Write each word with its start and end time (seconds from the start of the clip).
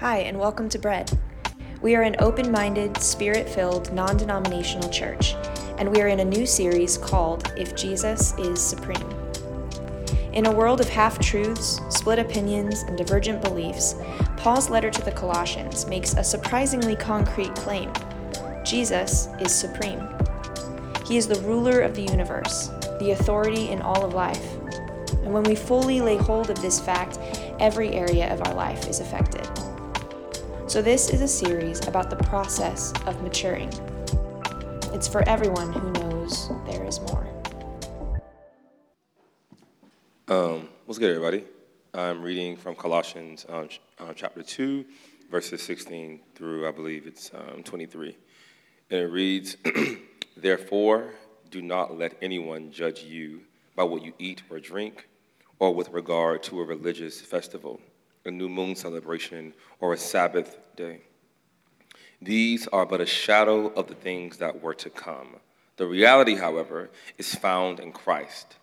Hi, 0.00 0.18
and 0.18 0.38
welcome 0.38 0.68
to 0.68 0.78
Bread. 0.78 1.10
We 1.82 1.96
are 1.96 2.02
an 2.02 2.14
open 2.20 2.52
minded, 2.52 2.96
spirit 2.98 3.48
filled, 3.48 3.92
non 3.92 4.16
denominational 4.16 4.90
church, 4.90 5.34
and 5.76 5.90
we 5.90 6.00
are 6.00 6.06
in 6.06 6.20
a 6.20 6.24
new 6.24 6.46
series 6.46 6.96
called 6.96 7.52
If 7.56 7.74
Jesus 7.74 8.32
is 8.38 8.62
Supreme. 8.62 9.10
In 10.32 10.46
a 10.46 10.52
world 10.52 10.80
of 10.80 10.88
half 10.88 11.18
truths, 11.18 11.80
split 11.88 12.20
opinions, 12.20 12.82
and 12.82 12.96
divergent 12.96 13.42
beliefs, 13.42 13.96
Paul's 14.36 14.70
letter 14.70 14.88
to 14.88 15.02
the 15.02 15.10
Colossians 15.10 15.84
makes 15.88 16.14
a 16.14 16.22
surprisingly 16.22 16.94
concrete 16.94 17.56
claim 17.56 17.92
Jesus 18.64 19.26
is 19.40 19.52
supreme. 19.52 20.08
He 21.06 21.16
is 21.16 21.26
the 21.26 21.40
ruler 21.40 21.80
of 21.80 21.96
the 21.96 22.02
universe, 22.02 22.68
the 23.00 23.16
authority 23.18 23.70
in 23.70 23.82
all 23.82 24.04
of 24.04 24.14
life. 24.14 24.58
And 25.24 25.34
when 25.34 25.42
we 25.42 25.56
fully 25.56 26.00
lay 26.00 26.18
hold 26.18 26.50
of 26.50 26.62
this 26.62 26.78
fact, 26.78 27.18
every 27.58 27.94
area 27.94 28.32
of 28.32 28.46
our 28.46 28.54
life 28.54 28.86
is 28.86 29.00
affected. 29.00 29.57
So, 30.68 30.82
this 30.82 31.08
is 31.08 31.22
a 31.22 31.28
series 31.28 31.88
about 31.88 32.10
the 32.10 32.16
process 32.16 32.92
of 33.06 33.22
maturing. 33.22 33.70
It's 34.92 35.08
for 35.08 35.26
everyone 35.26 35.72
who 35.72 35.90
knows 35.92 36.50
there 36.66 36.84
is 36.84 37.00
more. 37.00 37.26
Um, 40.28 40.68
what's 40.84 40.98
good, 40.98 41.08
everybody? 41.08 41.46
I'm 41.94 42.20
reading 42.20 42.54
from 42.54 42.74
Colossians 42.74 43.46
um, 43.48 43.70
uh, 43.98 44.12
chapter 44.14 44.42
2, 44.42 44.84
verses 45.30 45.62
16 45.62 46.20
through, 46.34 46.68
I 46.68 46.70
believe 46.70 47.06
it's 47.06 47.30
um, 47.32 47.62
23. 47.62 48.14
And 48.90 49.00
it 49.00 49.06
reads 49.06 49.56
Therefore, 50.36 51.14
do 51.50 51.62
not 51.62 51.96
let 51.96 52.14
anyone 52.20 52.70
judge 52.70 53.02
you 53.02 53.40
by 53.74 53.84
what 53.84 54.04
you 54.04 54.12
eat 54.18 54.42
or 54.50 54.60
drink, 54.60 55.08
or 55.60 55.74
with 55.74 55.88
regard 55.88 56.42
to 56.42 56.60
a 56.60 56.64
religious 56.64 57.22
festival, 57.22 57.80
a 58.24 58.30
new 58.30 58.48
moon 58.48 58.74
celebration, 58.74 59.54
or 59.80 59.92
a 59.92 59.98
Sabbath 59.98 60.58
day. 60.76 61.00
These 62.20 62.66
are 62.68 62.84
but 62.84 63.00
a 63.00 63.06
shadow 63.06 63.68
of 63.68 63.86
the 63.86 63.94
things 63.94 64.38
that 64.38 64.60
were 64.60 64.74
to 64.74 64.90
come. 64.90 65.36
The 65.76 65.86
reality, 65.86 66.34
however, 66.34 66.90
is 67.16 67.34
found 67.34 67.78
in 67.78 67.92
Christ. 67.92 68.56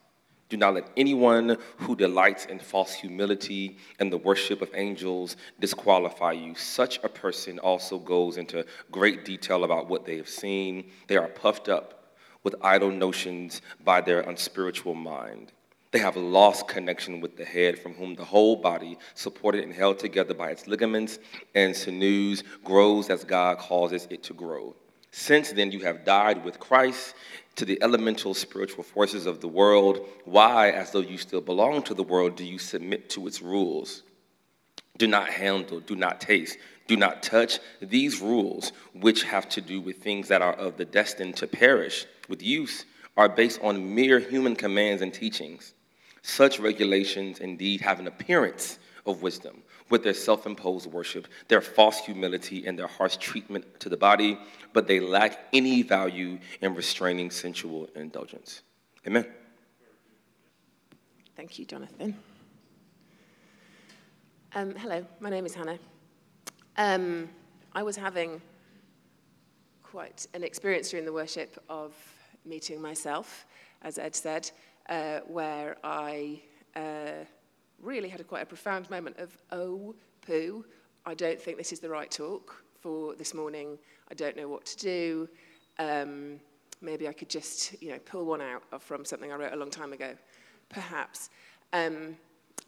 Do 0.49 0.57
not 0.57 0.75
let 0.75 0.91
anyone 0.95 1.57
who 1.77 1.95
delights 1.95 2.45
in 2.45 2.59
false 2.59 2.93
humility 2.93 3.77
and 3.99 4.11
the 4.11 4.17
worship 4.17 4.61
of 4.61 4.69
angels 4.75 5.37
disqualify 5.59 6.33
you. 6.33 6.53
Such 6.55 6.99
a 7.03 7.09
person 7.09 7.57
also 7.57 7.97
goes 7.97 8.37
into 8.37 8.65
great 8.91 9.25
detail 9.25 9.63
about 9.63 9.87
what 9.87 10.05
they 10.05 10.17
have 10.17 10.29
seen. 10.29 10.91
They 11.07 11.17
are 11.17 11.27
puffed 11.27 11.67
up 11.67 12.13
with 12.43 12.55
idle 12.61 12.91
notions 12.91 13.61
by 13.83 14.01
their 14.01 14.21
unspiritual 14.21 14.93
mind. 14.93 15.51
They 15.95 16.01
have 16.01 16.17
lost 16.17 16.67
connection 16.67 17.21
with 17.21 17.37
the 17.37 17.45
head, 17.45 17.79
from 17.79 17.93
whom 17.93 18.15
the 18.15 18.25
whole 18.25 18.57
body, 18.57 18.97
supported 19.13 19.63
and 19.63 19.73
held 19.73 19.97
together 19.97 20.33
by 20.33 20.49
its 20.49 20.67
ligaments 20.67 21.19
and 21.55 21.73
sinews, 21.73 22.43
grows 22.65 23.09
as 23.09 23.23
God 23.23 23.59
causes 23.59 24.05
it 24.09 24.21
to 24.23 24.33
grow. 24.33 24.75
Since 25.11 25.53
then, 25.53 25.71
you 25.71 25.79
have 25.85 26.03
died 26.03 26.43
with 26.43 26.59
Christ 26.59 27.15
to 27.55 27.63
the 27.63 27.81
elemental 27.81 28.33
spiritual 28.33 28.83
forces 28.83 29.25
of 29.25 29.39
the 29.39 29.47
world. 29.47 30.05
Why, 30.25 30.71
as 30.71 30.91
though 30.91 30.99
you 30.99 31.17
still 31.17 31.39
belong 31.39 31.81
to 31.83 31.93
the 31.93 32.03
world, 32.03 32.35
do 32.35 32.43
you 32.43 32.59
submit 32.59 33.09
to 33.11 33.25
its 33.25 33.41
rules? 33.41 34.03
Do 34.97 35.07
not 35.07 35.29
handle, 35.29 35.79
do 35.79 35.95
not 35.95 36.19
taste, 36.19 36.57
do 36.87 36.97
not 36.97 37.23
touch. 37.23 37.59
These 37.81 38.19
rules, 38.19 38.73
which 38.91 39.23
have 39.23 39.47
to 39.47 39.61
do 39.61 39.79
with 39.79 40.03
things 40.03 40.27
that 40.27 40.41
are 40.41 40.55
of 40.55 40.75
the 40.75 40.83
destined 40.83 41.37
to 41.37 41.47
perish 41.47 42.05
with 42.27 42.43
use, 42.43 42.83
are 43.15 43.29
based 43.29 43.61
on 43.61 43.95
mere 43.95 44.19
human 44.19 44.57
commands 44.57 45.01
and 45.01 45.13
teachings. 45.13 45.73
Such 46.27 46.59
regulations 46.59 47.37
indeed 47.37 47.81
have 47.81 47.99
an 47.99 48.07
appearance 48.07 48.79
of 49.05 49.21
wisdom 49.21 49.61
with 49.91 50.03
their 50.03 50.15
self 50.15 50.47
imposed 50.47 50.91
worship, 50.91 51.27
their 51.49 51.61
false 51.61 51.99
humility, 51.99 52.65
and 52.65 52.79
their 52.79 52.87
harsh 52.87 53.17
treatment 53.17 53.63
to 53.79 53.89
the 53.89 53.95
body, 53.95 54.39
but 54.73 54.87
they 54.87 54.99
lack 54.99 55.37
any 55.53 55.83
value 55.83 56.39
in 56.61 56.73
restraining 56.73 57.29
sensual 57.29 57.87
indulgence. 57.95 58.63
Amen. 59.05 59.27
Thank 61.35 61.59
you, 61.59 61.65
Jonathan. 61.65 62.17
Um, 64.55 64.73
hello, 64.77 65.05
my 65.19 65.29
name 65.29 65.45
is 65.45 65.53
Hannah. 65.53 65.77
Um, 66.75 67.29
I 67.73 67.83
was 67.83 67.95
having 67.95 68.41
quite 69.83 70.25
an 70.33 70.43
experience 70.43 70.89
during 70.89 71.05
the 71.05 71.13
worship 71.13 71.63
of 71.69 71.93
meeting 72.45 72.81
myself, 72.81 73.45
as 73.83 73.99
Ed 73.99 74.15
said, 74.15 74.49
uh, 74.89 75.19
where 75.27 75.77
I. 75.83 76.41
Uh, 76.75 77.25
really 77.81 78.09
had 78.09 78.19
a 78.19 78.23
quite 78.23 78.41
a 78.41 78.45
profound 78.45 78.89
moment 78.89 79.17
of, 79.19 79.37
oh, 79.51 79.95
poo, 80.25 80.65
I 81.05 81.13
don't 81.13 81.39
think 81.39 81.57
this 81.57 81.71
is 81.71 81.79
the 81.79 81.89
right 81.89 82.09
talk 82.09 82.63
for 82.79 83.15
this 83.15 83.33
morning. 83.33 83.77
I 84.09 84.13
don't 84.13 84.35
know 84.35 84.47
what 84.47 84.65
to 84.65 84.77
do. 84.77 85.29
Um, 85.77 86.39
maybe 86.81 87.07
I 87.07 87.13
could 87.13 87.29
just, 87.29 87.81
you 87.81 87.91
know, 87.91 87.99
pull 87.99 88.25
one 88.25 88.41
out 88.41 88.81
from 88.81 89.05
something 89.05 89.31
I 89.31 89.35
wrote 89.35 89.53
a 89.53 89.57
long 89.57 89.69
time 89.69 89.93
ago, 89.93 90.15
perhaps. 90.69 91.29
Um, 91.73 92.17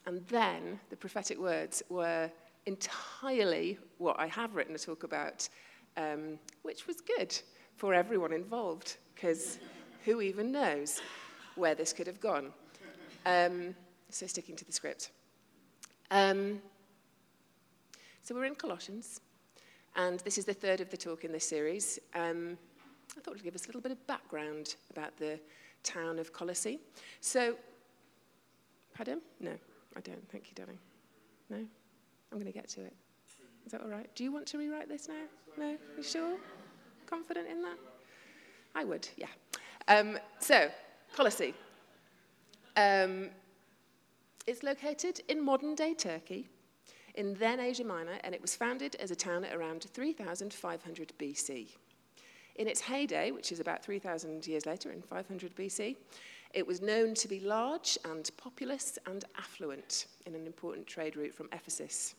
and 0.06 0.26
then 0.28 0.80
the 0.90 0.96
prophetic 0.96 1.40
words 1.40 1.82
were 1.90 2.30
entirely 2.66 3.78
what 3.98 4.20
I 4.20 4.28
have 4.28 4.56
written 4.56 4.76
a 4.76 4.78
talk 4.78 5.04
about, 5.04 5.48
um, 5.96 6.38
which 6.62 6.86
was 6.86 6.98
good 7.02 7.38
for 7.76 7.94
everyone 7.94 8.34
involved, 8.34 8.98
because 9.16 9.60
who 10.06 10.22
even 10.22 10.52
knows 10.52 11.02
where 11.58 11.76
this 11.76 11.94
could 11.94 12.08
have 12.08 12.20
gone. 12.20 12.54
Um, 13.26 13.76
so 14.10 14.28
sticking 14.28 14.56
to 14.56 14.66
the 14.66 14.72
script. 14.72 15.12
Um, 16.12 16.62
so 18.24 18.36
we're 18.36 18.46
in 18.46 18.56
Colossians, 18.56 19.22
and 19.96 20.20
this 20.22 20.38
is 20.38 20.46
the 20.46 20.54
third 20.54 20.82
of 20.82 20.90
the 20.90 20.98
talk 20.98 21.24
in 21.24 21.32
this 21.32 21.48
series. 21.48 22.00
Um, 22.14 22.58
I 23.18 23.22
thought 23.22 23.32
it 23.32 23.38
would 23.38 23.44
give 23.44 23.56
us 23.56 23.66
a 23.66 23.68
little 23.68 23.82
bit 23.82 23.92
of 23.92 24.08
background 24.08 24.76
about 24.92 25.18
the 25.18 25.40
town 25.84 26.20
of 26.20 26.34
Colossae. 26.34 26.80
So, 27.22 27.58
pardon? 28.94 29.22
No, 29.40 29.54
I 29.96 30.02
don't. 30.02 30.30
Thank 30.30 30.48
you, 30.48 30.54
darling. 30.56 30.80
No? 31.50 31.58
I'm 31.58 32.38
going 32.38 32.46
to 32.46 32.52
get 32.52 32.68
to 32.70 32.82
it. 32.82 32.94
Is 33.66 33.72
that 33.72 33.82
all 33.82 33.90
right? 33.90 34.10
Do 34.16 34.24
you 34.24 34.32
want 34.32 34.46
to 34.48 34.58
rewrite 34.58 34.90
this 34.90 35.08
now? 35.08 35.26
No? 35.58 35.78
You 35.98 36.04
sure? 36.04 36.38
Confident 37.06 37.48
in 37.50 37.62
that? 37.62 37.78
I 38.76 38.84
would, 38.84 39.08
yeah. 39.18 39.28
Um, 39.88 40.20
so, 40.40 40.70
Colossae. 41.18 41.56
Um, 42.76 43.30
it's 44.46 44.62
located 44.62 45.20
in 45.28 45.44
modern 45.44 45.74
day 45.74 45.96
Turkey, 45.96 46.48
in 47.16 47.34
then 47.34 47.60
Asia 47.60 47.84
Minor, 47.84 48.20
and 48.24 48.36
it 48.36 48.42
was 48.42 48.56
founded 48.56 48.96
as 49.00 49.10
a 49.10 49.16
town 49.16 49.44
at 49.44 49.56
around 49.56 49.82
3500 49.82 51.14
BC. 51.18 51.70
In 52.58 52.68
its 52.68 52.82
heyday, 52.82 53.32
which 53.32 53.52
is 53.52 53.60
about 53.60 53.84
3,000 53.84 54.46
years 54.46 54.68
later, 54.68 54.92
in 54.92 55.02
500 55.02 55.56
BC, 55.56 55.96
it 56.54 56.68
was 56.68 56.84
known 56.84 57.16
to 57.16 57.28
be 57.28 57.40
large 57.40 57.98
and 58.06 58.30
populous 58.38 59.00
and 59.08 59.26
affluent 59.40 60.06
in 60.28 60.36
an 60.36 60.46
important 60.46 60.86
trade 60.86 61.16
route 61.16 61.34
from 61.34 61.50
Ephesus. 61.52 62.14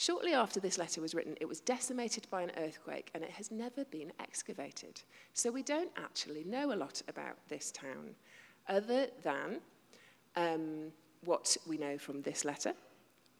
Shortly 0.00 0.32
after 0.32 0.60
this 0.60 0.78
letter 0.78 1.00
was 1.00 1.12
written, 1.12 1.34
it 1.40 1.48
was 1.48 1.58
decimated 1.58 2.28
by 2.30 2.42
an 2.42 2.52
earthquake 2.56 3.10
and 3.14 3.24
it 3.24 3.30
has 3.30 3.50
never 3.50 3.84
been 3.86 4.12
excavated. 4.20 5.02
So 5.34 5.50
we 5.50 5.64
don't 5.64 5.90
actually 5.96 6.44
know 6.44 6.72
a 6.72 6.76
lot 6.76 7.02
about 7.08 7.36
this 7.48 7.72
town, 7.72 8.14
other 8.68 9.08
than 9.24 9.58
um, 10.36 10.92
what 11.24 11.56
we 11.66 11.78
know 11.78 11.98
from 11.98 12.22
this 12.22 12.44
letter 12.44 12.74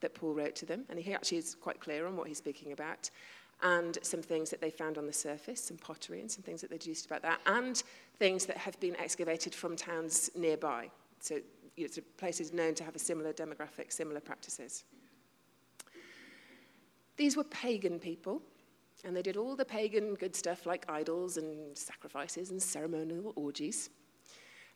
that 0.00 0.16
Paul 0.16 0.34
wrote 0.34 0.56
to 0.56 0.66
them, 0.66 0.84
and 0.88 0.98
he 0.98 1.14
actually 1.14 1.38
is 1.38 1.54
quite 1.54 1.78
clear 1.78 2.08
on 2.08 2.16
what 2.16 2.26
he's 2.26 2.38
speaking 2.38 2.72
about, 2.72 3.08
and 3.62 3.96
some 4.02 4.20
things 4.20 4.50
that 4.50 4.60
they 4.60 4.70
found 4.70 4.98
on 4.98 5.06
the 5.06 5.12
surface, 5.12 5.62
some 5.62 5.76
pottery 5.76 6.20
and 6.20 6.28
some 6.28 6.42
things 6.42 6.60
that 6.60 6.70
they 6.70 6.78
deduced 6.78 7.06
about 7.06 7.22
that, 7.22 7.38
and 7.46 7.84
things 8.18 8.46
that 8.46 8.56
have 8.56 8.78
been 8.80 8.96
excavated 8.96 9.54
from 9.54 9.76
towns 9.76 10.28
nearby. 10.34 10.90
So 11.20 11.38
it's 11.76 11.98
a 11.98 12.02
places 12.02 12.52
known 12.52 12.74
to 12.74 12.82
have 12.82 12.96
a 12.96 12.98
similar 12.98 13.32
demographic, 13.32 13.92
similar 13.92 14.18
practices. 14.18 14.82
These 17.18 17.36
were 17.36 17.44
pagan 17.44 17.98
people, 17.98 18.40
and 19.04 19.14
they 19.14 19.22
did 19.22 19.36
all 19.36 19.56
the 19.56 19.64
pagan 19.64 20.14
good 20.14 20.34
stuff 20.34 20.66
like 20.66 20.86
idols 20.88 21.36
and 21.36 21.76
sacrifices 21.76 22.52
and 22.52 22.62
ceremonial 22.62 23.32
orgies. 23.34 23.90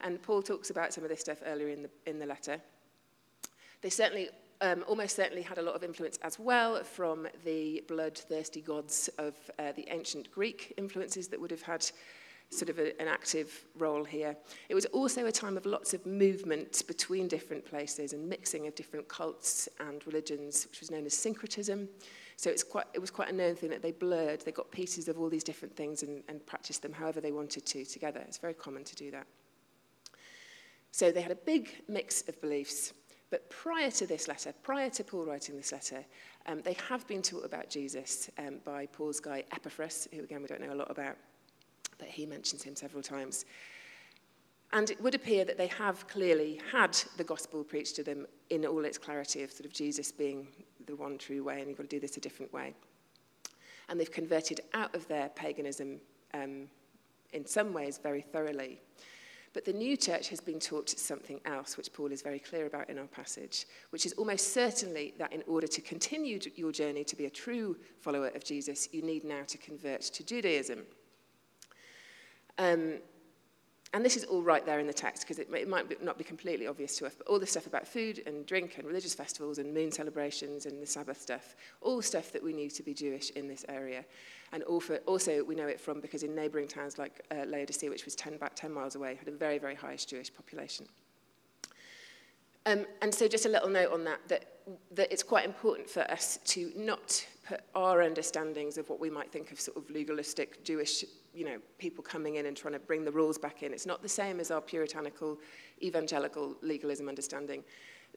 And 0.00 0.20
Paul 0.20 0.42
talks 0.42 0.70
about 0.70 0.92
some 0.92 1.04
of 1.04 1.10
this 1.10 1.20
stuff 1.20 1.38
earlier 1.46 1.68
in 1.68 1.84
the, 1.84 1.90
in 2.06 2.18
the 2.18 2.26
letter. 2.26 2.60
They 3.80 3.90
certainly, 3.90 4.28
um, 4.60 4.84
almost 4.88 5.14
certainly 5.14 5.42
had 5.42 5.58
a 5.58 5.62
lot 5.62 5.76
of 5.76 5.84
influence 5.84 6.18
as 6.22 6.36
well 6.36 6.82
from 6.82 7.28
the 7.44 7.84
bloodthirsty 7.86 8.60
gods 8.60 9.08
of 9.18 9.34
uh, 9.60 9.70
the 9.72 9.86
ancient 9.88 10.30
Greek 10.32 10.74
influences 10.76 11.28
that 11.28 11.40
would 11.40 11.52
have 11.52 11.62
had 11.62 11.88
sort 12.50 12.68
of 12.68 12.78
a, 12.80 13.00
an 13.00 13.06
active 13.06 13.64
role 13.78 14.04
here. 14.04 14.36
It 14.68 14.74
was 14.74 14.86
also 14.86 15.26
a 15.26 15.32
time 15.32 15.56
of 15.56 15.64
lots 15.64 15.94
of 15.94 16.04
movement 16.06 16.82
between 16.88 17.28
different 17.28 17.64
places 17.64 18.12
and 18.12 18.28
mixing 18.28 18.66
of 18.66 18.74
different 18.74 19.06
cults 19.06 19.68
and 19.78 20.04
religions, 20.06 20.66
which 20.68 20.80
was 20.80 20.90
known 20.90 21.06
as 21.06 21.14
syncretism. 21.14 21.88
So 22.42 22.50
it's 22.50 22.64
quite, 22.64 22.86
it 22.92 22.98
was 22.98 23.12
quite 23.12 23.28
a 23.28 23.32
known 23.32 23.54
thing 23.54 23.70
that 23.70 23.82
they 23.82 23.92
blurred. 23.92 24.40
They 24.40 24.50
got 24.50 24.68
pieces 24.72 25.06
of 25.06 25.16
all 25.16 25.28
these 25.28 25.44
different 25.44 25.76
things 25.76 26.02
and, 26.02 26.24
and 26.28 26.44
practiced 26.44 26.82
them 26.82 26.92
however 26.92 27.20
they 27.20 27.30
wanted 27.30 27.64
to 27.66 27.84
together. 27.84 28.20
It's 28.26 28.38
very 28.38 28.54
common 28.54 28.82
to 28.82 28.96
do 28.96 29.12
that. 29.12 29.26
So 30.90 31.12
they 31.12 31.22
had 31.22 31.30
a 31.30 31.36
big 31.36 31.70
mix 31.86 32.28
of 32.28 32.40
beliefs. 32.40 32.94
But 33.30 33.48
prior 33.48 33.92
to 33.92 34.06
this 34.08 34.26
letter, 34.26 34.52
prior 34.64 34.90
to 34.90 35.04
Paul 35.04 35.24
writing 35.24 35.56
this 35.56 35.70
letter, 35.70 36.04
Um, 36.46 36.60
they 36.62 36.76
have 36.88 37.06
been 37.06 37.22
taught 37.22 37.44
about 37.44 37.70
Jesus 37.70 38.28
um, 38.38 38.58
by 38.64 38.86
Paul's 38.86 39.20
guy 39.20 39.44
Epaphras, 39.52 40.08
who 40.12 40.24
again 40.24 40.42
we 40.42 40.48
don't 40.48 40.60
know 40.60 40.74
a 40.74 40.82
lot 40.82 40.90
about, 40.90 41.16
but 41.98 42.08
he 42.08 42.26
mentions 42.26 42.64
him 42.64 42.74
several 42.74 43.02
times. 43.02 43.44
And 44.72 44.90
it 44.90 45.00
would 45.00 45.14
appear 45.14 45.44
that 45.44 45.56
they 45.56 45.68
have 45.68 46.08
clearly 46.08 46.60
had 46.72 46.92
the 47.16 47.24
gospel 47.24 47.62
preached 47.62 47.94
to 47.96 48.02
them 48.02 48.26
in 48.48 48.66
all 48.66 48.84
its 48.84 48.98
clarity 48.98 49.44
of 49.44 49.52
sort 49.52 49.66
of 49.66 49.72
Jesus 49.72 50.10
being 50.10 50.48
the 50.86 50.96
one 50.96 51.18
true 51.18 51.42
way 51.44 51.60
and 51.60 51.68
you've 51.68 51.78
got 51.78 51.88
to 51.88 51.96
do 51.96 52.00
this 52.00 52.16
a 52.16 52.20
different 52.20 52.52
way. 52.52 52.74
And 53.88 53.98
they've 53.98 54.10
converted 54.10 54.60
out 54.74 54.94
of 54.94 55.06
their 55.08 55.28
paganism 55.30 56.00
um, 56.34 56.68
in 57.32 57.46
some 57.46 57.72
ways 57.72 57.98
very 58.02 58.22
thoroughly. 58.22 58.80
But 59.54 59.66
the 59.66 59.72
new 59.72 59.96
church 59.96 60.28
has 60.28 60.40
been 60.40 60.58
taught 60.58 60.88
something 60.88 61.40
else, 61.44 61.76
which 61.76 61.92
Paul 61.92 62.10
is 62.10 62.22
very 62.22 62.38
clear 62.38 62.66
about 62.66 62.88
in 62.88 62.98
our 62.98 63.06
passage, 63.06 63.66
which 63.90 64.06
is 64.06 64.14
almost 64.14 64.54
certainly 64.54 65.12
that 65.18 65.32
in 65.32 65.42
order 65.46 65.66
to 65.66 65.80
continue 65.82 66.38
your 66.54 66.72
journey 66.72 67.04
to 67.04 67.16
be 67.16 67.26
a 67.26 67.30
true 67.30 67.76
follower 68.00 68.28
of 68.28 68.44
Jesus, 68.44 68.88
you 68.92 69.02
need 69.02 69.24
now 69.24 69.42
to 69.48 69.58
convert 69.58 70.00
to 70.00 70.24
Judaism. 70.24 70.80
Um, 72.58 72.94
and 73.94 74.04
this 74.04 74.16
is 74.16 74.24
all 74.24 74.42
right 74.42 74.64
there 74.64 74.78
in 74.78 74.86
the 74.86 74.92
text 74.92 75.22
because 75.22 75.38
it, 75.38 75.48
it, 75.52 75.68
might 75.68 75.88
be, 75.88 75.96
not 76.00 76.16
be 76.16 76.24
completely 76.24 76.66
obvious 76.66 76.96
to 76.96 77.06
us, 77.06 77.14
but 77.16 77.26
all 77.26 77.38
the 77.38 77.46
stuff 77.46 77.66
about 77.66 77.86
food 77.86 78.22
and 78.26 78.46
drink 78.46 78.78
and 78.78 78.86
religious 78.86 79.14
festivals 79.14 79.58
and 79.58 79.72
moon 79.74 79.92
celebrations 79.92 80.64
and 80.64 80.80
the 80.80 80.86
Sabbath 80.86 81.20
stuff, 81.20 81.56
all 81.82 82.00
stuff 82.00 82.32
that 82.32 82.42
we 82.42 82.54
knew 82.54 82.70
to 82.70 82.82
be 82.82 82.94
Jewish 82.94 83.30
in 83.30 83.48
this 83.48 83.66
area. 83.68 84.04
And 84.52 84.62
also, 84.62 85.44
we 85.44 85.54
know 85.54 85.66
it 85.66 85.80
from 85.80 86.00
because 86.00 86.22
in 86.22 86.34
neighbouring 86.34 86.68
towns 86.68 86.98
like 86.98 87.24
uh, 87.30 87.44
Laodicea, 87.46 87.90
which 87.90 88.04
was 88.04 88.14
10, 88.14 88.34
about 88.34 88.56
10 88.56 88.72
miles 88.72 88.94
away, 88.94 89.14
had 89.14 89.28
a 89.28 89.36
very, 89.36 89.58
very 89.58 89.74
high 89.74 89.96
Jewish 89.96 90.32
population. 90.34 90.86
Um, 92.64 92.86
and 93.00 93.14
so 93.14 93.28
just 93.28 93.44
a 93.44 93.48
little 93.48 93.68
note 93.68 93.92
on 93.92 94.04
that, 94.04 94.20
that, 94.28 94.44
that 94.92 95.12
it's 95.12 95.22
quite 95.22 95.44
important 95.44 95.90
for 95.90 96.02
us 96.10 96.38
to 96.44 96.72
not 96.76 97.26
put 97.46 97.60
our 97.74 98.02
understandings 98.02 98.78
of 98.78 98.88
what 98.88 99.00
we 99.00 99.10
might 99.10 99.32
think 99.32 99.52
of 99.52 99.60
sort 99.60 99.76
of 99.76 99.90
legalistic 99.90 100.64
Jewish 100.64 101.04
you 101.34 101.44
know, 101.44 101.58
people 101.78 102.04
coming 102.04 102.36
in 102.36 102.46
and 102.46 102.56
trying 102.56 102.74
to 102.74 102.78
bring 102.78 103.04
the 103.04 103.12
rules 103.12 103.38
back 103.38 103.62
in. 103.62 103.72
It's 103.72 103.86
not 103.86 104.02
the 104.02 104.08
same 104.08 104.40
as 104.40 104.50
our 104.50 104.60
puritanical 104.60 105.38
evangelical 105.82 106.56
legalism 106.62 107.08
understanding. 107.08 107.64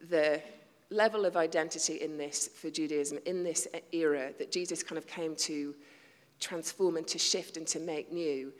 The 0.09 0.41
level 0.89 1.25
of 1.25 1.35
identity 1.37 1.95
in 1.95 2.17
this 2.17 2.47
for 2.47 2.69
Judaism, 2.69 3.19
in 3.25 3.43
this 3.43 3.67
era 3.91 4.31
that 4.37 4.51
Jesus 4.51 4.83
kind 4.83 4.97
of 4.97 5.07
came 5.07 5.35
to 5.37 5.73
transform 6.39 6.97
and 6.97 7.07
to 7.07 7.17
shift 7.17 7.57
and 7.57 7.65
to 7.67 7.79
make 7.79 8.11
new, 8.11 8.51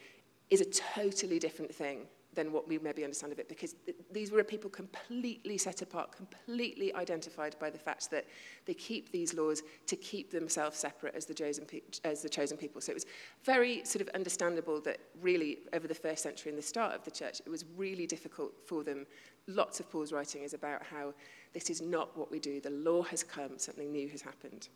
is 0.50 0.62
a 0.62 0.66
totally 0.66 1.40
different 1.40 1.74
thing 1.74 2.08
than 2.36 2.52
what 2.52 2.68
we 2.68 2.78
maybe 2.78 3.04
understand 3.04 3.32
of 3.34 3.40
it, 3.40 3.48
because 3.48 3.74
th 3.86 3.96
these 4.12 4.32
were 4.32 4.44
people 4.44 4.70
completely 4.70 5.58
set 5.58 5.82
apart, 5.82 6.08
completely 6.12 6.94
identified 6.94 7.54
by 7.60 7.70
the 7.70 7.80
fact 7.88 8.04
that 8.12 8.26
they 8.68 8.74
keep 8.74 9.12
these 9.12 9.34
laws 9.34 9.64
to 9.92 9.96
keep 9.96 10.32
themselves 10.32 10.78
separate 10.78 11.16
as 11.16 11.26
the 11.26 11.34
chosen, 11.34 11.66
as 12.04 12.22
the 12.22 12.30
chosen 12.30 12.58
people. 12.58 12.80
So 12.82 12.92
it 12.92 13.00
was 13.02 13.08
very 13.44 13.84
sort 13.86 14.02
of 14.06 14.10
understandable 14.20 14.80
that 14.82 14.98
really 15.22 15.52
over 15.74 15.88
the 15.88 16.02
first 16.06 16.22
century 16.24 16.50
and 16.52 16.58
the 16.58 16.70
start 16.74 16.94
of 16.94 17.04
the 17.04 17.12
church, 17.12 17.42
it 17.46 17.50
was 17.50 17.64
really 17.78 18.08
difficult 18.16 18.54
for 18.70 18.84
them. 18.84 19.06
Lots 19.48 19.80
of 19.80 19.90
Paul's 19.92 20.12
writing 20.12 20.44
is 20.44 20.54
about 20.54 20.82
how 20.84 21.14
this 21.54 21.70
is 21.70 21.82
not 21.82 22.18
what 22.18 22.30
we 22.32 22.40
do. 22.40 22.60
The 22.60 22.78
law 22.90 23.02
has 23.04 23.24
come, 23.24 23.58
something 23.58 23.92
new 23.92 24.10
has 24.10 24.22
happened. 24.22 24.70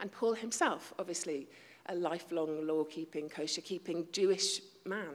And 0.00 0.10
Paul 0.12 0.34
himself, 0.34 0.94
obviously, 0.98 1.48
a 1.86 1.94
lifelong 1.94 2.66
law-keeping, 2.66 3.28
kosher-keeping 3.28 4.08
Jewish 4.12 4.60
man, 4.84 5.14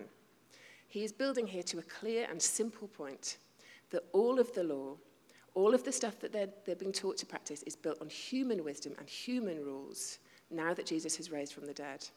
he 0.95 1.03
is 1.03 1.11
building 1.11 1.45
here 1.45 1.61
to 1.61 1.77
a 1.77 1.81
clear 1.81 2.25
and 2.29 2.41
simple 2.41 2.87
point 2.87 3.35
that 3.89 4.05
all 4.13 4.39
of 4.39 4.53
the 4.53 4.63
law, 4.63 4.95
all 5.53 5.73
of 5.73 5.83
the 5.83 5.91
stuff 5.91 6.21
that 6.21 6.31
they're, 6.31 6.47
they're 6.65 6.73
being 6.73 6.93
taught 6.93 7.17
to 7.17 7.25
practice, 7.25 7.63
is 7.63 7.75
built 7.75 7.99
on 7.99 8.07
human 8.07 8.63
wisdom 8.63 8.93
and 8.97 9.09
human 9.09 9.57
rules 9.57 10.19
now 10.49 10.73
that 10.73 10.85
Jesus 10.85 11.17
has 11.17 11.29
raised 11.29 11.51
from 11.51 11.65
the 11.65 11.73
dead. 11.73 12.07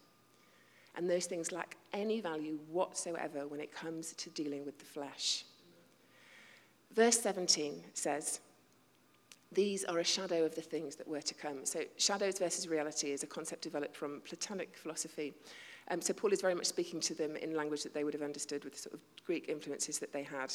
And 0.95 1.09
those 1.09 1.25
things 1.25 1.51
lack 1.51 1.75
any 1.91 2.21
value 2.21 2.57
whatsoever 2.71 3.45
when 3.49 3.59
it 3.59 3.73
comes 3.73 4.13
to 4.13 4.29
dealing 4.29 4.63
with 4.63 4.79
the 4.79 4.85
flesh. 4.85 5.43
Verse 6.95 7.19
17 7.19 7.83
says, 7.93 8.39
These 9.51 9.83
are 9.83 9.99
a 9.99 10.05
shadow 10.05 10.45
of 10.45 10.55
the 10.55 10.61
things 10.61 10.95
that 10.95 11.07
were 11.07 11.19
to 11.19 11.33
come. 11.33 11.65
So, 11.65 11.81
shadows 11.97 12.39
versus 12.39 12.69
reality 12.69 13.11
is 13.11 13.23
a 13.23 13.27
concept 13.27 13.61
developed 13.61 13.97
from 13.97 14.21
Platonic 14.23 14.77
philosophy. 14.77 15.33
Um, 15.89 16.01
so 16.01 16.13
Paul 16.13 16.33
is 16.33 16.41
very 16.41 16.55
much 16.55 16.67
speaking 16.67 16.99
to 17.01 17.13
them 17.13 17.35
in 17.35 17.55
language 17.55 17.83
that 17.83 17.93
they 17.93 18.03
would 18.03 18.13
have 18.13 18.23
understood 18.23 18.63
with 18.63 18.73
the 18.73 18.79
sort 18.79 18.93
of 18.93 18.99
Greek 19.25 19.49
influences 19.49 19.99
that 19.99 20.13
they 20.13 20.23
had. 20.23 20.53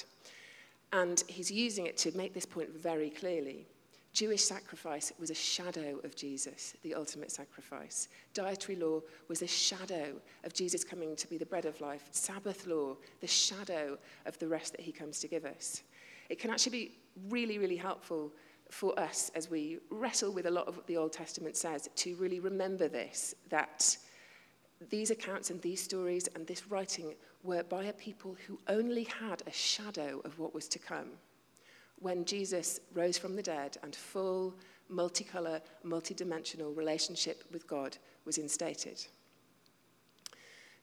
And 0.93 1.23
he's 1.27 1.51
using 1.51 1.87
it 1.87 1.97
to 1.99 2.17
make 2.17 2.35
this 2.35 2.47
point 2.47 2.71
very 2.71 3.11
clearly. 3.11 3.67
Jewish 4.13 4.45
sacrifice 4.45 5.13
was 5.19 5.31
a 5.31 5.35
shadow 5.35 5.99
of 6.05 6.15
Jesus, 6.15 6.75
the 6.85 6.95
ultimate 6.95 7.33
sacrifice. 7.33 8.09
Dietary 8.33 8.77
law 8.77 9.01
was 9.27 9.43
a 9.43 9.47
shadow 9.47 10.13
of 10.45 10.55
Jesus 10.55 10.85
coming 10.85 11.17
to 11.17 11.29
be 11.29 11.37
the 11.37 11.45
bread 11.45 11.65
of 11.65 11.81
life. 11.81 12.07
Sabbath 12.13 12.69
law, 12.69 12.97
the 13.21 13.27
shadow 13.27 13.99
of 14.25 14.39
the 14.39 14.47
rest 14.47 14.71
that 14.71 14.81
he 14.81 14.93
comes 14.93 15.19
to 15.19 15.27
give 15.27 15.45
us. 15.45 15.83
It 16.31 16.39
can 16.39 16.53
actually 16.53 16.71
be 16.71 16.99
really, 17.29 17.59
really 17.59 17.77
helpful 17.77 18.33
for 18.71 18.99
us 18.99 19.33
as 19.35 19.51
we 19.51 19.79
wrestle 19.91 20.33
with 20.33 20.47
a 20.47 20.51
lot 20.51 20.69
of 20.69 20.77
what 20.77 20.87
the 20.87 20.97
Old 20.97 21.13
Testament 21.13 21.57
says 21.57 21.89
to 21.97 22.15
really 22.15 22.39
remember 22.39 22.87
this 22.87 23.35
that 23.51 23.97
these 24.91 25.11
accounts 25.11 25.51
and 25.51 25.61
these 25.63 25.83
stories 25.83 26.29
and 26.35 26.47
this 26.47 26.69
writing 26.69 27.15
were 27.43 27.63
by 27.63 27.85
a 27.85 27.93
people 27.93 28.37
who 28.47 28.59
only 28.69 29.05
had 29.05 29.43
a 29.47 29.53
shadow 29.53 30.21
of 30.25 30.39
what 30.39 30.55
was 30.55 30.69
to 30.69 30.79
come 30.79 31.11
when 32.05 32.25
Jesus 32.25 32.81
rose 32.93 33.17
from 33.17 33.35
the 33.35 33.43
dead 33.43 33.79
and 33.83 33.95
full, 33.95 34.55
multicolour, 34.93 35.61
multidimensional 35.85 36.77
relationship 36.77 37.45
with 37.51 37.67
God 37.67 37.97
was 38.25 38.39
instated. 38.39 39.05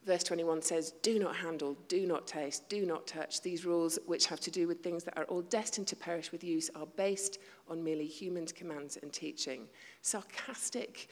Verse 0.04 0.24
21 0.24 0.64
says, 0.64 0.94
Do 1.04 1.20
not 1.20 1.36
handle, 1.36 1.78
do 1.88 2.08
not 2.08 2.26
taste, 2.26 2.68
do 2.70 2.88
not 2.88 3.06
touch. 3.06 3.42
These 3.42 3.66
rules, 3.66 4.00
which 4.08 4.26
have 4.26 4.40
to 4.40 4.50
do 4.50 4.68
with 4.68 4.82
things 4.82 5.04
that 5.04 5.16
are 5.16 5.26
all 5.26 5.44
destined 5.44 5.86
to 5.88 5.96
perish 5.96 6.32
with 6.32 6.44
use, 6.44 6.72
are 6.74 6.88
based 6.88 7.38
on 7.70 7.84
merely 7.84 8.08
human 8.08 8.48
commands 8.48 8.98
and 8.98 9.14
teaching. 9.14 9.68
Sarcastic, 10.02 11.08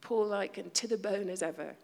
Paul 0.00 0.28
like, 0.28 0.56
and 0.56 0.72
to 0.74 0.86
the 0.86 0.98
bone 0.98 1.28
as 1.28 1.42
ever 1.42 1.74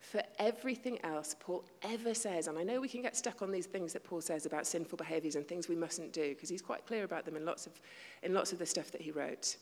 for 0.00 0.22
everything 0.38 0.98
else 1.04 1.36
Paul 1.38 1.64
ever 1.82 2.14
says, 2.14 2.48
and 2.48 2.58
I 2.58 2.62
know 2.62 2.80
we 2.80 2.88
can 2.88 3.02
get 3.02 3.16
stuck 3.16 3.42
on 3.42 3.52
these 3.52 3.66
things 3.66 3.92
that 3.92 4.02
Paul 4.02 4.22
says 4.22 4.46
about 4.46 4.66
sinful 4.66 4.96
behaviors 4.96 5.36
and 5.36 5.46
things 5.46 5.68
we 5.68 5.76
mustn't 5.76 6.12
do, 6.12 6.30
because 6.30 6.48
he's 6.48 6.62
quite 6.62 6.86
clear 6.86 7.04
about 7.04 7.26
them 7.26 7.36
in 7.36 7.44
lots, 7.44 7.66
of, 7.66 7.80
in 8.22 8.32
lots 8.32 8.52
of 8.52 8.58
the 8.58 8.66
stuff 8.66 8.90
that 8.90 9.02
he 9.02 9.10
wrote. 9.10 9.56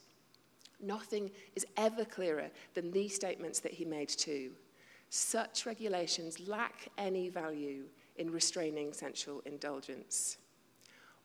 Nothing 0.81 1.31
is 1.57 1.67
ever 1.77 2.05
clearer 2.05 2.51
than 2.75 2.93
these 2.93 3.15
statements 3.15 3.59
that 3.61 3.73
he 3.73 3.85
made 3.85 4.09
too. 4.09 4.53
Such 5.11 5.67
regulations 5.67 6.39
lack 6.49 6.89
any 6.99 7.29
value 7.29 7.85
in 8.17 8.31
restraining 8.31 8.93
sensual 8.93 9.43
indulgence. 9.45 10.39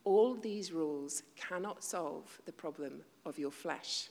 All 0.06 0.34
these 0.34 0.72
rules 0.72 1.22
cannot 1.36 1.84
solve 1.84 2.42
the 2.46 2.52
problem 2.52 3.02
of 3.26 3.38
your 3.38 3.52
flesh. 3.52 4.10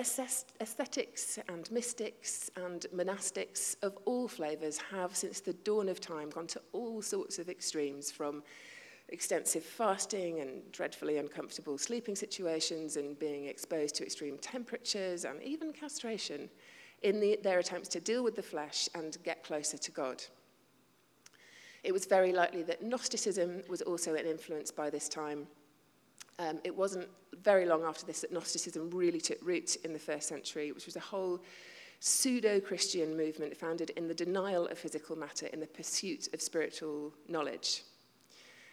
aesthetics 0.00 1.38
and 1.48 1.70
mystics 1.70 2.50
and 2.56 2.86
monastics 2.94 3.76
of 3.82 3.98
all 4.06 4.28
flavours 4.28 4.78
have, 4.90 5.14
since 5.14 5.40
the 5.40 5.52
dawn 5.52 5.88
of 5.88 6.00
time, 6.00 6.30
gone 6.30 6.46
to 6.46 6.60
all 6.72 7.02
sorts 7.02 7.38
of 7.38 7.50
extremes 7.50 8.10
from 8.10 8.42
extensive 9.10 9.62
fasting 9.64 10.40
and 10.40 10.72
dreadfully 10.72 11.18
uncomfortable 11.18 11.76
sleeping 11.76 12.16
situations 12.16 12.96
and 12.96 13.18
being 13.18 13.46
exposed 13.46 13.94
to 13.94 14.04
extreme 14.04 14.38
temperatures 14.38 15.24
and 15.24 15.42
even 15.42 15.72
castration 15.72 16.48
in 17.02 17.20
the, 17.20 17.38
their 17.42 17.58
attempts 17.58 17.88
to 17.88 18.00
deal 18.00 18.24
with 18.24 18.36
the 18.36 18.42
flesh 18.42 18.88
and 18.94 19.18
get 19.22 19.44
closer 19.44 19.76
to 19.76 19.90
God. 19.90 20.22
It 21.82 21.92
was 21.92 22.06
very 22.06 22.32
likely 22.32 22.62
that 22.64 22.82
Gnosticism 22.82 23.62
was 23.68 23.82
also 23.82 24.14
an 24.14 24.26
influenced 24.26 24.76
by 24.76 24.88
this 24.88 25.08
time. 25.08 25.46
Um, 26.38 26.58
it 26.64 26.74
wasn't 26.74 27.08
very 27.42 27.66
long 27.66 27.84
after 27.84 28.06
this 28.06 28.20
that 28.20 28.32
Gnosticism 28.32 28.90
really 28.90 29.20
took 29.20 29.38
root 29.42 29.76
in 29.84 29.92
the 29.92 29.98
first 29.98 30.28
century, 30.28 30.72
which 30.72 30.86
was 30.86 30.96
a 30.96 31.00
whole 31.00 31.40
pseudo-Christian 32.00 33.16
movement 33.16 33.56
founded 33.56 33.90
in 33.90 34.08
the 34.08 34.14
denial 34.14 34.66
of 34.68 34.78
physical 34.78 35.16
matter 35.16 35.46
in 35.46 35.60
the 35.60 35.66
pursuit 35.66 36.28
of 36.32 36.40
spiritual 36.40 37.12
knowledge. 37.28 37.82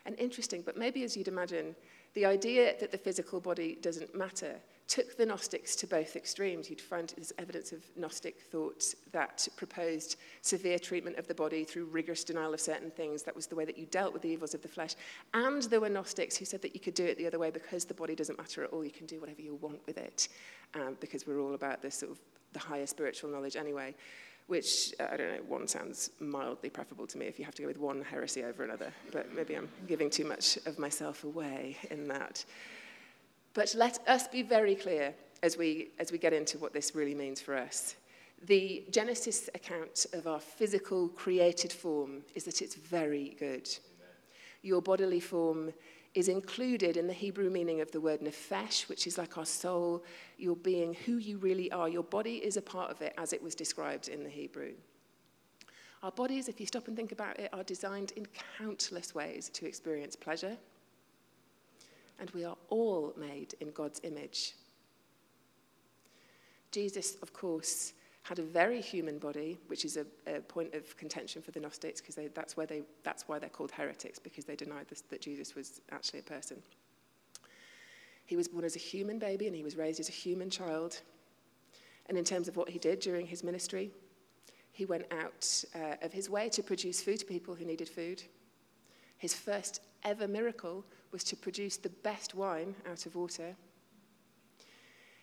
And 0.06 0.18
interesting, 0.18 0.62
but 0.66 0.78
maybe 0.78 1.04
as 1.04 1.18
you'd 1.18 1.28
imagine, 1.28 1.76
the 2.14 2.26
idea 2.26 2.76
that 2.80 2.92
the 2.92 2.98
physical 2.98 3.40
body 3.40 3.78
doesn't 3.82 4.16
matter– 4.16 4.56
took 4.88 5.18
the 5.18 5.26
Gnostics 5.26 5.76
to 5.76 5.88
both 5.88 6.16
extremes. 6.16 6.70
You'd 6.70 6.80
find 6.80 7.12
there's 7.16 7.34
evidence 7.38 7.72
of 7.74 7.84
Gnostic 7.98 8.40
thought 8.40 8.94
that 9.12 9.48
proposed 9.58 10.16
severe 10.42 10.80
treatment 10.80 11.18
of 11.18 11.28
the 11.28 11.34
body 11.34 11.66
through 11.66 11.86
rigorous 11.86 12.24
denial 12.24 12.54
of 12.54 12.62
certain 12.62 12.90
things. 12.92 13.24
That 13.24 13.36
was 13.36 13.48
the 13.48 13.56
way 13.56 13.66
that 13.66 13.78
you 13.78 13.86
dealt 13.88 14.14
with 14.14 14.22
the 14.22 14.30
evils 14.30 14.54
of 14.54 14.62
the 14.62 14.68
flesh. 14.68 14.96
And 15.34 15.64
there 15.64 15.82
were 15.82 15.90
Gnostics 15.90 16.38
who 16.38 16.46
said 16.46 16.62
that 16.62 16.74
you 16.74 16.80
could 16.80 16.94
do 16.94 17.06
it 17.06 17.18
the 17.18 17.28
other 17.28 17.40
way 17.40 17.52
because 17.52 17.84
the 17.84 17.94
body 17.94 18.16
doesn't 18.16 18.38
matter 18.38 18.64
at 18.64 18.72
all. 18.72 18.84
You 18.84 18.92
can 18.92 19.08
do 19.08 19.20
whatever 19.20 19.42
you 19.42 19.56
want 19.56 19.86
with 19.86 19.98
it 19.98 20.30
um, 20.74 20.96
because 21.02 21.28
we're 21.28 21.42
all 21.42 21.54
about 21.54 21.82
this 21.82 21.96
sort 21.96 22.14
of 22.14 22.20
the 22.54 22.60
higher 22.60 22.88
spiritual 22.88 23.30
knowledge 23.30 23.58
anyway. 23.58 23.94
Which, 24.48 24.94
uh, 25.02 25.08
I 25.12 25.18
don't 25.18 25.36
know, 25.36 25.42
one 25.50 25.68
sounds 25.68 26.12
mildly 26.22 26.70
preferable 26.70 27.06
to 27.08 27.18
me 27.18 27.26
if 27.26 27.38
you 27.38 27.44
have 27.44 27.56
to 27.56 27.64
go 27.64 27.68
with 27.68 27.78
one 27.78 28.02
heresy 28.02 28.46
over 28.46 28.64
another. 28.64 28.94
But 29.12 29.36
maybe 29.36 29.56
I'm 29.56 29.68
giving 29.88 30.10
too 30.10 30.24
much 30.24 30.58
of 30.66 30.80
myself 30.80 31.26
away 31.26 31.76
in 31.92 32.08
that. 32.08 32.46
But 33.58 33.74
let 33.74 34.08
us 34.08 34.28
be 34.28 34.44
very 34.44 34.76
clear 34.76 35.16
as 35.42 35.58
we, 35.58 35.90
as 35.98 36.12
we 36.12 36.20
get 36.20 36.32
into 36.32 36.60
what 36.60 36.74
this 36.74 36.94
really 36.94 37.16
means 37.16 37.42
for 37.42 37.58
us. 37.58 37.96
The 38.46 38.86
Genesis 38.92 39.50
account 39.56 40.06
of 40.14 40.28
our 40.28 40.40
physical 40.40 41.10
created 41.10 41.74
form 41.74 42.22
is 42.36 42.44
that 42.44 42.62
it's 42.62 42.76
very 42.76 43.36
good. 43.40 43.68
Amen. 43.68 44.16
Your 44.62 44.80
bodily 44.80 45.20
form 45.20 45.74
is 46.14 46.28
included 46.28 46.98
in 46.98 47.08
the 47.08 47.14
Hebrew 47.14 47.50
meaning 47.50 47.82
of 47.82 47.92
the 47.92 48.00
word 48.00 48.22
nefesh, 48.22 48.88
which 48.90 49.08
is 49.08 49.18
like 49.18 49.40
our 49.40 49.46
soul, 49.46 50.04
your 50.38 50.56
being, 50.56 50.94
who 50.94 51.18
you 51.18 51.40
really 51.40 51.72
are. 51.72 51.90
Your 51.90 52.04
body 52.04 52.36
is 52.36 52.58
a 52.58 52.62
part 52.62 52.92
of 52.92 53.02
it 53.02 53.16
as 53.18 53.34
it 53.34 53.42
was 53.42 53.56
described 53.56 54.08
in 54.08 54.24
the 54.24 54.30
Hebrew. 54.30 54.74
Our 56.04 56.12
bodies, 56.12 56.48
if 56.48 56.60
you 56.60 56.68
stop 56.68 56.88
and 56.88 56.96
think 56.96 57.12
about 57.12 57.40
it, 57.40 57.50
are 57.54 57.64
designed 57.64 58.12
in 58.18 58.28
countless 58.60 59.16
ways 59.16 59.50
to 59.50 59.66
experience 59.66 60.16
pleasure. 60.16 60.58
And 62.20 62.30
we 62.32 62.44
are 62.44 62.58
all 62.70 63.14
made 63.18 63.54
in 63.60 63.72
God's 63.72 64.02
image. 64.04 64.54
Jesus, 66.72 67.16
of 67.22 67.34
course, 67.34 67.94
had 68.24 68.40
a 68.40 68.44
very 68.44 68.82
human 68.82 69.20
body, 69.20 69.58
which 69.68 69.86
is 69.86 69.96
a, 69.98 70.06
a 70.28 70.42
point 70.42 70.74
of 70.74 70.98
contention 70.98 71.42
for 71.42 71.52
the 71.52 71.60
Gnostics 71.60 72.02
because 72.02 72.16
that's, 72.34 72.56
that's 73.04 73.28
why 73.28 73.40
they're 73.40 73.50
called 73.50 73.72
heretics, 73.72 74.20
because 74.20 74.44
they 74.44 74.56
denied 74.56 74.86
this, 74.90 75.02
that 75.10 75.22
Jesus 75.22 75.56
was 75.56 75.80
actually 75.92 76.20
a 76.20 76.24
person. 76.24 76.58
He 78.26 78.36
was 78.36 78.50
born 78.50 78.66
as 78.66 78.76
a 78.76 78.80
human 78.80 79.18
baby 79.18 79.48
and 79.48 79.56
he 79.56 79.64
was 79.64 79.78
raised 79.78 80.02
as 80.02 80.10
a 80.10 80.12
human 80.12 80.50
child. 80.50 81.00
And 82.08 82.18
in 82.18 82.26
terms 82.26 82.50
of 82.50 82.58
what 82.58 82.70
he 82.70 82.80
did 82.80 83.00
during 83.00 83.26
his 83.26 83.44
ministry, 83.44 83.92
he 84.74 84.86
went 84.86 85.06
out 85.12 85.64
uh, 85.74 85.96
of 86.02 86.12
his 86.12 86.30
way 86.30 86.50
to 86.50 86.62
produce 86.62 87.02
food 87.02 87.20
to 87.20 87.26
people 87.26 87.56
who 87.56 87.64
needed 87.64 87.88
food. 87.88 88.22
His 89.18 89.34
first 89.34 89.82
ever 90.04 90.28
miracle 90.28 90.86
was 91.12 91.24
to 91.26 91.36
produce 91.36 91.78
the 91.78 91.90
best 91.90 92.36
wine 92.36 92.76
out 92.90 93.06
of 93.06 93.16
water. 93.16 93.56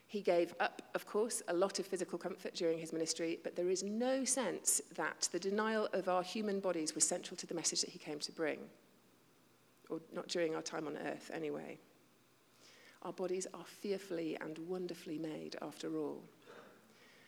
He 0.07 0.21
gave 0.21 0.55
up, 0.61 0.83
of 0.95 1.07
course, 1.07 1.43
a 1.49 1.55
lot 1.55 1.79
of 1.79 1.87
physical 1.87 2.19
comfort 2.19 2.55
during 2.55 2.79
his 2.79 2.93
ministry, 2.93 3.41
but 3.43 3.57
there 3.57 3.71
is 3.71 3.83
no 3.83 4.25
sense 4.25 4.81
that 4.95 5.29
the 5.33 5.41
denial 5.41 5.89
of 5.93 6.09
our 6.09 6.23
human 6.23 6.61
bodies 6.61 6.95
was 6.95 7.07
central 7.07 7.37
to 7.37 7.47
the 7.47 7.55
message 7.55 7.81
that 7.81 7.91
he 7.91 7.99
came 7.99 8.21
to 8.21 8.33
bring, 8.33 8.61
or 9.91 10.01
not 10.13 10.29
during 10.29 10.55
our 10.55 10.63
time 10.63 10.87
on 10.87 10.97
earth, 10.99 11.31
anyway. 11.35 11.79
Our 13.03 13.13
bodies 13.13 13.47
are 13.53 13.65
fearfully 13.65 14.37
and 14.41 14.59
wonderfully 14.69 15.19
made, 15.19 15.57
after 15.61 15.97
all. 15.97 16.23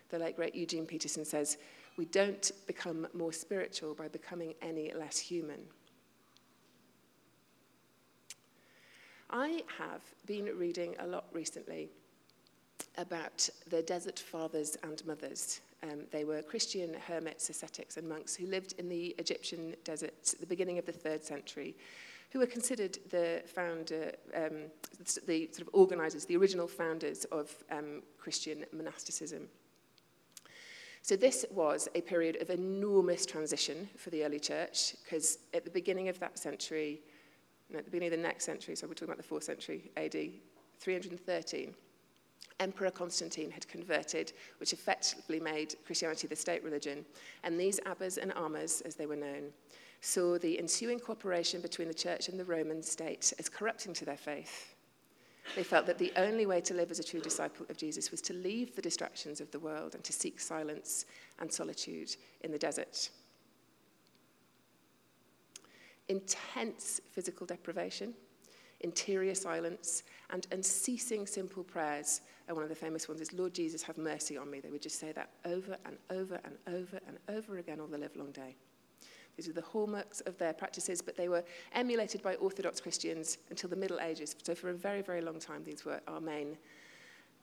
The 0.09 0.19
late 0.19 0.37
great 0.37 0.55
Eugene 0.55 0.87
Peterson 0.87 1.25
says, 1.25 1.59
We 1.97 2.05
don't 2.05 2.53
become 2.67 3.09
more 3.13 3.33
spiritual 3.33 3.95
by 3.95 4.09
becoming 4.09 4.55
any 4.63 4.93
less 4.95 5.19
human. 5.19 5.61
I 9.31 9.65
have 9.79 10.03
been 10.27 10.45
reading 10.57 10.95
a 11.01 11.07
lot 11.07 11.25
recently 11.33 11.89
about 12.97 13.49
the 13.69 13.83
desert 13.83 14.19
fathers 14.19 14.77
and 14.85 15.05
mothers. 15.05 15.61
Um, 15.83 16.05
they 16.13 16.25
were 16.25 16.43
Christian 16.43 16.95
hermits, 16.95 17.51
ascetics, 17.51 17.97
and 17.97 18.09
monks 18.09 18.37
who 18.37 18.47
lived 18.47 18.75
in 18.79 18.89
the 18.89 19.17
Egyptian 19.19 19.75
deserts 19.83 20.35
at 20.35 20.41
the 20.41 20.47
beginning 20.47 20.79
of 20.79 20.87
the 20.87 20.93
third 20.93 21.25
century, 21.25 21.77
who 22.31 22.39
were 22.39 22.47
considered 22.47 22.99
the 23.11 23.43
founder, 23.47 24.13
um, 24.35 24.71
the 25.27 25.49
sort 25.53 25.63
of 25.63 25.71
organizers, 25.73 26.25
the 26.25 26.37
original 26.37 26.69
founders 26.69 27.25
of 27.27 27.53
um, 27.71 28.03
Christian 28.19 28.65
monasticism. 28.73 29.49
So 31.03 31.17
this 31.17 31.45
was 31.51 31.89
a 31.95 32.01
period 32.01 32.41
of 32.41 32.51
enormous 32.51 33.27
transition 33.27 33.89
for 33.97 34.11
the 34.11 34.25
early 34.25 34.41
church, 34.41 34.95
because 35.03 35.39
at 35.53 35.65
the 35.65 35.71
beginning 35.71 36.09
of 36.09 36.19
that 36.21 36.39
century, 36.39 37.01
at 37.75 37.85
the 37.85 37.91
beginning 37.91 38.13
of 38.13 38.19
the 38.19 38.27
next 38.27 38.45
century, 38.45 38.77
so 38.77 38.87
we're 38.87 38.95
talking 38.95 39.09
about 39.09 39.17
the 39.17 39.23
fourth 39.23 39.45
century 39.45 39.91
AD, 39.97 40.17
313, 40.79 41.75
Emperor 42.59 42.91
Constantine 42.91 43.51
had 43.51 43.69
converted, 43.69 44.33
which 44.59 44.73
effectively 44.73 45.41
made 45.41 45.75
Christianity 45.85 46.27
the 46.27 46.37
state 46.37 46.65
religion. 46.65 47.05
And 47.45 47.59
these 47.59 47.81
abbas 47.85 48.19
and 48.19 48.33
ammas, 48.35 48.81
as 48.83 48.95
they 48.95 49.07
were 49.07 49.17
known, 49.17 49.51
saw 50.01 50.39
the 50.39 50.59
ensuing 50.59 50.99
cooperation 50.99 51.61
between 51.61 51.89
the 51.89 51.95
church 51.95 52.29
and 52.29 52.39
the 52.39 52.45
Roman 52.45 52.83
state 52.83 53.33
as 53.39 53.49
corrupting 53.49 53.93
to 53.95 54.05
their 54.05 54.17
faith. 54.17 54.75
They 55.55 55.63
felt 55.63 55.87
that 55.87 55.99
the 55.99 56.13
only 56.17 56.47
way 56.47 56.61
to 56.63 56.75
live 56.75 56.91
as 56.91 56.99
a 56.99 57.05
true 57.05 57.21
disciple 57.21 57.67
of 57.69 57.77
Jesus 57.77 58.11
was 58.11 58.21
to 58.23 58.33
leave 58.33 58.75
the 58.75 58.83
distractions 58.83 59.41
of 59.41 59.51
the 59.51 59.61
world 59.61 59.95
and 59.95 60.03
to 60.05 60.13
seek 60.13 60.41
silence 60.41 61.07
and 61.39 61.53
solitude 61.53 62.17
in 62.41 62.51
the 62.51 62.59
desert. 62.59 63.11
intense 66.09 67.01
physical 67.13 67.47
deprivation, 67.47 68.15
interior 68.81 69.35
silence, 69.35 70.03
and 70.31 70.47
unceasing 70.53 71.27
simple 71.27 71.65
prayers. 71.65 72.21
And 72.49 72.57
one 72.57 72.63
of 72.63 72.69
the 72.69 72.77
famous 72.77 73.09
ones 73.09 73.21
is, 73.21 73.33
Lord 73.33 73.55
Jesus, 73.55 73.83
have 73.83 73.99
mercy 73.99 74.37
on 74.37 74.51
me. 74.51 74.61
They 74.61 74.71
would 74.71 74.83
just 74.83 75.01
say 75.01 75.13
that 75.13 75.31
over 75.45 75.77
and 75.85 75.97
over 76.11 76.41
and 76.45 76.57
over 76.69 77.01
and 77.07 77.19
over 77.29 77.59
again 77.59 77.81
all 77.81 77.87
the 77.87 77.99
livelong 77.99 78.33
day. 78.33 78.55
These 79.37 79.49
were 79.49 79.53
the 79.53 79.63
hallmarks 79.63 80.21
of 80.23 80.39
their 80.39 80.55
practices, 80.55 81.03
but 81.03 81.17
they 81.17 81.29
were 81.29 81.45
emulated 81.73 82.23
by 82.23 82.37
Orthodox 82.37 82.81
Christians 82.81 83.39
until 83.51 83.69
the 83.69 83.77
Middle 83.77 84.01
Ages. 84.01 84.35
So 84.43 84.55
for 84.55 84.71
a 84.71 84.75
very, 84.75 85.03
very 85.03 85.21
long 85.21 85.39
time, 85.39 85.63
these 85.63 85.85
were 85.85 86.01
our 86.09 86.21
main 86.21 86.57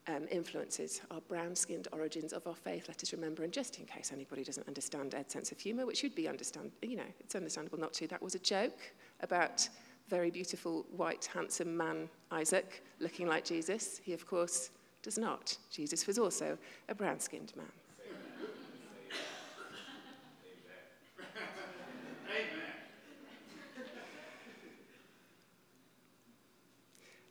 um, 0.07 0.27
influences, 0.29 1.01
our 1.11 1.21
brown-skinned 1.21 1.87
origins 1.91 2.33
of 2.33 2.45
our 2.47 2.55
faith. 2.55 2.85
Let 2.87 3.01
us 3.03 3.13
remember, 3.13 3.43
and 3.43 3.53
just 3.53 3.79
in 3.79 3.85
case 3.85 4.11
anybody 4.11 4.43
doesn't 4.43 4.67
understand 4.67 5.15
Ed's 5.15 5.33
sense 5.33 5.51
of 5.51 5.59
humour, 5.59 5.85
which 5.85 5.99
should 5.99 6.15
be 6.15 6.27
understand, 6.27 6.71
you 6.81 6.97
know, 6.97 7.03
it's 7.19 7.35
understandable 7.35 7.79
not 7.79 7.93
to. 7.93 8.07
That 8.07 8.21
was 8.21 8.35
a 8.35 8.39
joke 8.39 8.79
about 9.21 9.67
very 10.09 10.29
beautiful, 10.29 10.85
white, 10.95 11.29
handsome 11.33 11.75
man 11.77 12.09
Isaac, 12.31 12.83
looking 12.99 13.27
like 13.27 13.45
Jesus. 13.45 14.01
He, 14.03 14.13
of 14.13 14.27
course, 14.27 14.69
does 15.01 15.17
not. 15.17 15.57
Jesus 15.71 16.05
was 16.07 16.19
also 16.19 16.57
a 16.89 16.95
brown 16.95 17.19
skinned 17.19 17.53
man. 17.55 17.71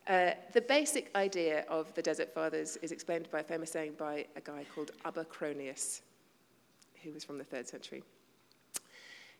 Uh, 0.07 0.31
the 0.51 0.61
basic 0.61 1.09
idea 1.15 1.63
of 1.69 1.93
the 1.93 2.01
Desert 2.01 2.33
Fathers 2.33 2.77
is 2.81 2.91
explained 2.91 3.29
by 3.31 3.39
a 3.39 3.43
famous 3.43 3.71
saying 3.71 3.93
by 3.97 4.25
a 4.35 4.41
guy 4.41 4.65
called 4.75 4.91
Abba 5.05 5.25
Cronius, 5.25 6.01
who 7.03 7.13
was 7.13 7.23
from 7.23 7.37
the 7.37 7.43
third 7.43 7.67
century. 7.67 8.03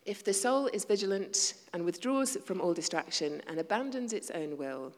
If 0.06 0.24
the 0.24 0.34
soul 0.34 0.68
is 0.68 0.86
vigilant 0.86 1.56
and 1.74 1.84
withdraws 1.84 2.38
from 2.46 2.62
all 2.62 2.74
distraction 2.74 3.42
and 3.48 3.60
abandons 3.60 4.14
its 4.14 4.32
own 4.32 4.58
will, 4.58 4.94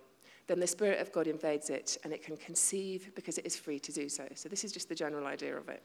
then 0.47 0.59
the 0.59 0.67
Spirit 0.67 0.99
of 0.99 1.11
God 1.11 1.25
invades 1.25 1.71
it 1.71 1.97
and 2.03 2.13
it 2.13 2.23
can 2.23 2.37
conceive 2.37 3.11
because 3.15 3.39
it 3.39 3.45
is 3.45 3.55
free 3.55 3.79
to 3.79 3.91
do 3.91 4.07
so. 4.07 4.27
So, 4.35 4.49
this 4.49 4.63
is 4.63 4.71
just 4.71 4.89
the 4.89 4.95
general 4.95 5.25
idea 5.25 5.57
of 5.57 5.69
it. 5.69 5.81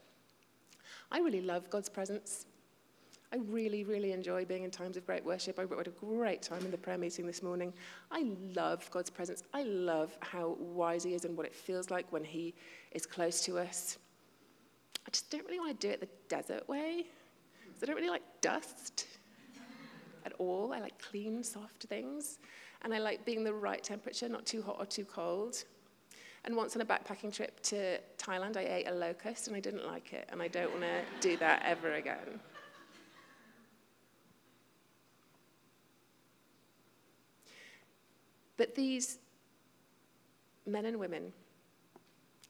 I 1.11 1.19
really 1.19 1.41
love 1.41 1.69
God's 1.71 1.89
presence. 1.89 2.45
I 3.33 3.37
really, 3.37 3.83
really 3.83 4.11
enjoy 4.11 4.45
being 4.45 4.63
in 4.63 4.71
times 4.71 4.97
of 4.97 5.05
great 5.05 5.23
worship. 5.23 5.57
I 5.57 5.61
had 5.61 5.87
a 5.87 5.91
great 5.91 6.41
time 6.41 6.65
in 6.65 6.71
the 6.71 6.77
prayer 6.77 6.97
meeting 6.97 7.25
this 7.25 7.41
morning. 7.41 7.73
I 8.11 8.25
love 8.55 8.89
God's 8.91 9.09
presence. 9.09 9.43
I 9.53 9.63
love 9.63 10.15
how 10.19 10.57
wise 10.59 11.03
He 11.03 11.13
is 11.13 11.23
and 11.23 11.37
what 11.37 11.45
it 11.45 11.55
feels 11.55 11.89
like 11.89 12.11
when 12.11 12.23
He 12.23 12.53
is 12.91 13.05
close 13.05 13.41
to 13.45 13.57
us. 13.57 13.97
I 15.07 15.11
just 15.11 15.31
don't 15.31 15.45
really 15.45 15.59
want 15.59 15.79
to 15.79 15.87
do 15.87 15.93
it 15.93 16.01
the 16.01 16.09
desert 16.27 16.67
way. 16.67 17.05
I 17.81 17.85
don't 17.85 17.95
really 17.95 18.09
like 18.09 18.23
dust 18.41 19.07
at 20.25 20.33
all. 20.37 20.73
I 20.73 20.79
like 20.79 21.01
clean, 21.01 21.43
soft 21.43 21.85
things 21.85 22.37
and 22.83 22.93
I 22.93 22.99
like 22.99 23.25
being 23.25 23.43
the 23.43 23.53
right 23.53 23.83
temperature, 23.83 24.27
not 24.27 24.45
too 24.45 24.61
hot 24.61 24.77
or 24.79 24.85
too 24.85 25.05
cold. 25.05 25.63
And 26.43 26.55
once 26.55 26.75
on 26.75 26.81
a 26.81 26.85
backpacking 26.85 27.33
trip 27.33 27.61
to 27.63 27.99
Thailand, 28.17 28.57
I 28.57 28.61
ate 28.61 28.87
a 28.87 28.93
locust 28.93 29.47
and 29.47 29.55
I 29.55 29.59
didn't 29.59 29.85
like 29.85 30.13
it, 30.13 30.27
and 30.31 30.41
I 30.41 30.47
don't 30.47 30.71
want 30.71 30.83
to 30.83 31.01
do 31.19 31.37
that 31.37 31.61
ever 31.63 31.93
again. 31.93 32.39
But 38.61 38.75
these 38.75 39.17
men 40.67 40.85
and 40.85 40.99
women, 40.99 41.33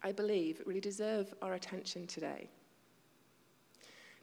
I 0.04 0.12
believe, 0.12 0.62
really 0.66 0.82
deserve 0.82 1.34
our 1.42 1.54
attention 1.54 2.06
today. 2.06 2.50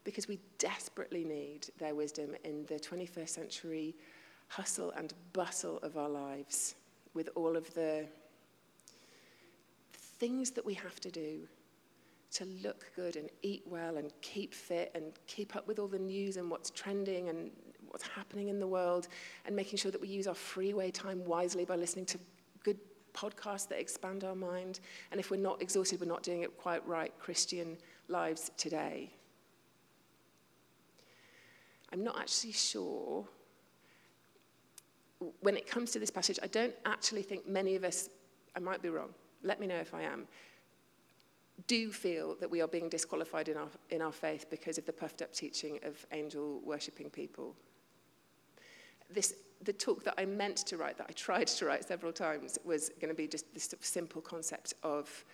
Because 0.04 0.28
we 0.28 0.38
desperately 0.59 1.25
need 1.25 1.71
their 1.78 1.95
wisdom 1.95 2.35
in 2.45 2.66
the 2.66 2.75
21st 2.75 3.30
century 3.30 3.97
hustle 4.49 4.90
and 4.99 5.14
bustle 5.33 5.78
of 5.78 5.97
our 5.97 6.11
lives, 6.11 6.75
with 7.14 7.30
all 7.35 7.57
of 7.57 7.73
the 7.73 8.04
things 9.95 10.50
that 10.50 10.66
we 10.66 10.75
have 10.75 11.00
to 11.00 11.11
do 11.11 11.49
to 12.33 12.45
look 12.62 12.85
good 12.97 13.16
and 13.16 13.30
eat 13.40 13.62
well 13.64 13.97
and 13.97 14.12
keep 14.21 14.52
fit 14.52 14.90
and 14.95 15.04
keep 15.26 15.57
up 15.57 15.66
with 15.66 15.78
all 15.78 15.88
the 15.88 15.99
news 15.99 16.37
and 16.37 16.50
what's 16.50 16.68
trending 16.68 17.30
and 17.30 17.50
what's 17.99 18.14
happening 18.14 18.49
in 18.49 18.61
the 18.61 18.67
world, 18.67 19.09
and 19.45 19.57
making 19.57 19.76
sure 19.76 19.90
that 19.90 20.00
we 20.00 20.07
use 20.07 20.26
our 20.28 20.35
freeway 20.35 20.90
time 20.90 21.25
wisely 21.25 21.64
by 21.64 21.75
listening 21.75 22.07
to 22.07 22.19
good 22.62 22.78
podcasts 23.12 23.69
that 23.69 23.81
expand 23.81 24.23
our 24.23 24.37
mind. 24.37 24.78
And 25.11 25.19
if 25.19 25.31
we're 25.31 25.38
not 25.38 25.61
exhausted, 25.61 26.00
we're 26.00 26.07
not 26.07 26.23
doing 26.23 26.43
it 26.43 26.57
quite 26.57 26.87
right, 26.87 27.12
Christian 27.19 27.76
lives 28.07 28.52
today. 28.57 29.11
I'm 31.93 32.05
not 32.05 32.19
actually 32.21 32.52
sure 32.52 33.26
when 35.40 35.57
it 35.57 35.67
comes 35.67 35.90
to 35.90 35.99
this 35.99 36.11
passage, 36.11 36.38
I 36.40 36.47
don't 36.47 36.75
actually 36.87 37.23
think 37.23 37.49
many 37.49 37.75
of 37.75 37.83
us, 37.83 38.09
I 38.55 38.61
might 38.61 38.81
be 38.81 38.88
wrong, 38.88 39.09
let 39.43 39.59
me 39.59 39.67
know 39.67 39.75
if 39.78 39.93
I 39.93 40.02
am, 40.02 40.28
do 41.67 41.90
feel 41.90 42.37
that 42.38 42.49
we 42.49 42.61
are 42.61 42.69
being 42.69 42.88
disqualified 42.88 43.49
in 43.49 43.57
our, 43.57 43.67
in 43.90 44.00
our 44.00 44.12
faith 44.12 44.49
because 44.49 44.78
of 44.78 44.87
the 44.87 44.93
puffed 44.93 45.21
up 45.21 45.33
teaching 45.33 45.81
of 45.83 46.07
angel 46.12 46.61
worshipping 46.64 47.11
people. 47.11 47.57
this 49.11 49.35
the 49.65 49.73
talk 49.73 50.05
that 50.05 50.15
I 50.17 50.25
meant 50.25 50.59
to 50.59 50.77
write, 50.77 50.97
that 50.99 51.07
I 51.09 51.12
tried 51.12 51.49
to 51.49 51.67
write 51.67 51.85
several 51.85 52.12
times, 52.12 52.59
was 52.65 52.91
going 53.00 53.09
to 53.09 53.15
be 53.15 53.27
just 53.27 53.53
this 53.55 53.75
simple 53.81 54.23
concept 54.23 54.75
of 54.85 55.25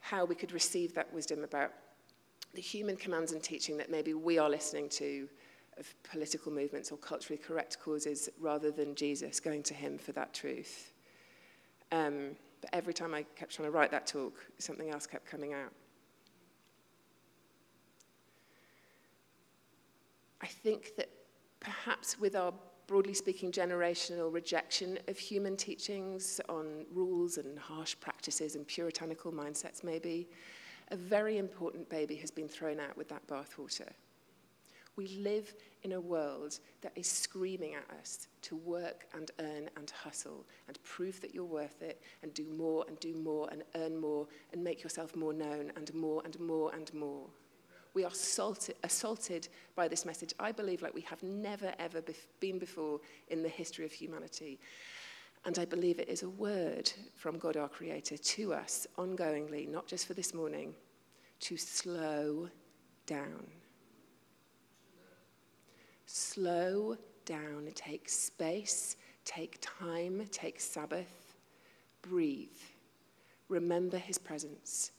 how 0.00 0.24
we 0.24 0.34
could 0.34 0.52
receive 0.52 0.92
that 0.94 1.12
wisdom 1.12 1.44
about 1.44 1.72
the 2.54 2.60
human 2.60 2.96
commands 2.96 3.32
and 3.32 3.42
teaching 3.42 3.76
that 3.76 3.90
maybe 3.90 4.14
we 4.14 4.38
are 4.38 4.50
listening 4.50 4.88
to 4.88 5.28
of 5.78 5.94
political 6.02 6.50
movements 6.50 6.90
or 6.90 6.96
culturally 6.96 7.40
correct 7.40 7.78
causes 7.80 8.28
rather 8.40 8.70
than 8.70 8.94
Jesus 8.94 9.40
going 9.40 9.62
to 9.64 9.74
him 9.74 9.98
for 9.98 10.12
that 10.12 10.32
truth. 10.32 10.92
Um, 11.92 12.30
but 12.62 12.70
every 12.72 12.94
time 12.94 13.14
I 13.14 13.24
kept 13.36 13.54
trying 13.54 13.68
to 13.68 13.70
write 13.70 13.90
that 13.90 14.06
talk, 14.06 14.34
something 14.58 14.90
else 14.90 15.06
kept 15.06 15.26
coming 15.26 15.52
out. 15.52 15.72
I 20.40 20.46
think 20.46 20.92
that 20.96 21.10
perhaps 21.66 22.16
with 22.18 22.36
our 22.36 22.54
broadly 22.86 23.12
speaking 23.12 23.50
generational 23.50 24.32
rejection 24.32 24.96
of 25.08 25.18
human 25.18 25.56
teachings 25.56 26.40
on 26.48 26.86
rules 26.94 27.38
and 27.38 27.58
harsh 27.58 27.96
practices 27.98 28.54
and 28.54 28.64
puritanical 28.68 29.32
mindsets, 29.32 29.82
maybe, 29.82 30.28
a 30.92 30.96
very 30.96 31.38
important 31.38 31.88
baby 31.88 32.14
has 32.14 32.30
been 32.30 32.48
thrown 32.48 32.78
out 32.78 32.96
with 32.96 33.08
that 33.08 33.26
bathwater. 33.26 33.88
We 34.94 35.08
live 35.08 35.52
in 35.82 35.92
a 35.92 36.00
world 36.00 36.60
that 36.82 36.92
is 36.94 37.08
screaming 37.08 37.74
at 37.74 37.98
us 37.98 38.28
to 38.42 38.54
work 38.56 39.06
and 39.12 39.32
earn 39.40 39.68
and 39.76 39.90
hustle 39.90 40.46
and 40.68 40.80
prove 40.84 41.20
that 41.20 41.34
you're 41.34 41.44
worth 41.44 41.82
it 41.82 42.00
and 42.22 42.32
do 42.32 42.46
more 42.56 42.84
and 42.86 42.98
do 43.00 43.12
more 43.12 43.48
and 43.50 43.64
earn 43.74 44.00
more 44.00 44.28
and 44.52 44.62
make 44.62 44.84
yourself 44.84 45.16
more 45.16 45.32
known 45.32 45.72
and 45.74 45.92
more 45.92 46.22
and 46.24 46.38
more 46.38 46.72
and 46.72 46.94
more. 46.94 47.26
We 47.96 48.04
are 48.04 48.08
assaulted, 48.08 48.74
assaulted 48.84 49.48
by 49.74 49.88
this 49.88 50.04
message, 50.04 50.34
I 50.38 50.52
believe, 50.52 50.82
like 50.82 50.92
we 50.92 51.00
have 51.00 51.22
never, 51.22 51.72
ever 51.78 52.02
been 52.40 52.58
before 52.58 53.00
in 53.28 53.42
the 53.42 53.48
history 53.48 53.86
of 53.86 53.92
humanity. 53.92 54.60
And 55.46 55.58
I 55.58 55.64
believe 55.64 55.98
it 55.98 56.10
is 56.10 56.22
a 56.22 56.28
word 56.28 56.92
from 57.14 57.38
God 57.38 57.56
our 57.56 57.70
Creator 57.70 58.18
to 58.18 58.52
us 58.52 58.86
ongoingly, 58.98 59.66
not 59.66 59.86
just 59.86 60.06
for 60.06 60.12
this 60.12 60.34
morning, 60.34 60.74
to 61.40 61.56
slow 61.56 62.50
down. 63.06 63.46
Slow 66.04 66.98
down, 67.24 67.66
take 67.74 68.10
space, 68.10 68.96
take 69.24 69.56
time, 69.62 70.22
take 70.30 70.60
Sabbath, 70.60 71.34
breathe. 72.02 72.60
Remember 73.48 73.96
his 73.96 74.18
presence. 74.18 74.90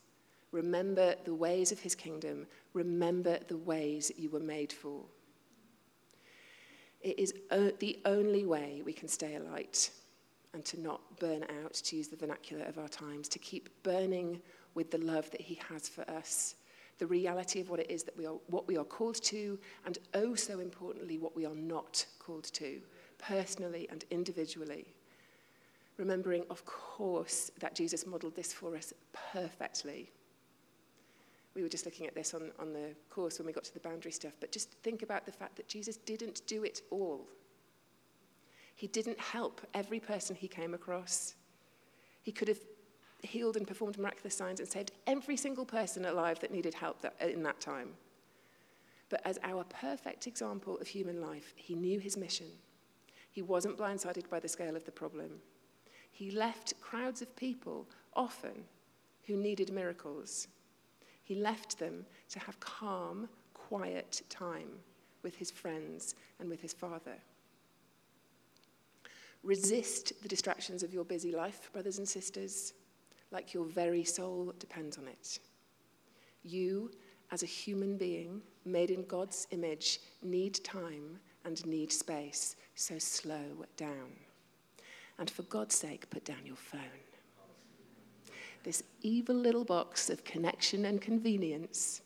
Remember 0.52 1.16
the 1.26 1.34
ways 1.34 1.72
of 1.72 1.80
his 1.80 1.96
kingdom. 1.96 2.48
Remember 2.74 3.38
the 3.48 3.58
ways 3.58 4.12
you 4.18 4.30
were 4.30 4.40
made 4.40 4.72
for. 4.72 5.04
It 7.02 7.20
is 7.20 7.34
the 7.52 8.00
only 8.06 8.46
way 8.46 8.82
we 8.86 8.94
can 8.94 9.08
stay 9.08 9.36
alight 9.36 9.92
and 10.54 10.66
to 10.66 10.80
not 10.80 11.20
burn 11.20 11.46
out, 11.64 11.74
to 11.74 11.96
use 11.96 12.08
the 12.08 12.16
vernacular 12.16 12.66
of 12.66 12.80
our 12.80 12.88
times, 12.88 13.28
to 13.30 13.40
keep 13.40 13.70
burning 13.84 14.42
with 14.74 14.90
the 14.90 14.98
love 14.98 15.30
that 15.32 15.42
he 15.42 15.60
has 15.70 15.88
for 15.88 16.10
us, 16.10 16.56
the 16.98 17.06
reality 17.06 17.60
of 17.60 17.70
what 17.70 17.80
it 17.80 17.92
is 17.92 18.04
that 18.04 18.18
we 18.18 18.26
are, 18.26 18.36
what 18.48 18.68
we 18.68 18.78
are 18.78 18.84
called 18.84 19.22
to, 19.24 19.60
and 19.86 20.00
oh 20.16 20.34
so 20.34 20.60
importantly, 20.60 21.18
what 21.18 21.36
we 21.36 21.46
are 21.46 21.56
not 21.56 22.06
called 22.18 22.46
to, 22.46 22.82
personally 23.20 23.88
and 23.92 24.06
individually. 24.10 24.88
Remembering, 25.98 26.44
of 26.50 26.66
course, 26.66 27.52
that 27.60 27.76
Jesus 27.76 28.06
modeled 28.06 28.36
this 28.36 28.54
for 28.54 28.76
us 28.76 28.94
perfectly. 29.34 30.12
We 31.58 31.64
were 31.64 31.70
just 31.70 31.86
looking 31.86 32.06
at 32.06 32.14
this 32.14 32.36
on, 32.36 32.52
on 32.60 32.72
the 32.72 32.94
course 33.10 33.40
when 33.40 33.48
we 33.48 33.52
got 33.52 33.64
to 33.64 33.74
the 33.74 33.80
boundary 33.80 34.12
stuff, 34.12 34.34
but 34.40 34.52
just 34.52 34.74
think 34.84 35.02
about 35.02 35.26
the 35.26 35.32
fact 35.32 35.56
that 35.56 35.68
Jesus 35.68 35.98
didn't 35.98 36.46
do 36.46 36.64
it 36.64 36.84
all. 36.92 37.28
He 38.76 38.86
didn't 38.86 39.20
help 39.20 39.62
every 39.74 40.00
person 40.00 40.36
he 40.36 40.48
came 40.48 40.76
across. 40.76 41.34
He 42.22 42.32
could 42.32 42.48
have 42.48 42.60
healed 43.24 43.58
and 43.58 43.68
performed 43.68 43.98
miraculous 43.98 44.36
signs 44.36 44.60
and 44.60 44.70
saved 44.70 44.92
every 45.08 45.36
single 45.36 45.66
person 45.66 46.06
alive 46.06 46.40
that 46.42 46.52
needed 46.52 46.76
help 46.76 47.02
that, 47.02 47.20
in 47.20 47.42
that 47.42 47.60
time. 47.60 47.90
But 49.10 49.22
as 49.26 49.40
our 49.42 49.64
perfect 49.64 50.28
example 50.28 50.78
of 50.78 50.86
human 50.86 51.20
life, 51.20 51.54
he 51.56 51.74
knew 51.74 51.98
his 51.98 52.18
mission. 52.18 52.52
He 53.32 53.42
wasn't 53.42 53.80
blindsided 53.80 54.30
by 54.30 54.40
the 54.40 54.48
scale 54.48 54.76
of 54.76 54.86
the 54.86 54.92
problem. 54.92 55.42
He 56.12 56.30
left 56.30 56.80
crowds 56.82 57.24
of 57.24 57.36
people, 57.36 57.88
often, 58.16 58.66
who 59.26 59.36
needed 59.36 59.74
miracles. 59.74 60.50
He 61.28 61.36
left 61.36 61.78
them 61.78 62.06
to 62.30 62.40
have 62.40 62.58
calm, 62.60 63.28
quiet 63.54 64.22
time 64.30 64.70
with 65.24 65.36
his 65.36 65.52
friends 65.52 66.16
and 66.40 66.50
with 66.50 66.62
his 66.62 66.72
father. 66.72 67.18
Resist 69.44 70.14
the 70.22 70.30
distractions 70.30 70.84
of 70.84 70.94
your 70.94 71.04
busy 71.04 71.32
life, 71.32 71.70
brothers 71.74 71.98
and 71.98 72.08
sisters 72.08 72.74
like 73.32 73.54
your 73.54 73.66
very 73.66 74.04
soul 74.04 74.54
depends 74.60 74.98
on 74.98 75.08
it. 75.08 75.40
You, 76.44 76.92
as 77.32 77.44
a 77.44 77.48
human 77.48 77.98
being 77.98 78.42
made 78.66 78.92
in 78.92 79.04
God's 79.06 79.48
image, 79.52 80.00
need 80.24 80.64
time 80.64 81.20
and 81.44 81.66
need 81.66 81.92
space, 81.92 82.56
so 82.76 82.98
slow 82.98 83.66
down. 83.76 84.12
And 85.20 85.30
for 85.30 85.44
God's 85.44 85.76
sake, 85.76 86.10
put 86.10 86.26
down 86.26 86.46
your 86.46 86.56
phone. 86.56 87.07
this 88.68 88.84
evil 89.02 89.34
little 89.34 89.64
box 89.64 90.10
of 90.10 90.26
connection 90.26 90.84
and 90.88 91.02
convenience 91.02 92.02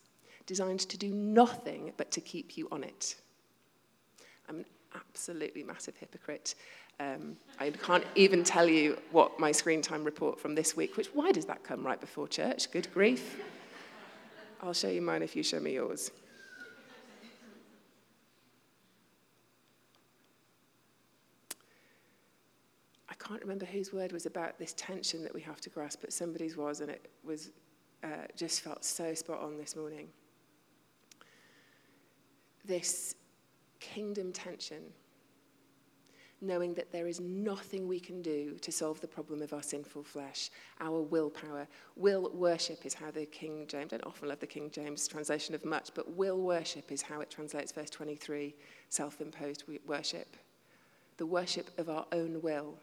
designed 0.46 0.80
to 0.82 0.96
do 0.96 1.10
nothing 1.10 1.92
but 1.98 2.12
to 2.12 2.22
keep 2.22 2.56
you 2.56 2.68
on 2.72 2.84
it. 2.84 3.16
I'm 4.48 4.58
an 4.58 4.66
absolutely 4.94 5.64
massive 5.64 5.98
hypocrite. 5.98 6.54
Um, 7.00 7.36
I 7.60 7.72
can't 7.72 8.04
even 8.14 8.44
tell 8.44 8.68
you 8.68 9.00
what 9.12 9.40
my 9.40 9.52
screen 9.52 9.82
time 9.82 10.04
report 10.04 10.40
from 10.40 10.54
this 10.54 10.78
week, 10.78 10.98
which, 10.98 11.08
why 11.16 11.32
does 11.32 11.46
that 11.46 11.64
come 11.64 11.84
right 11.84 12.00
before 12.00 12.28
church? 12.28 12.70
Good 12.70 12.94
grief. 12.94 13.42
I'll 14.62 14.74
show 14.74 14.90
you 14.90 15.02
mine 15.02 15.24
if 15.24 15.36
you 15.36 15.42
show 15.42 15.60
me 15.60 15.74
yours. 15.74 16.12
I 23.22 23.28
can't 23.28 23.42
remember 23.42 23.66
whose 23.66 23.94
word 23.94 24.12
was 24.12 24.26
about 24.26 24.58
this 24.58 24.74
tension 24.74 25.24
that 25.24 25.34
we 25.34 25.42
have 25.42 25.62
to 25.62 25.70
grasp, 25.70 26.02
but 26.02 26.12
somebody's 26.12 26.58
was, 26.58 26.82
and 26.82 26.90
it 26.90 27.10
was 27.24 27.52
uh, 28.04 28.28
just 28.36 28.62
felt 28.62 28.84
so 28.84 29.14
spot 29.14 29.42
on 29.42 29.58
this 29.58 29.76
morning. 29.76 30.08
This 32.66 33.16
kingdom 33.80 34.32
tension 34.32 34.82
knowing 36.44 36.74
that 36.74 36.92
there 36.92 37.08
is 37.08 37.20
nothing 37.20 37.88
we 37.88 38.00
can 38.00 38.22
do 38.24 38.58
to 38.62 38.72
solve 38.72 39.00
the 39.00 39.08
problem 39.08 39.44
of 39.44 39.54
our 39.54 39.62
sinful 39.62 40.04
flesh, 40.04 40.50
our 40.80 41.00
willpower. 41.00 41.68
Will 41.96 42.32
worship 42.34 42.84
is 42.84 42.96
how 42.96 43.12
the 43.12 43.28
King 43.28 43.66
James, 43.68 43.94
I 43.94 43.98
don't 43.98 44.08
often 44.08 44.28
love 44.30 44.40
the 44.40 44.48
King 44.48 44.72
James 44.72 45.08
translation 45.08 45.54
of 45.54 45.64
much, 45.64 45.92
but 45.94 46.16
will 46.16 46.42
worship 46.42 46.92
is 46.92 47.04
how 47.04 47.22
it 47.22 47.30
translates 47.30 47.72
verse 47.72 47.92
23 47.92 48.56
self 48.90 49.22
imposed 49.22 49.66
worship. 49.86 50.36
The 51.18 51.26
worship 51.28 51.70
of 51.78 51.90
our 51.90 52.08
own 52.12 52.42
will. 52.42 52.80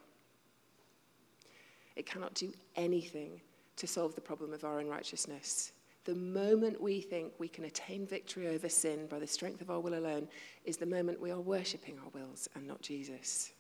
It 1.99 2.07
cannot 2.07 2.33
do 2.35 2.53
anything 2.77 3.41
to 3.77 3.87
solve 3.89 4.15
the 4.15 4.21
problem 4.21 4.53
of 4.53 4.65
our 4.65 4.79
unrighteousness. 4.79 5.73
The 6.05 6.15
moment 6.15 6.81
we 6.81 7.01
think 7.01 7.33
we 7.39 7.49
can 7.49 7.65
attain 7.65 8.07
victory 8.07 8.47
over 8.47 8.69
sin 8.69 9.09
by 9.09 9.19
the 9.19 9.27
strength 9.27 9.61
of 9.61 9.69
our 9.69 9.81
will 9.81 9.99
alone 9.99 10.29
is 10.65 10.77
the 10.77 10.87
moment 10.87 11.21
we 11.21 11.33
are 11.33 11.41
worshipping 11.41 11.99
our 11.99 12.11
wills 12.11 12.49
and 12.55 12.67
not 12.67 12.81
Jesus. 12.81 13.53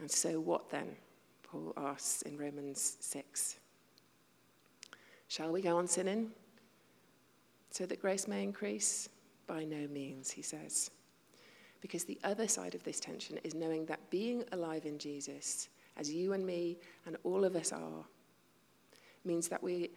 And 0.00 0.10
so, 0.10 0.40
what 0.40 0.68
then? 0.70 0.96
Paul 1.44 1.72
asks 1.76 2.22
in 2.22 2.36
Romans 2.36 2.96
6. 2.98 3.56
Shall 5.28 5.52
we 5.52 5.62
go 5.62 5.76
on 5.76 5.86
sinning 5.86 6.32
so 7.70 7.86
that 7.86 8.02
grace 8.02 8.26
may 8.26 8.42
increase? 8.42 9.08
By 9.46 9.64
no 9.64 9.86
means, 9.86 10.32
he 10.32 10.42
says. 10.42 10.90
Because 11.80 12.04
the 12.04 12.18
other 12.24 12.48
side 12.48 12.74
of 12.74 12.82
this 12.82 12.98
tension 12.98 13.38
is 13.44 13.54
knowing 13.54 13.86
that 13.86 14.10
being 14.10 14.42
alive 14.52 14.84
in 14.84 14.98
Jesus, 14.98 15.68
as 15.96 16.12
you 16.12 16.32
and 16.32 16.44
me 16.44 16.78
and 17.06 17.16
all 17.24 17.44
of 17.44 17.56
us 17.56 17.72
are, 17.72 18.04
means 19.24 19.48
that 19.48 19.62
we 19.62 19.90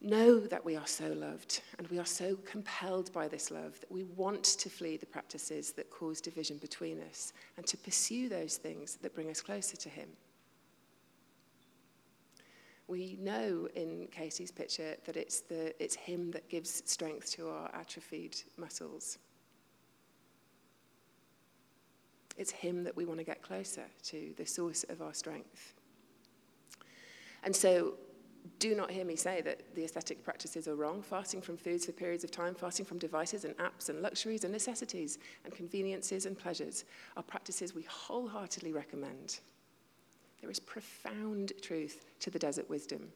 know 0.00 0.38
that 0.38 0.64
we 0.64 0.76
are 0.76 0.86
so 0.86 1.08
loved 1.12 1.60
and 1.78 1.88
we 1.88 1.98
are 1.98 2.06
so 2.06 2.36
compelled 2.44 3.12
by 3.12 3.26
this 3.26 3.50
love 3.50 3.80
that 3.80 3.90
we 3.90 4.04
want 4.04 4.44
to 4.44 4.70
flee 4.70 4.96
the 4.96 5.06
practices 5.06 5.72
that 5.72 5.90
cause 5.90 6.20
division 6.20 6.56
between 6.58 7.00
us 7.10 7.32
and 7.56 7.66
to 7.66 7.76
pursue 7.76 8.28
those 8.28 8.56
things 8.56 8.96
that 9.02 9.14
bring 9.14 9.30
us 9.30 9.40
closer 9.40 9.76
to 9.76 9.88
Him. 9.88 10.08
We 12.86 13.18
know 13.20 13.68
in 13.74 14.08
Casey's 14.10 14.50
picture 14.50 14.96
that 15.04 15.16
it's, 15.16 15.40
the, 15.40 15.74
it's 15.82 15.94
Him 15.94 16.30
that 16.30 16.48
gives 16.48 16.82
strength 16.86 17.32
to 17.32 17.48
our 17.48 17.70
atrophied 17.74 18.36
muscles. 18.56 19.18
It's 22.38 22.50
Him 22.50 22.84
that 22.84 22.96
we 22.96 23.04
want 23.04 23.18
to 23.18 23.24
get 23.24 23.42
closer 23.42 23.84
to, 24.04 24.32
the 24.36 24.46
source 24.46 24.84
of 24.88 25.02
our 25.02 25.12
strength. 25.12 25.74
And 27.42 27.54
so 27.54 27.94
do 28.58 28.74
not 28.74 28.90
hear 28.90 29.04
me 29.04 29.16
say 29.16 29.40
that 29.42 29.74
the 29.74 29.84
aesthetic 29.84 30.24
practices 30.24 30.66
are 30.66 30.74
wrong. 30.74 31.02
Fasting 31.02 31.40
from 31.40 31.56
foods 31.56 31.86
for 31.86 31.92
periods 31.92 32.24
of 32.24 32.30
time, 32.30 32.54
fasting 32.54 32.86
from 32.86 32.98
devices 32.98 33.44
and 33.44 33.56
apps 33.58 33.88
and 33.88 34.00
luxuries 34.00 34.44
and 34.44 34.52
necessities 34.52 35.18
and 35.44 35.54
conveniences 35.54 36.26
and 36.26 36.38
pleasures 36.38 36.84
are 37.16 37.22
practices 37.22 37.74
we 37.74 37.82
wholeheartedly 37.82 38.72
recommend. 38.72 39.40
There 40.40 40.50
is 40.50 40.60
profound 40.60 41.52
truth 41.60 42.06
to 42.20 42.30
the 42.30 42.38
desert 42.38 42.68
wisdom 42.70 43.08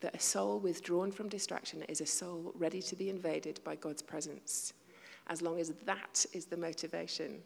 that 0.00 0.14
a 0.14 0.20
soul 0.20 0.60
withdrawn 0.60 1.10
from 1.10 1.28
distraction 1.28 1.82
is 1.88 2.00
a 2.00 2.06
soul 2.06 2.52
ready 2.54 2.80
to 2.82 2.94
be 2.94 3.10
invaded 3.10 3.60
by 3.64 3.74
God's 3.74 4.02
presence. 4.02 4.72
As 5.26 5.42
long 5.42 5.58
as 5.58 5.70
that 5.84 6.24
is 6.32 6.46
the 6.46 6.56
motivation, 6.56 7.42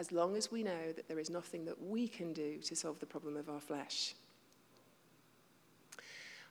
as 0.00 0.10
long 0.10 0.34
as 0.34 0.50
we 0.50 0.62
know 0.62 0.92
that 0.96 1.06
there 1.08 1.18
is 1.18 1.28
nothing 1.28 1.66
that 1.66 1.80
we 1.80 2.08
can 2.08 2.32
do 2.32 2.56
to 2.56 2.74
solve 2.74 2.98
the 3.00 3.06
problem 3.06 3.36
of 3.36 3.50
our 3.50 3.60
flesh. 3.60 4.14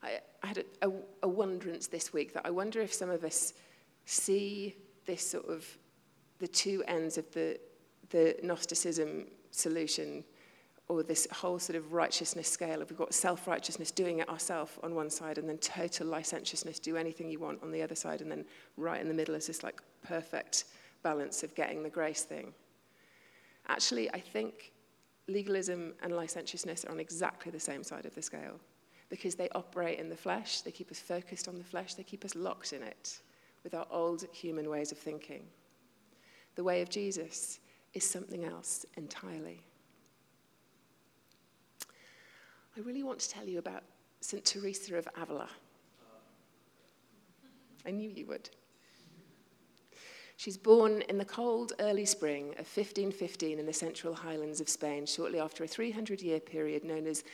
I, 0.03 0.19
I 0.43 0.47
had 0.47 0.59
a, 0.59 0.87
a, 0.87 0.91
a 1.23 1.27
wonderance 1.27 1.87
this 1.87 2.13
week 2.13 2.31
that 2.35 2.45
I 2.45 2.51
wonder 2.51 2.79
if 2.79 2.93
some 2.93 3.09
of 3.09 3.23
us 3.23 3.55
see 4.05 4.75
this 5.07 5.27
sort 5.27 5.49
of 5.49 5.65
the 6.37 6.47
two 6.47 6.83
ends 6.87 7.17
of 7.17 7.29
the, 7.33 7.59
the 8.11 8.35
Gnosticism 8.43 9.25
solution 9.49 10.23
or 10.87 11.01
this 11.01 11.27
whole 11.31 11.57
sort 11.57 11.75
of 11.75 11.91
righteousness 11.91 12.47
scale 12.47 12.83
of 12.83 12.89
we've 12.91 12.99
got 12.99 13.15
self-righteousness 13.15 13.89
doing 13.89 14.19
it 14.19 14.29
ourselves 14.29 14.73
on 14.83 14.93
one 14.93 15.09
side 15.09 15.39
and 15.39 15.49
then 15.49 15.57
total 15.57 16.05
licentiousness 16.05 16.79
do 16.79 16.97
anything 16.97 17.29
you 17.29 17.39
want 17.39 17.61
on 17.63 17.71
the 17.71 17.81
other 17.81 17.95
side 17.95 18.21
and 18.21 18.31
then 18.31 18.45
right 18.77 19.01
in 19.01 19.07
the 19.07 19.13
middle 19.13 19.33
is 19.33 19.47
this 19.47 19.63
like 19.63 19.81
perfect 20.03 20.65
balance 21.01 21.41
of 21.41 21.53
getting 21.55 21.81
the 21.81 21.89
grace 21.89 22.23
thing 22.23 22.53
actually 23.69 24.11
i 24.13 24.19
think 24.19 24.73
legalism 25.27 25.93
and 26.01 26.13
licentiousness 26.13 26.83
are 26.85 26.91
on 26.91 26.99
exactly 26.99 27.51
the 27.51 27.59
same 27.59 27.83
side 27.83 28.05
of 28.05 28.13
the 28.15 28.21
scale 28.21 28.59
because 29.09 29.35
they 29.35 29.49
operate 29.49 29.99
in 29.99 30.07
the 30.07 30.15
flesh, 30.15 30.61
they 30.61 30.71
keep 30.71 30.91
us 30.91 30.99
focused 30.99 31.47
on 31.47 31.57
the 31.57 31.63
flesh, 31.63 31.95
they 31.95 32.03
keep 32.03 32.23
us 32.23 32.35
locked 32.35 32.73
in 32.73 32.83
it 32.83 33.19
with 33.63 33.73
our 33.73 33.87
old 33.91 34.25
human 34.31 34.69
ways 34.69 34.91
of 34.91 34.97
thinking. 34.97 35.43
The 36.55 36.63
way 36.63 36.81
of 36.81 36.89
Jesus 36.89 37.59
is 37.93 38.03
something 38.03 38.45
else 38.45 38.85
entirely. 38.95 39.61
I 42.77 42.81
really 42.81 43.03
want 43.03 43.19
to 43.19 43.29
tell 43.29 43.45
you 43.45 43.59
about 43.59 43.83
St. 44.21 44.45
Teresa 44.45 44.95
of 44.95 45.07
Avila. 45.19 45.49
I 47.85 47.91
knew 47.91 48.09
you 48.09 48.27
would. 48.27 48.49
She's 50.39 50.55
born 50.55 51.01
in 51.09 51.17
the 51.17 51.25
cold 51.25 51.73
early 51.81 52.05
spring 52.05 52.51
of 52.51 52.59
1515 52.59 53.59
in 53.59 53.65
the 53.65 53.73
central 53.73 54.13
highlands 54.13 54.61
of 54.61 54.69
Spain, 54.69 55.05
shortly 55.05 55.37
after 55.37 55.65
a 55.65 55.67
300 55.67 56.21
year 56.21 56.39
period 56.39 56.85
known 56.85 57.07
as 57.07 57.25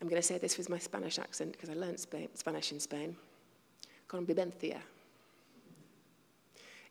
I'm 0.00 0.08
going 0.08 0.22
to 0.22 0.26
say 0.26 0.38
this 0.38 0.56
with 0.56 0.70
my 0.70 0.78
Spanish 0.78 1.18
accent 1.18 1.52
because 1.52 1.68
I 1.68 1.74
learned 1.74 2.00
Spanish 2.00 2.72
in 2.72 2.80
Spain. 2.80 3.14
Convivencia. 4.08 4.78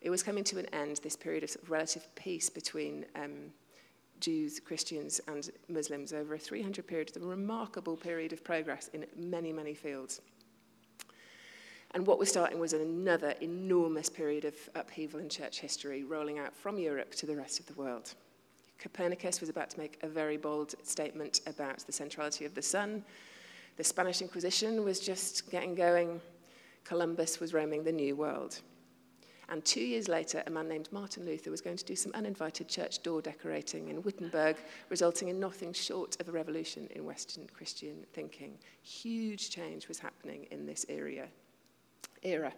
It 0.02 0.08
was 0.08 0.22
coming 0.22 0.44
to 0.44 0.60
an 0.60 0.66
end, 0.66 1.00
this 1.02 1.16
period 1.16 1.42
of, 1.42 1.50
sort 1.50 1.64
of 1.64 1.70
relative 1.72 2.14
peace 2.14 2.48
between 2.48 3.04
um, 3.16 3.50
Jews, 4.20 4.60
Christians, 4.60 5.20
and 5.26 5.50
Muslims 5.68 6.12
over 6.12 6.34
a 6.34 6.38
300 6.38 6.86
period, 6.86 7.10
a 7.16 7.18
remarkable 7.18 7.96
period 7.96 8.32
of 8.32 8.44
progress 8.44 8.88
in 8.92 9.04
many, 9.16 9.52
many 9.52 9.74
fields. 9.74 10.20
And 11.94 12.04
what 12.04 12.18
was 12.18 12.28
starting 12.28 12.58
was 12.58 12.72
another 12.72 13.34
enormous 13.40 14.10
period 14.10 14.44
of 14.44 14.54
upheaval 14.74 15.20
in 15.20 15.28
church 15.28 15.60
history, 15.60 16.02
rolling 16.02 16.40
out 16.40 16.52
from 16.52 16.76
Europe 16.76 17.14
to 17.14 17.26
the 17.26 17.36
rest 17.36 17.60
of 17.60 17.66
the 17.66 17.74
world. 17.74 18.14
Copernicus 18.80 19.40
was 19.40 19.48
about 19.48 19.70
to 19.70 19.78
make 19.78 19.98
a 20.02 20.08
very 20.08 20.36
bold 20.36 20.74
statement 20.82 21.40
about 21.46 21.78
the 21.86 21.92
centrality 21.92 22.44
of 22.44 22.54
the 22.54 22.62
sun. 22.62 23.04
The 23.76 23.84
Spanish 23.84 24.20
Inquisition 24.22 24.82
was 24.82 24.98
just 24.98 25.48
getting 25.52 25.76
going. 25.76 26.20
Columbus 26.82 27.38
was 27.38 27.54
roaming 27.54 27.84
the 27.84 27.92
New 27.92 28.16
World. 28.16 28.60
And 29.48 29.64
two 29.64 29.80
years 29.80 30.08
later, 30.08 30.42
a 30.46 30.50
man 30.50 30.68
named 30.68 30.88
Martin 30.90 31.24
Luther 31.24 31.52
was 31.52 31.60
going 31.60 31.76
to 31.76 31.84
do 31.84 31.94
some 31.94 32.10
uninvited 32.14 32.68
church 32.68 33.04
door 33.04 33.22
decorating 33.22 33.88
in 33.88 34.02
Wittenberg, 34.02 34.56
resulting 34.88 35.28
in 35.28 35.38
nothing 35.38 35.72
short 35.72 36.20
of 36.20 36.28
a 36.28 36.32
revolution 36.32 36.88
in 36.90 37.04
Western 37.04 37.46
Christian 37.46 38.04
thinking. 38.12 38.58
Huge 38.82 39.50
change 39.50 39.86
was 39.86 40.00
happening 40.00 40.48
in 40.50 40.66
this 40.66 40.84
area. 40.88 41.28
Era. 42.24 42.52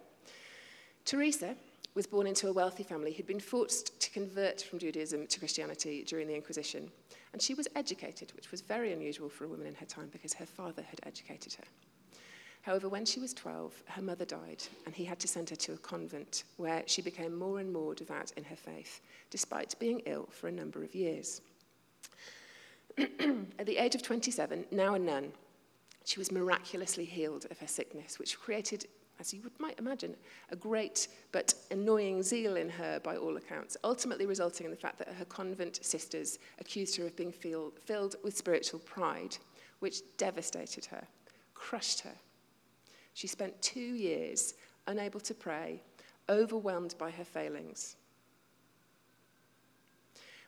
Teresa 1.05 1.55
was 1.93 2.05
born 2.05 2.27
into 2.27 2.47
a 2.47 2.53
wealthy 2.53 2.83
family 2.83 3.11
who'd 3.11 3.25
been 3.25 3.39
forced 3.39 3.99
to 3.99 4.11
convert 4.11 4.61
from 4.61 4.77
Judaism 4.77 5.25
to 5.25 5.39
Christianity 5.39 6.03
during 6.03 6.27
the 6.27 6.35
Inquisition. 6.35 6.91
And 7.33 7.41
she 7.41 7.53
was 7.53 7.67
educated, 7.75 8.31
which 8.35 8.51
was 8.51 8.61
very 8.61 8.93
unusual 8.93 9.29
for 9.29 9.45
a 9.45 9.47
woman 9.47 9.67
in 9.67 9.75
her 9.75 9.85
time 9.85 10.09
because 10.11 10.33
her 10.33 10.45
father 10.45 10.83
had 10.83 10.99
educated 11.03 11.53
her. 11.55 11.63
However, 12.61 12.89
when 12.89 13.05
she 13.05 13.19
was 13.19 13.33
12, 13.33 13.81
her 13.87 14.01
mother 14.01 14.25
died, 14.25 14.61
and 14.85 14.93
he 14.93 15.05
had 15.05 15.19
to 15.21 15.27
send 15.27 15.49
her 15.49 15.55
to 15.55 15.73
a 15.73 15.77
convent 15.77 16.43
where 16.57 16.83
she 16.85 17.01
became 17.01 17.33
more 17.33 17.59
and 17.59 17.71
more 17.71 17.95
devout 17.95 18.31
in 18.35 18.43
her 18.43 18.57
faith, 18.57 18.99
despite 19.29 19.79
being 19.79 20.01
ill 20.05 20.27
for 20.29 20.49
a 20.49 20.51
number 20.51 20.83
of 20.83 20.93
years. 20.93 21.41
At 22.97 23.65
the 23.65 23.77
age 23.77 23.95
of 23.95 24.03
27, 24.03 24.65
now 24.69 24.95
a 24.95 24.99
nun, 24.99 25.31
she 26.03 26.19
was 26.19 26.31
miraculously 26.31 27.05
healed 27.05 27.45
of 27.49 27.57
her 27.59 27.67
sickness, 27.67 28.19
which 28.19 28.37
created 28.37 28.85
as 29.19 29.33
you 29.33 29.41
might 29.59 29.79
imagine, 29.79 30.15
a 30.51 30.55
great 30.55 31.07
but 31.31 31.53
annoying 31.71 32.21
zeal 32.21 32.55
in 32.55 32.69
her 32.69 32.99
by 32.99 33.17
all 33.17 33.37
accounts, 33.37 33.77
ultimately 33.83 34.25
resulting 34.25 34.65
in 34.65 34.71
the 34.71 34.77
fact 34.77 34.97
that 34.99 35.09
her 35.09 35.25
convent 35.25 35.83
sisters 35.83 36.39
accused 36.59 36.95
her 36.97 37.05
of 37.05 37.15
being 37.15 37.31
feel, 37.31 37.71
filled 37.85 38.15
with 38.23 38.37
spiritual 38.37 38.79
pride, 38.79 39.37
which 39.79 40.01
devastated 40.17 40.85
her, 40.85 41.07
crushed 41.53 42.01
her. 42.01 42.15
She 43.13 43.27
spent 43.27 43.61
two 43.61 43.79
years 43.79 44.53
unable 44.85 45.19
to 45.21 45.33
pray, 45.33 45.81
overwhelmed 46.29 46.95
by 46.97 47.11
her 47.11 47.25
failings. 47.25 47.95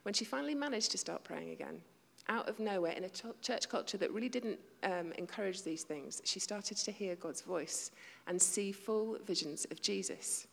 When 0.03 0.13
she 0.13 0.25
finally 0.25 0.55
managed 0.55 0.91
to 0.91 0.97
start 0.97 1.23
praying 1.23 1.49
again, 1.49 1.81
out 2.29 2.47
of 2.47 2.59
nowhere, 2.59 2.93
in 2.93 3.03
a 3.03 3.09
ch 3.09 3.23
church 3.41 3.67
culture 3.67 3.97
that 3.97 4.11
really 4.13 4.29
didn't 4.29 4.59
um, 4.83 5.11
encourage 5.17 5.63
these 5.63 5.83
things, 5.83 6.21
she 6.23 6.39
started 6.39 6.77
to 6.77 6.91
hear 6.91 7.15
God's 7.15 7.41
voice 7.41 7.91
and 8.27 8.41
see 8.41 8.71
full 8.71 9.17
visions 9.25 9.65
of 9.71 9.81
Jesus. 9.81 10.47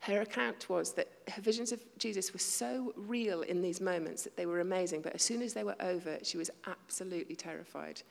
Her 0.00 0.20
account 0.20 0.68
was 0.68 0.92
that 0.94 1.08
her 1.28 1.40
visions 1.40 1.72
of 1.72 1.80
Jesus 1.98 2.32
were 2.32 2.38
so 2.38 2.92
real 2.96 3.40
in 3.42 3.62
these 3.62 3.80
moments 3.80 4.24
that 4.24 4.36
they 4.36 4.44
were 4.44 4.60
amazing, 4.60 5.00
but 5.00 5.14
as 5.14 5.22
soon 5.22 5.40
as 5.40 5.54
they 5.54 5.64
were 5.64 5.76
over, 5.80 6.18
she 6.22 6.36
was 6.36 6.50
absolutely 6.66 7.36
terrified. 7.36 8.02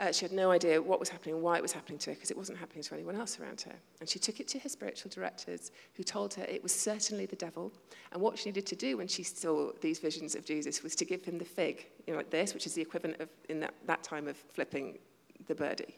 Uh, 0.00 0.10
she 0.10 0.24
had 0.24 0.32
no 0.32 0.50
idea 0.50 0.82
what 0.82 0.98
was 0.98 1.08
happening, 1.08 1.40
why 1.40 1.56
it 1.56 1.62
was 1.62 1.72
happening 1.72 1.98
to 1.98 2.10
her, 2.10 2.14
because 2.14 2.30
it 2.30 2.36
wasn't 2.36 2.58
happening 2.58 2.82
to 2.82 2.94
anyone 2.94 3.14
else 3.14 3.38
around 3.38 3.60
her. 3.60 3.74
And 4.00 4.08
she 4.08 4.18
took 4.18 4.40
it 4.40 4.48
to 4.48 4.58
her 4.58 4.68
spiritual 4.68 5.10
directors, 5.14 5.70
who 5.94 6.02
told 6.02 6.34
her 6.34 6.42
it 6.44 6.64
was 6.64 6.74
certainly 6.74 7.26
the 7.26 7.36
devil. 7.36 7.72
And 8.10 8.20
what 8.20 8.36
she 8.36 8.48
needed 8.48 8.66
to 8.66 8.76
do 8.76 8.96
when 8.96 9.06
she 9.06 9.22
saw 9.22 9.70
these 9.80 10.00
visions 10.00 10.34
of 10.34 10.44
Jesus 10.44 10.82
was 10.82 10.96
to 10.96 11.04
give 11.04 11.24
him 11.24 11.38
the 11.38 11.44
fig, 11.44 11.86
you 12.06 12.12
know, 12.12 12.16
like 12.16 12.30
this, 12.30 12.54
which 12.54 12.66
is 12.66 12.74
the 12.74 12.82
equivalent 12.82 13.20
of, 13.20 13.28
in 13.48 13.60
that, 13.60 13.74
that 13.86 14.02
time, 14.02 14.26
of 14.26 14.36
flipping 14.36 14.98
the 15.46 15.54
birdie 15.54 15.94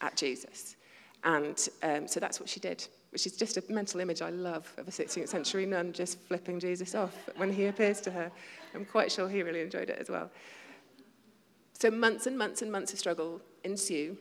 at 0.00 0.16
Jesus. 0.16 0.76
And 1.24 1.68
um, 1.82 2.06
so 2.06 2.20
that's 2.20 2.38
what 2.38 2.48
she 2.48 2.60
did, 2.60 2.86
which 3.10 3.26
is 3.26 3.36
just 3.36 3.56
a 3.56 3.64
mental 3.68 3.98
image 3.98 4.22
I 4.22 4.30
love 4.30 4.72
of 4.76 4.86
a 4.86 4.90
16th 4.90 5.28
century 5.28 5.66
nun 5.66 5.92
just 5.92 6.20
flipping 6.20 6.60
Jesus 6.60 6.94
off 6.94 7.16
when 7.36 7.50
he 7.50 7.66
appears 7.66 8.00
to 8.02 8.10
her. 8.10 8.30
I'm 8.74 8.84
quite 8.84 9.10
sure 9.10 9.28
he 9.28 9.42
really 9.42 9.62
enjoyed 9.62 9.88
it 9.88 9.98
as 9.98 10.10
well. 10.10 10.30
So 11.74 11.90
months 11.90 12.26
and 12.26 12.38
months 12.38 12.62
and 12.62 12.72
months 12.72 12.92
of 12.92 12.98
struggle 12.98 13.40
ensue 13.64 14.16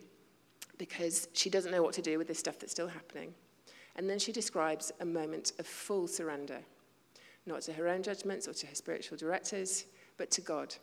because 0.78 1.28
she 1.34 1.50
doesn't 1.50 1.72
know 1.72 1.84
what 1.84 1.94
to 1.94 2.02
do 2.02 2.18
with 2.18 2.28
this 2.28 2.40
stuff 2.40 2.60
that's 2.60 2.72
still 2.72 2.88
happening. 2.88 3.34
And 3.96 4.10
then 4.10 4.20
she 4.20 4.32
describes 4.32 4.92
a 5.00 5.06
moment 5.06 5.54
of 5.60 5.68
full 5.68 6.08
surrender, 6.08 6.60
not 7.46 7.62
to 7.64 7.74
her 7.74 7.88
own 7.88 8.02
judgments 8.02 8.48
or 8.48 8.54
to 8.54 8.68
her 8.68 8.76
spiritual 8.76 9.18
directors, 9.18 9.86
but 10.18 10.32
to 10.32 10.42
God. 10.42 10.76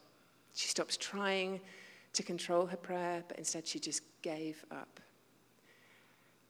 She 0.54 0.68
stops 0.68 0.96
trying 0.96 1.61
to 2.12 2.22
control 2.22 2.66
her 2.66 2.76
prayer, 2.76 3.24
but 3.26 3.38
instead 3.38 3.66
she 3.66 3.78
just 3.78 4.02
gave 4.22 4.64
up. 4.70 5.00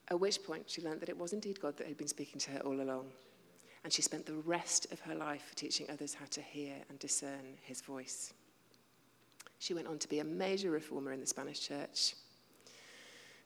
At 0.09 0.21
which 0.21 0.43
point 0.43 0.65
she 0.69 0.83
learned 0.83 1.01
that 1.01 1.09
it 1.09 1.17
was 1.17 1.33
indeed 1.33 1.61
God 1.61 1.77
that 1.79 1.87
had 1.87 1.97
been 1.97 2.09
speaking 2.09 2.39
to 2.41 2.51
her 2.53 2.61
all 2.61 2.81
along. 2.81 3.07
And 3.85 3.93
she 3.93 4.03
spent 4.03 4.27
the 4.27 4.35
rest 4.35 4.93
of 4.93 5.01
her 5.01 5.15
life 5.15 5.53
teaching 5.55 5.87
others 5.89 6.15
how 6.15 6.27
to 6.31 6.43
hear 6.43 6.75
and 6.89 6.99
discern 6.99 7.57
his 7.63 7.81
voice. 7.81 8.35
She 9.61 9.75
went 9.75 9.87
on 9.87 9.99
to 9.99 10.09
be 10.09 10.21
a 10.21 10.25
major 10.25 10.71
reformer 10.71 11.13
in 11.13 11.21
the 11.21 11.27
Spanish 11.27 11.61
church. 11.61 12.15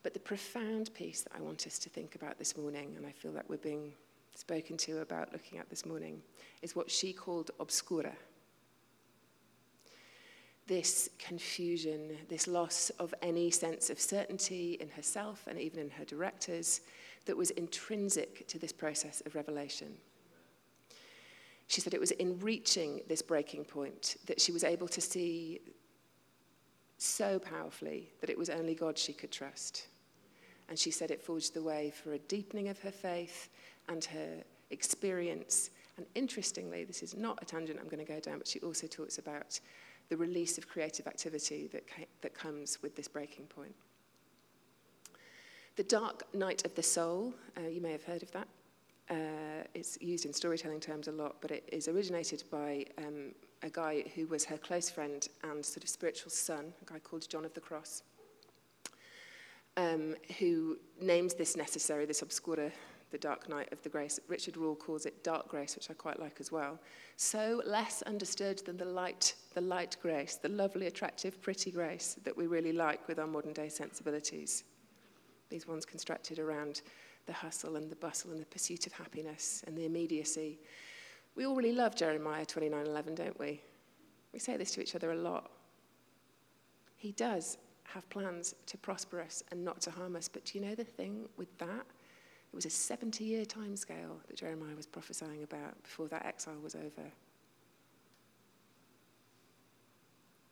But 0.04 0.14
the 0.14 0.20
profound 0.20 0.94
piece 0.94 1.22
that 1.22 1.32
I 1.36 1.40
want 1.40 1.66
us 1.66 1.76
to 1.80 1.90
think 1.90 2.14
about 2.14 2.38
this 2.38 2.56
morning, 2.56 2.94
and 2.96 3.04
I 3.04 3.10
feel 3.10 3.32
that 3.32 3.50
we're 3.50 3.56
being 3.56 3.92
spoken 4.36 4.76
to 4.76 5.00
about 5.00 5.32
looking 5.32 5.58
at 5.58 5.68
this 5.68 5.84
morning, 5.84 6.22
is 6.62 6.76
what 6.76 6.88
she 6.88 7.12
called 7.12 7.50
obscura. 7.58 8.12
This 10.68 11.10
confusion, 11.18 12.16
this 12.28 12.46
loss 12.46 12.90
of 13.00 13.12
any 13.20 13.50
sense 13.50 13.90
of 13.90 13.98
certainty 13.98 14.78
in 14.80 14.90
herself 14.90 15.48
and 15.48 15.58
even 15.58 15.80
in 15.80 15.90
her 15.90 16.04
directors 16.04 16.82
that 17.26 17.36
was 17.36 17.50
intrinsic 17.50 18.46
to 18.46 18.58
this 18.60 18.72
process 18.72 19.20
of 19.26 19.34
revelation. 19.34 19.96
She 21.66 21.80
said 21.80 21.92
it 21.92 22.00
was 22.00 22.12
in 22.12 22.38
reaching 22.38 23.00
this 23.08 23.20
breaking 23.20 23.64
point 23.64 24.16
that 24.26 24.40
she 24.40 24.52
was 24.52 24.62
able 24.62 24.86
to 24.88 25.00
see 25.00 25.60
so 27.04 27.38
powerfully 27.38 28.10
that 28.20 28.30
it 28.30 28.38
was 28.38 28.50
only 28.50 28.74
God 28.74 28.98
she 28.98 29.12
could 29.12 29.30
trust. 29.30 29.86
And 30.68 30.78
she 30.78 30.90
said 30.90 31.10
it 31.10 31.22
forged 31.22 31.54
the 31.54 31.62
way 31.62 31.90
for 31.90 32.14
a 32.14 32.18
deepening 32.18 32.68
of 32.68 32.78
her 32.80 32.90
faith 32.90 33.48
and 33.88 34.04
her 34.06 34.42
experience. 34.70 35.70
And 35.96 36.06
interestingly, 36.14 36.84
this 36.84 37.02
is 37.02 37.16
not 37.16 37.38
a 37.42 37.44
tangent 37.44 37.78
I'm 37.80 37.88
going 37.88 38.04
to 38.04 38.12
go 38.12 38.20
down, 38.20 38.38
but 38.38 38.48
she 38.48 38.60
also 38.60 38.86
talks 38.86 39.18
about 39.18 39.60
the 40.08 40.16
release 40.16 40.58
of 40.58 40.68
creative 40.68 41.06
activity 41.06 41.68
that, 41.72 41.84
that 42.22 42.34
comes 42.34 42.82
with 42.82 42.96
this 42.96 43.08
breaking 43.08 43.46
point. 43.46 43.74
The 45.76 45.82
dark 45.82 46.32
night 46.34 46.64
of 46.64 46.74
the 46.74 46.82
soul, 46.82 47.34
uh, 47.56 47.68
you 47.68 47.80
may 47.80 47.92
have 47.92 48.04
heard 48.04 48.22
of 48.22 48.30
that. 48.32 48.48
Uh, 49.10 49.64
it's 49.74 49.98
used 50.00 50.24
in 50.24 50.32
storytelling 50.32 50.80
terms 50.80 51.08
a 51.08 51.12
lot, 51.12 51.36
but 51.40 51.50
it 51.50 51.68
is 51.70 51.88
originated 51.88 52.42
by 52.50 52.84
um, 52.98 53.32
a 53.62 53.68
guy 53.68 54.02
who 54.14 54.26
was 54.26 54.44
her 54.44 54.56
close 54.56 54.88
friend 54.88 55.28
and 55.42 55.64
sort 55.64 55.84
of 55.84 55.90
spiritual 55.90 56.30
son, 56.30 56.72
a 56.80 56.92
guy 56.92 56.98
called 56.98 57.28
John 57.28 57.44
of 57.44 57.52
the 57.52 57.60
Cross, 57.60 58.02
um, 59.76 60.14
who 60.38 60.78
names 61.00 61.34
this 61.34 61.56
necessary, 61.56 62.06
this 62.06 62.22
obscura 62.22 62.70
the 63.14 63.18
dark 63.18 63.48
night 63.48 63.68
of 63.70 63.80
the 63.82 63.88
grace. 63.88 64.18
Richard 64.26 64.54
Rohr 64.54 64.76
calls 64.76 65.06
it 65.06 65.22
dark 65.22 65.48
grace, 65.48 65.76
which 65.76 65.88
I 65.88 65.94
quite 65.94 66.18
like 66.18 66.38
as 66.40 66.50
well. 66.50 66.80
So 67.16 67.62
less 67.64 68.02
understood 68.02 68.60
than 68.66 68.76
the 68.76 68.84
light, 68.84 69.36
the 69.54 69.60
light 69.60 69.96
grace, 70.02 70.34
the 70.34 70.48
lovely, 70.48 70.88
attractive, 70.88 71.40
pretty 71.40 71.70
grace 71.70 72.16
that 72.24 72.36
we 72.36 72.48
really 72.48 72.72
like 72.72 73.06
with 73.06 73.20
our 73.20 73.28
modern 73.28 73.52
day 73.52 73.68
sensibilities. 73.68 74.64
These 75.48 75.68
ones 75.68 75.84
constructed 75.84 76.40
around 76.40 76.82
the 77.26 77.32
hustle 77.32 77.76
and 77.76 77.90
the 77.90 77.96
bustle 77.96 78.32
and 78.32 78.40
the 78.40 78.46
pursuit 78.46 78.86
of 78.86 78.92
happiness 78.92 79.62
and 79.66 79.76
the 79.76 79.84
immediacy. 79.84 80.58
We 81.36 81.46
all 81.46 81.56
really 81.56 81.72
love 81.72 81.94
Jeremiah 81.94 82.44
29:11, 82.46 83.14
don't 83.14 83.38
we? 83.38 83.60
We 84.32 84.38
say 84.38 84.56
this 84.56 84.72
to 84.72 84.82
each 84.82 84.94
other 84.94 85.12
a 85.12 85.16
lot. 85.16 85.50
He 86.96 87.12
does 87.12 87.58
have 87.84 88.08
plans 88.08 88.54
to 88.66 88.78
prosper 88.78 89.20
us 89.20 89.42
and 89.50 89.64
not 89.64 89.80
to 89.82 89.90
harm 89.90 90.16
us, 90.16 90.28
but 90.28 90.44
do 90.44 90.58
you 90.58 90.64
know 90.64 90.74
the 90.74 90.84
thing 90.84 91.28
with 91.36 91.56
that? 91.58 91.86
It 92.52 92.54
was 92.54 92.66
a 92.66 92.70
70 92.70 93.24
year 93.24 93.44
time 93.44 93.76
scale 93.76 94.20
that 94.28 94.36
Jeremiah 94.36 94.76
was 94.76 94.86
prophesying 94.86 95.42
about 95.42 95.82
before 95.82 96.08
that 96.08 96.24
exile 96.24 96.58
was 96.62 96.74
over. 96.74 97.10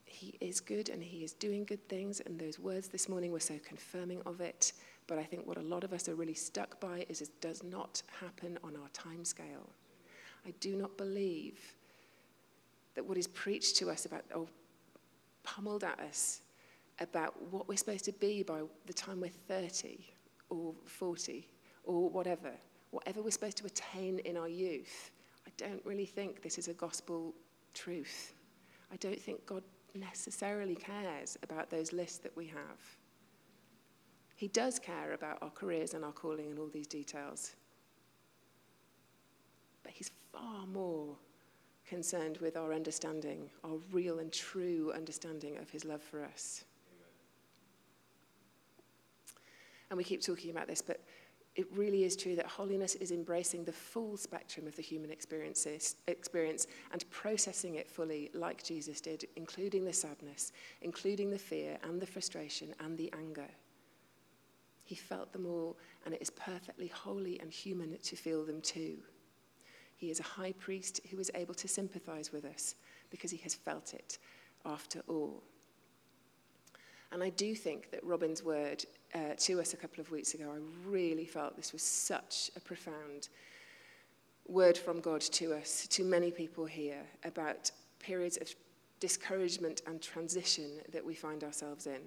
He 0.04 0.37
is 0.40 0.61
good 0.61 0.88
and 0.88 1.02
he 1.02 1.24
is 1.24 1.32
doing 1.32 1.64
good 1.64 1.88
things, 1.88 2.20
and 2.20 2.38
those 2.38 2.58
words 2.58 2.88
this 2.88 3.08
morning 3.08 3.32
were 3.32 3.40
so 3.40 3.58
confirming 3.64 4.20
of 4.26 4.40
it. 4.40 4.72
But 5.06 5.18
I 5.18 5.24
think 5.24 5.46
what 5.46 5.58
a 5.58 5.62
lot 5.62 5.84
of 5.84 5.92
us 5.92 6.08
are 6.08 6.14
really 6.14 6.34
stuck 6.34 6.80
by 6.80 7.04
is 7.08 7.20
it 7.20 7.40
does 7.40 7.62
not 7.62 8.02
happen 8.20 8.58
on 8.62 8.76
our 8.76 8.88
time 8.92 9.24
scale. 9.24 9.68
I 10.46 10.52
do 10.60 10.76
not 10.76 10.96
believe 10.96 11.74
that 12.94 13.04
what 13.04 13.16
is 13.16 13.26
preached 13.26 13.76
to 13.76 13.90
us 13.90 14.04
about, 14.06 14.24
or 14.34 14.46
pummeled 15.42 15.84
at 15.84 15.98
us 16.00 16.42
about 17.00 17.34
what 17.50 17.68
we're 17.68 17.76
supposed 17.76 18.04
to 18.04 18.12
be 18.12 18.42
by 18.42 18.60
the 18.86 18.92
time 18.92 19.20
we're 19.20 19.30
30 19.48 20.04
or 20.50 20.74
40 20.84 21.48
or 21.84 22.08
whatever, 22.10 22.52
whatever 22.90 23.22
we're 23.22 23.30
supposed 23.30 23.56
to 23.56 23.66
attain 23.66 24.18
in 24.20 24.36
our 24.36 24.48
youth, 24.48 25.10
I 25.46 25.50
don't 25.56 25.84
really 25.84 26.06
think 26.06 26.42
this 26.42 26.58
is 26.58 26.68
a 26.68 26.74
gospel 26.74 27.34
truth. 27.74 28.34
I 28.92 28.96
don't 28.96 29.20
think 29.20 29.44
God 29.46 29.62
necessarily 29.94 30.74
cares 30.74 31.38
about 31.42 31.70
those 31.70 31.92
lists 31.92 32.18
that 32.18 32.36
we 32.36 32.46
have. 32.46 32.78
He 34.42 34.48
does 34.48 34.81
care 34.81 35.12
about 35.12 35.38
our 35.40 35.50
careers 35.50 35.94
and 35.94 36.05
our 36.05 36.11
calling 36.11 36.50
and 36.50 36.59
all 36.59 36.66
these 36.66 36.88
details. 36.88 37.55
But 39.85 39.92
He's 39.92 40.11
far 40.33 40.66
more 40.66 41.14
concerned 41.87 42.38
with 42.38 42.57
our 42.57 42.74
understanding, 42.74 43.48
our 43.62 43.76
real 43.92 44.18
and 44.18 44.33
true 44.33 44.92
understanding 44.96 45.59
of 45.59 45.70
His 45.70 45.85
love 45.85 46.02
for 46.02 46.24
us. 46.24 46.64
And 49.90 49.96
we 49.96 50.02
keep 50.02 50.20
talking 50.20 50.50
about 50.50 50.66
this, 50.66 50.83
but 50.83 50.98
it 51.55 51.68
really 51.76 52.02
is 52.02 52.16
true 52.16 52.35
that 52.35 52.46
holiness 52.46 52.96
is 52.96 53.12
embracing 53.12 53.62
the 53.62 53.70
full 53.70 54.16
spectrum 54.16 54.66
of 54.66 54.74
the 54.74 54.83
human 54.83 55.12
experience 55.12 55.66
and 55.68 57.11
processing 57.11 57.76
it 57.76 57.88
fully 57.88 58.28
like 58.35 58.64
Jesus 58.64 59.00
did, 59.00 59.24
including 59.37 59.85
the 59.85 59.92
sadness, 59.92 60.50
including 60.81 61.31
the 61.31 61.38
fear 61.38 61.78
and 61.85 62.02
the 62.02 62.07
frustration 62.07 62.74
and 62.81 62.98
the 62.98 63.09
anger. 63.16 63.46
He 64.92 64.96
felt 64.96 65.33
them 65.33 65.46
all, 65.46 65.78
and 66.05 66.12
it 66.12 66.20
is 66.20 66.28
perfectly 66.28 66.87
holy 66.87 67.40
and 67.40 67.50
human 67.50 67.96
to 68.02 68.14
feel 68.14 68.44
them 68.44 68.61
too. 68.61 68.98
He 69.96 70.11
is 70.11 70.20
a 70.20 70.22
high 70.22 70.52
priest 70.52 71.00
who 71.11 71.18
is 71.18 71.31
able 71.35 71.55
to 71.55 71.66
sympathize 71.66 72.31
with 72.31 72.44
us 72.44 72.74
because 73.09 73.31
he 73.31 73.38
has 73.38 73.55
felt 73.55 73.94
it 73.94 74.18
after 74.66 75.00
all. 75.09 75.42
And 77.11 77.22
I 77.22 77.31
do 77.31 77.55
think 77.55 77.90
that 77.90 78.05
Robin's 78.05 78.44
word 78.44 78.85
uh, 79.14 79.33
to 79.38 79.61
us 79.62 79.72
a 79.72 79.78
couple 79.78 80.02
of 80.02 80.11
weeks 80.11 80.35
ago, 80.35 80.52
I 80.55 80.59
really 80.87 81.24
felt 81.24 81.57
this 81.57 81.72
was 81.72 81.81
such 81.81 82.50
a 82.55 82.61
profound 82.61 83.31
word 84.46 84.76
from 84.76 85.00
God 85.00 85.22
to 85.22 85.55
us, 85.55 85.87
to 85.88 86.05
many 86.05 86.31
people 86.31 86.66
here, 86.66 87.00
about 87.24 87.70
periods 87.98 88.37
of 88.37 88.55
discouragement 89.00 89.81
and 89.87 90.02
transition 90.02 90.70
that 90.92 91.02
we 91.02 91.14
find 91.14 91.44
ourselves 91.44 91.87
in. 91.87 92.02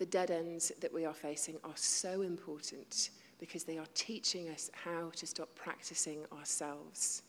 The 0.00 0.06
dead 0.06 0.32
ends 0.32 0.72
that 0.80 0.92
we 0.92 1.04
are 1.04 1.14
facing 1.14 1.58
are 1.62 1.76
so 1.76 2.22
important 2.22 3.10
because 3.38 3.62
they 3.62 3.78
are 3.78 3.86
teaching 3.94 4.48
us 4.48 4.68
how 4.72 5.12
to 5.14 5.26
stop 5.26 5.54
practicing 5.54 6.24
ourselves. 6.36 7.22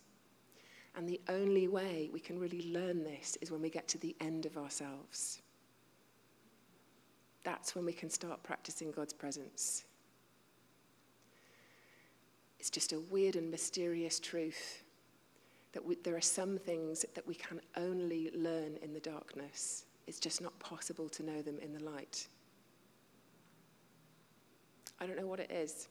And 0.95 1.07
the 1.07 1.21
only 1.29 1.67
way 1.67 2.09
we 2.11 2.19
can 2.19 2.39
really 2.39 2.73
learn 2.73 3.03
this 3.03 3.37
is 3.41 3.51
when 3.51 3.61
we 3.61 3.69
get 3.69 3.87
to 3.89 3.99
the 3.99 4.15
end 4.19 4.47
of 4.47 4.57
ourselves 4.57 5.41
that's 7.43 7.75
when 7.75 7.85
we 7.85 7.93
can 7.93 8.09
start 8.09 8.43
practicing 8.43 8.91
God's 8.91 9.13
presence. 9.13 9.85
It's 12.59 12.69
just 12.69 12.93
a 12.93 12.99
weird 12.99 13.35
and 13.35 13.49
mysterious 13.49 14.19
truth 14.19 14.83
that 15.73 15.83
we, 15.83 15.95
there 16.03 16.15
are 16.15 16.21
some 16.21 16.57
things 16.57 17.05
that 17.15 17.25
we 17.25 17.33
can 17.33 17.59
only 17.75 18.29
learn 18.35 18.77
in 18.83 18.93
the 18.93 18.99
darkness. 18.99 19.85
It's 20.05 20.19
just 20.19 20.41
not 20.41 20.57
possible 20.59 21.09
to 21.09 21.23
know 21.23 21.41
them 21.41 21.57
in 21.59 21.73
the 21.73 21.83
light. 21.83 22.27
I 25.01 25.07
don't 25.07 25.17
know 25.17 25.25
what 25.25 25.39
it 25.39 25.49
is. 25.49 25.87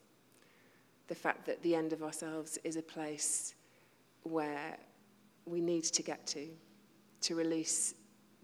The 1.08 1.16
fact 1.16 1.44
that 1.46 1.60
the 1.62 1.74
end 1.74 1.92
of 1.92 2.04
ourselves 2.04 2.58
is 2.62 2.76
a 2.76 2.82
place 2.82 3.54
where 4.22 4.78
we 5.46 5.60
need 5.60 5.82
to 5.82 6.02
get 6.02 6.24
to, 6.28 6.46
to 7.22 7.34
release 7.34 7.94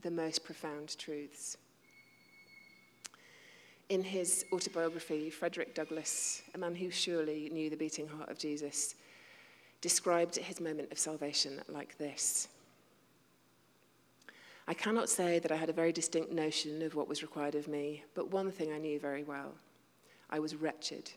the 0.03 0.11
most 0.11 0.45
profound 0.45 0.99
truths. 0.99 1.57
In 3.91 4.03
his 4.03 4.45
autobiography, 4.53 5.31
Frederick 5.31 5.73
Douglass, 5.73 6.43
a 6.57 6.59
man 6.59 6.75
who 6.75 6.91
surely 6.91 7.49
knew 7.53 7.71
the 7.71 7.77
beating 7.77 8.09
heart 8.09 8.29
of 8.29 8.37
Jesus, 8.37 8.97
described 9.81 10.35
his 10.35 10.61
moment 10.61 10.91
of 10.91 10.99
salvation 10.99 11.61
like 11.69 11.97
this 11.97 12.49
I 14.69 14.75
cannot 14.75 15.09
say 15.09 15.39
that 15.39 15.53
I 15.53 15.57
had 15.57 15.71
a 15.71 15.73
very 15.73 15.93
distinct 15.93 16.33
notion 16.33 16.83
of 16.83 16.97
what 16.97 17.07
was 17.07 17.23
required 17.23 17.55
of 17.55 17.69
me, 17.69 18.03
but 18.17 18.33
one 18.33 18.51
thing 18.51 18.73
I 18.73 18.79
knew 18.79 18.99
very 18.99 19.23
well 19.23 19.53
I 20.31 20.39
was 20.39 20.57
wretched 20.57 21.11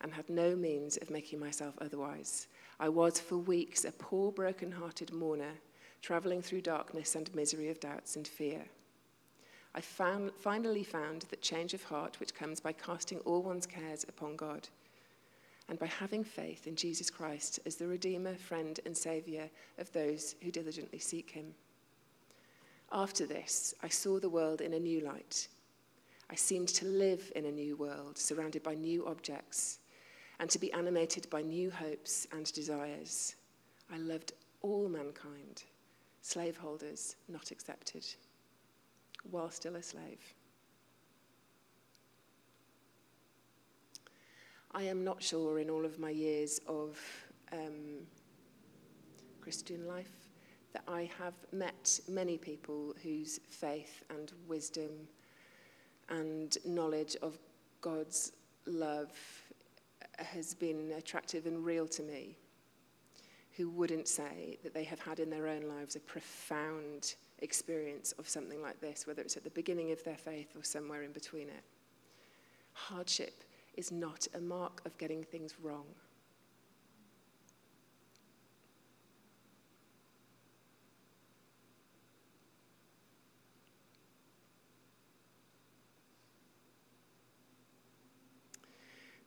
and 0.00 0.12
had 0.12 0.28
no 0.28 0.56
means 0.56 0.96
of 0.96 1.10
making 1.10 1.38
myself 1.38 1.74
otherwise. 1.80 2.48
I 2.80 2.88
was 2.88 3.20
for 3.20 3.38
weeks 3.38 3.84
a 3.84 3.92
poor, 3.92 4.32
broken 4.32 4.72
hearted 4.72 5.12
mourner, 5.12 5.54
travelling 6.00 6.42
through 6.42 6.62
darkness 6.62 7.14
and 7.14 7.32
misery 7.34 7.70
of 7.70 7.78
doubts 7.78 8.16
and 8.16 8.26
fear. 8.26 8.64
I 9.74 9.80
found, 9.80 10.32
finally 10.38 10.84
found 10.84 11.22
that 11.30 11.40
change 11.40 11.72
of 11.72 11.84
heart 11.84 12.20
which 12.20 12.34
comes 12.34 12.60
by 12.60 12.72
casting 12.72 13.20
all 13.20 13.42
one's 13.42 13.66
cares 13.66 14.04
upon 14.08 14.36
God 14.36 14.68
and 15.68 15.78
by 15.78 15.86
having 15.86 16.24
faith 16.24 16.66
in 16.66 16.76
Jesus 16.76 17.08
Christ 17.08 17.60
as 17.64 17.76
the 17.76 17.86
Redeemer, 17.86 18.34
friend, 18.34 18.78
and 18.84 18.96
Saviour 18.96 19.48
of 19.78 19.90
those 19.92 20.34
who 20.42 20.50
diligently 20.50 20.98
seek 20.98 21.30
him. 21.30 21.54
After 22.90 23.24
this, 23.24 23.74
I 23.82 23.88
saw 23.88 24.18
the 24.18 24.28
world 24.28 24.60
in 24.60 24.74
a 24.74 24.78
new 24.78 25.00
light. 25.00 25.48
I 26.32 26.34
seemed 26.34 26.68
to 26.68 26.86
live 26.86 27.30
in 27.36 27.44
a 27.44 27.52
new 27.52 27.76
world, 27.76 28.16
surrounded 28.16 28.62
by 28.62 28.74
new 28.74 29.06
objects, 29.06 29.80
and 30.40 30.48
to 30.48 30.58
be 30.58 30.72
animated 30.72 31.28
by 31.28 31.42
new 31.42 31.70
hopes 31.70 32.26
and 32.32 32.50
desires. 32.54 33.36
I 33.92 33.98
loved 33.98 34.32
all 34.62 34.88
mankind, 34.88 35.64
slaveholders 36.22 37.16
not 37.28 37.50
accepted 37.50 38.06
while 39.30 39.50
still 39.50 39.76
a 39.76 39.82
slave. 39.82 40.34
I 44.70 44.84
am 44.84 45.04
not 45.04 45.22
sure 45.22 45.58
in 45.58 45.68
all 45.68 45.84
of 45.84 45.98
my 45.98 46.10
years 46.10 46.60
of 46.66 46.98
um, 47.52 48.06
Christian 49.42 49.86
life 49.86 50.30
that 50.72 50.84
I 50.88 51.10
have 51.18 51.34
met 51.52 52.00
many 52.08 52.38
people 52.38 52.94
whose 53.02 53.38
faith 53.50 54.02
and 54.08 54.32
wisdom 54.48 54.88
and 56.08 56.56
knowledge 56.64 57.16
of 57.22 57.38
God's 57.80 58.32
love 58.66 59.10
has 60.18 60.54
been 60.54 60.92
attractive 60.96 61.46
and 61.46 61.64
real 61.64 61.86
to 61.88 62.02
me, 62.02 62.36
who 63.56 63.68
wouldn't 63.68 64.08
say 64.08 64.58
that 64.62 64.74
they 64.74 64.84
have 64.84 65.00
had 65.00 65.20
in 65.20 65.30
their 65.30 65.48
own 65.48 65.62
lives 65.62 65.96
a 65.96 66.00
profound 66.00 67.14
experience 67.40 68.12
of 68.12 68.28
something 68.28 68.62
like 68.62 68.80
this, 68.80 69.06
whether 69.06 69.22
it's 69.22 69.36
at 69.36 69.44
the 69.44 69.50
beginning 69.50 69.90
of 69.90 70.02
their 70.04 70.16
faith 70.16 70.54
or 70.56 70.62
somewhere 70.62 71.02
in 71.02 71.12
between 71.12 71.48
it. 71.48 71.64
Hardship 72.72 73.44
is 73.74 73.90
not 73.90 74.26
a 74.34 74.40
mark 74.40 74.80
of 74.86 74.96
getting 74.98 75.22
things 75.24 75.54
wrong. 75.62 75.86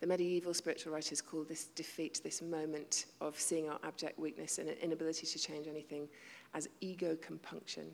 The 0.05 0.09
medieval 0.09 0.53
spiritual 0.53 0.93
writers 0.93 1.19
call 1.19 1.43
this 1.43 1.63
defeat, 1.73 2.21
this 2.23 2.39
moment 2.39 3.05
of 3.21 3.39
seeing 3.39 3.67
our 3.71 3.79
abject 3.83 4.19
weakness 4.19 4.59
and 4.59 4.69
an 4.69 4.75
inability 4.79 5.25
to 5.25 5.39
change 5.39 5.65
anything, 5.65 6.07
as 6.53 6.69
ego 6.79 7.17
compunction. 7.23 7.85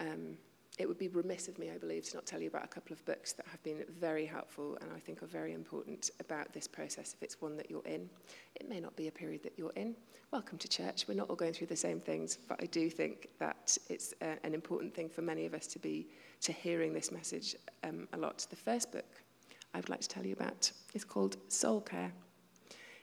Um, 0.00 0.38
it 0.78 0.86
would 0.86 0.98
be 0.98 1.08
remiss 1.08 1.48
of 1.48 1.58
me, 1.58 1.70
I 1.70 1.76
believe, 1.76 2.04
to 2.10 2.16
not 2.16 2.24
tell 2.24 2.40
you 2.40 2.48
about 2.48 2.64
a 2.64 2.68
couple 2.68 2.92
of 2.92 3.04
books 3.04 3.32
that 3.32 3.46
have 3.48 3.62
been 3.64 3.84
very 3.88 4.24
helpful 4.24 4.78
and 4.80 4.90
I 4.94 5.00
think 5.00 5.22
are 5.22 5.26
very 5.26 5.52
important 5.52 6.10
about 6.20 6.52
this 6.52 6.68
process 6.68 7.14
if 7.14 7.22
it's 7.22 7.40
one 7.40 7.56
that 7.56 7.68
you're 7.68 7.84
in. 7.84 8.08
It 8.54 8.68
may 8.68 8.78
not 8.78 8.94
be 8.94 9.08
a 9.08 9.12
period 9.12 9.42
that 9.42 9.54
you're 9.56 9.72
in. 9.74 9.96
Welcome 10.30 10.56
to 10.58 10.68
church. 10.68 11.08
We're 11.08 11.14
not 11.14 11.30
all 11.30 11.36
going 11.36 11.52
through 11.52 11.66
the 11.66 11.76
same 11.76 11.98
things, 11.98 12.38
but 12.48 12.62
I 12.62 12.66
do 12.66 12.88
think 12.90 13.28
that 13.40 13.76
it's 13.88 14.14
a, 14.22 14.36
an 14.44 14.54
important 14.54 14.94
thing 14.94 15.08
for 15.08 15.22
many 15.22 15.46
of 15.46 15.54
us 15.54 15.66
to 15.68 15.80
be 15.80 16.06
to 16.42 16.52
hearing 16.52 16.92
this 16.92 17.10
message 17.10 17.56
um, 17.82 18.06
a 18.12 18.16
lot. 18.16 18.46
The 18.48 18.56
first 18.56 18.92
book 18.92 19.06
I 19.74 19.78
would 19.78 19.88
like 19.88 20.00
to 20.00 20.08
tell 20.08 20.24
you 20.24 20.34
about 20.34 20.70
is 20.94 21.02
called 21.02 21.38
Soul 21.48 21.80
Care 21.80 22.12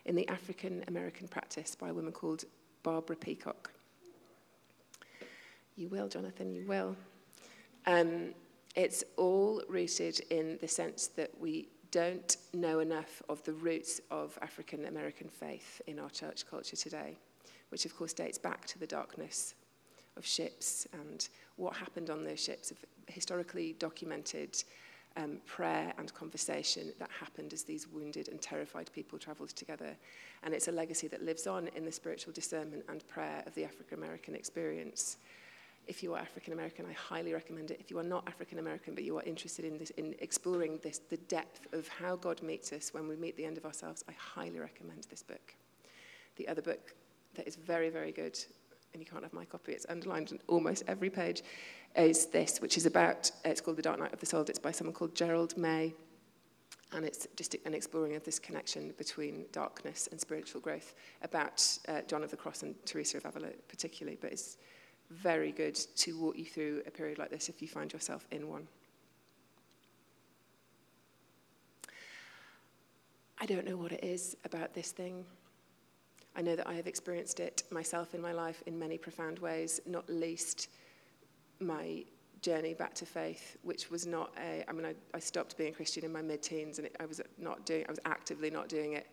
in 0.06 0.16
the 0.16 0.28
African 0.30 0.84
American 0.88 1.28
Practice 1.28 1.76
by 1.76 1.90
a 1.90 1.94
woman 1.94 2.14
called 2.14 2.46
Barbara 2.84 3.18
Peacock. 3.18 3.72
You 5.76 5.90
will, 5.90 6.08
Jonathan, 6.08 6.54
you 6.54 6.64
will. 6.66 6.96
Um, 7.88 8.34
it's 8.76 9.04
all 9.16 9.62
rooted 9.70 10.20
in 10.32 10.58
the 10.60 10.68
sense 10.68 11.08
that 11.08 11.32
we 11.40 11.70
don't 11.92 12.38
know 12.54 12.80
enough 12.80 13.22
of 13.30 13.42
the 13.44 13.54
roots 13.54 14.02
of 14.12 14.38
African 14.42 14.86
American 14.86 15.30
faith 15.30 15.82
in 15.88 16.00
our 16.00 16.10
church 16.10 16.46
culture 16.50 16.76
today, 16.76 17.18
which 17.70 17.86
of 17.86 17.96
course 17.96 18.12
dates 18.12 18.38
back 18.38 18.66
to 18.66 18.80
the 18.80 18.88
darkness 18.88 19.56
of 20.18 20.26
ships 20.26 20.88
and 20.94 21.30
what 21.56 21.76
happened 21.76 22.10
on 22.10 22.24
those 22.24 22.44
ships, 22.44 22.72
of 22.72 22.78
historically 23.08 23.74
documented 23.80 24.62
um, 25.18 25.40
prayer 25.46 25.94
and 25.98 26.14
conversation 26.14 26.92
that 27.00 27.10
happened 27.18 27.54
as 27.54 27.64
these 27.64 27.88
wounded 27.88 28.28
and 28.28 28.42
terrified 28.42 28.90
people 28.92 29.18
travelled 29.18 29.50
together. 29.50 29.96
And 30.44 30.54
it's 30.54 30.68
a 30.68 30.72
legacy 30.72 31.08
that 31.08 31.24
lives 31.24 31.48
on 31.48 31.70
in 31.76 31.86
the 31.86 31.92
spiritual 31.92 32.34
discernment 32.34 32.84
and 32.90 33.08
prayer 33.08 33.44
of 33.46 33.56
the 33.56 33.64
African 33.64 33.98
American 33.98 34.36
experience. 34.36 35.18
If 35.88 36.02
you 36.04 36.14
are 36.14 36.20
African 36.20 36.54
American, 36.54 36.86
I 36.86 36.94
highly 36.94 37.34
recommend 37.34 37.72
it. 37.72 37.80
If 37.80 37.92
you 37.92 38.00
are 38.00 38.04
not 38.04 38.28
African 38.28 38.60
American, 38.60 38.96
but 38.96 39.04
you 39.04 39.18
are 39.18 39.24
interested 39.24 39.66
in 39.66 39.78
this, 39.78 39.92
in 39.92 40.16
exploring 40.20 40.80
this, 40.84 41.00
the 41.10 41.18
depth 41.18 41.68
of 41.74 41.88
how 41.88 42.16
God 42.16 42.42
meets 42.42 42.72
us 42.74 42.94
when 42.94 43.08
we 43.08 43.16
meet 43.16 43.38
the 43.38 43.46
end 43.46 43.58
of 43.58 43.66
ourselves, 43.66 44.04
I 44.10 44.14
highly 44.14 44.60
recommend 44.60 45.06
this 45.10 45.24
book. 45.24 45.54
The 46.38 46.48
other 46.48 46.62
book 46.62 46.94
that 47.36 47.48
is 47.48 47.56
very, 47.56 47.90
very 47.90 48.12
good, 48.12 48.38
and 48.94 49.02
you 49.02 49.06
can't 49.06 49.24
have 49.24 49.34
my 49.34 49.46
copy, 49.46 49.74
it's 49.74 49.86
underlined 49.90 50.30
on 50.32 50.40
almost 50.48 50.84
every 50.88 51.10
page, 51.10 51.44
is 51.96 52.28
this, 52.28 52.60
which 52.60 52.78
is 52.78 52.86
about, 52.86 53.32
it's 53.44 53.62
called 53.62 53.78
The 53.78 53.82
Dark 53.82 54.00
Night 54.00 54.14
of 54.14 54.20
the 54.20 54.26
Soul. 54.26 54.42
It's 54.48 54.60
by 54.60 54.72
someone 54.72 54.94
called 54.94 55.16
Gerald 55.16 55.56
May. 55.58 55.94
And 56.92 57.04
it's 57.04 57.28
just 57.36 57.56
an 57.66 57.74
exploring 57.74 58.16
of 58.16 58.24
this 58.24 58.40
connection 58.40 58.94
between 58.98 59.46
darkness 59.52 60.08
and 60.12 60.20
spiritual 60.20 60.62
growth 60.62 60.94
about 61.24 61.66
uh, 61.90 62.02
John 62.08 62.24
of 62.24 62.32
the 62.32 62.38
Cross 62.38 62.64
and 62.64 62.76
Teresa 62.86 63.18
of 63.18 63.26
Avila, 63.26 63.50
particularly, 63.68 64.18
but 64.22 64.32
it's 64.32 64.58
very 65.10 65.52
good 65.52 65.76
to 65.76 66.20
walk 66.20 66.38
you 66.38 66.46
through 66.46 66.82
a 66.88 66.92
period 66.92 67.18
like 67.18 67.30
this 67.30 67.50
if 67.50 67.62
you 67.62 67.68
find 67.68 67.92
yourself 67.94 68.28
in 68.32 68.48
one. 68.48 68.68
I 73.40 73.46
don't 73.46 73.68
know 73.68 73.78
what 73.78 73.92
it 73.92 74.04
is 74.04 74.38
about 74.46 74.74
this 74.74 74.92
thing. 74.92 75.26
I 76.36 76.42
know 76.42 76.56
that 76.56 76.68
I 76.68 76.74
have 76.74 76.88
experienced 76.88 77.40
it 77.40 77.64
myself 77.72 78.14
in 78.14 78.22
my 78.22 78.32
life 78.32 78.64
in 78.66 78.78
many 78.78 78.98
profound 78.98 79.40
ways, 79.40 79.80
not 79.86 80.10
least 80.10 80.70
my 81.60 82.04
journey 82.42 82.74
back 82.74 82.94
to 82.96 83.06
faith, 83.06 83.58
which 83.64 83.90
was 83.90 84.06
not 84.06 84.32
a, 84.38 84.64
I 84.68 84.72
mean, 84.74 84.86
I, 84.86 84.94
I 85.14 85.20
stopped 85.20 85.58
being 85.58 85.74
Christian 85.74 86.04
in 86.04 86.12
my 86.12 86.22
mid 86.22 86.42
teens 86.42 86.78
and 86.78 86.88
it, 86.88 86.96
I 87.00 87.06
was 87.06 87.22
not 87.38 87.66
doing, 87.66 87.86
I 87.88 87.92
was 87.92 88.00
actively 88.06 88.50
not 88.50 88.68
doing 88.68 88.94
it 88.94 89.08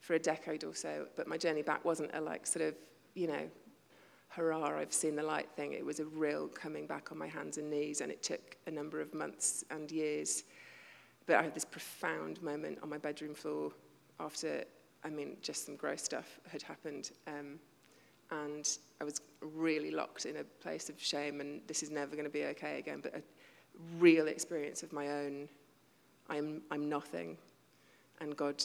for 0.00 0.14
a 0.14 0.18
decade 0.18 0.64
or 0.64 0.74
so, 0.74 1.06
but 1.16 1.26
my 1.26 1.36
journey 1.36 1.62
back 1.62 1.84
wasn't 1.84 2.10
a 2.14 2.20
like 2.20 2.46
sort 2.46 2.64
of, 2.64 2.74
you 3.14 3.26
know, 3.26 3.48
hurrah, 4.36 4.78
I've 4.78 4.92
seen 4.92 5.16
the 5.16 5.22
light 5.22 5.48
thing. 5.56 5.72
It 5.72 5.84
was 5.84 5.98
a 5.98 6.04
real 6.04 6.48
coming 6.48 6.86
back 6.86 7.10
on 7.10 7.18
my 7.18 7.26
hands 7.26 7.56
and 7.58 7.70
knees, 7.70 8.02
and 8.02 8.12
it 8.12 8.22
took 8.22 8.56
a 8.66 8.70
number 8.70 9.00
of 9.00 9.14
months 9.14 9.64
and 9.70 9.90
years. 9.90 10.44
But 11.26 11.36
I 11.36 11.42
had 11.42 11.54
this 11.54 11.64
profound 11.64 12.42
moment 12.42 12.78
on 12.82 12.88
my 12.88 12.98
bedroom 12.98 13.34
floor 13.34 13.72
after, 14.20 14.64
I 15.04 15.08
mean, 15.08 15.36
just 15.40 15.66
some 15.66 15.76
gross 15.76 16.02
stuff 16.02 16.38
had 16.52 16.62
happened. 16.62 17.10
Um, 17.26 17.58
and 18.30 18.68
I 19.00 19.04
was 19.04 19.20
really 19.40 19.90
locked 19.90 20.26
in 20.26 20.36
a 20.36 20.44
place 20.44 20.88
of 20.88 21.00
shame, 21.00 21.40
and 21.40 21.62
this 21.66 21.82
is 21.82 21.90
never 21.90 22.12
going 22.12 22.26
to 22.26 22.30
be 22.30 22.44
okay 22.44 22.78
again. 22.78 23.00
But 23.02 23.16
a 23.16 23.22
real 23.98 24.28
experience 24.28 24.82
of 24.82 24.92
my 24.92 25.08
own 25.08 25.48
I'm, 26.28 26.62
I'm 26.70 26.88
nothing, 26.88 27.38
and 28.20 28.36
God 28.36 28.64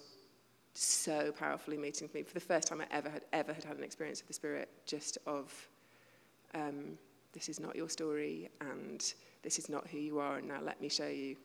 so 0.73 1.31
powerfully 1.31 1.77
meeting 1.77 2.09
me 2.13 2.23
for 2.23 2.33
the 2.33 2.39
first 2.39 2.67
time 2.67 2.81
I 2.81 2.85
ever 2.91 3.09
had 3.09 3.23
ever 3.33 3.53
had 3.53 3.63
had 3.63 3.77
an 3.77 3.83
experience 3.83 4.21
of 4.21 4.27
the 4.27 4.33
Spirit, 4.33 4.69
just 4.85 5.17
of 5.25 5.53
um, 6.53 6.97
this 7.33 7.49
is 7.49 7.59
not 7.59 7.75
your 7.75 7.89
story 7.89 8.49
and 8.59 9.13
this 9.43 9.57
is 9.57 9.69
not 9.69 9.87
who 9.87 9.97
you 9.97 10.19
are, 10.19 10.37
and 10.37 10.47
now 10.47 10.59
let 10.61 10.81
me 10.81 10.89
show 10.89 11.07
you. 11.07 11.35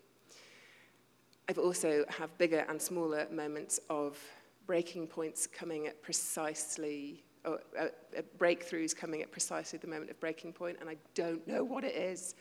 I've 1.48 1.58
also 1.58 2.04
have 2.08 2.36
bigger 2.38 2.64
and 2.68 2.80
smaller 2.80 3.26
moments 3.30 3.78
of 3.88 4.18
breaking 4.66 5.06
points 5.06 5.46
coming 5.46 5.86
at 5.86 6.02
precisely, 6.02 7.22
or, 7.44 7.60
uh, 7.78 7.84
uh, 8.16 8.22
breakthroughs 8.36 8.94
coming 8.94 9.22
at 9.22 9.30
precisely 9.30 9.78
the 9.78 9.86
moment 9.86 10.10
of 10.10 10.18
breaking 10.18 10.52
point, 10.52 10.76
and 10.80 10.90
I 10.90 10.96
don't 11.14 11.46
know 11.46 11.62
what 11.62 11.84
it 11.84 11.94
is. 11.94 12.34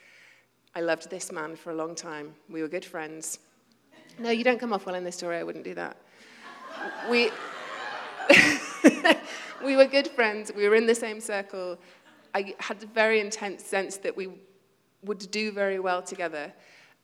I 0.74 0.82
loved 0.82 1.10
this 1.10 1.32
man 1.32 1.56
for 1.56 1.72
a 1.72 1.76
long 1.76 1.96
time. 1.96 2.36
We 2.50 2.62
were 2.62 2.68
good 2.68 2.84
friends. 2.84 3.40
No, 4.18 4.32
you 4.32 4.44
don't 4.44 4.60
come 4.60 4.74
off 4.74 4.86
well 4.86 4.96
in 4.96 5.04
this 5.04 5.16
story. 5.16 5.38
I 5.38 5.44
wouldn't 5.44 5.64
do 5.64 5.76
that 5.76 5.98
we, 7.10 7.32
we 9.64 9.76
were 9.76 9.86
good 9.86 10.08
friends. 10.08 10.52
We 10.56 10.68
were 10.68 10.76
in 10.76 10.86
the 10.86 10.96
same 10.96 11.20
circle. 11.20 11.78
I 12.34 12.54
had 12.60 12.84
a 12.84 12.88
very 12.88 13.20
intense 13.20 13.64
sense 13.64 13.98
that 13.98 14.16
we 14.16 14.30
would 15.04 15.30
do 15.32 15.52
very 15.52 15.80
well 15.80 16.02
together. 16.02 16.54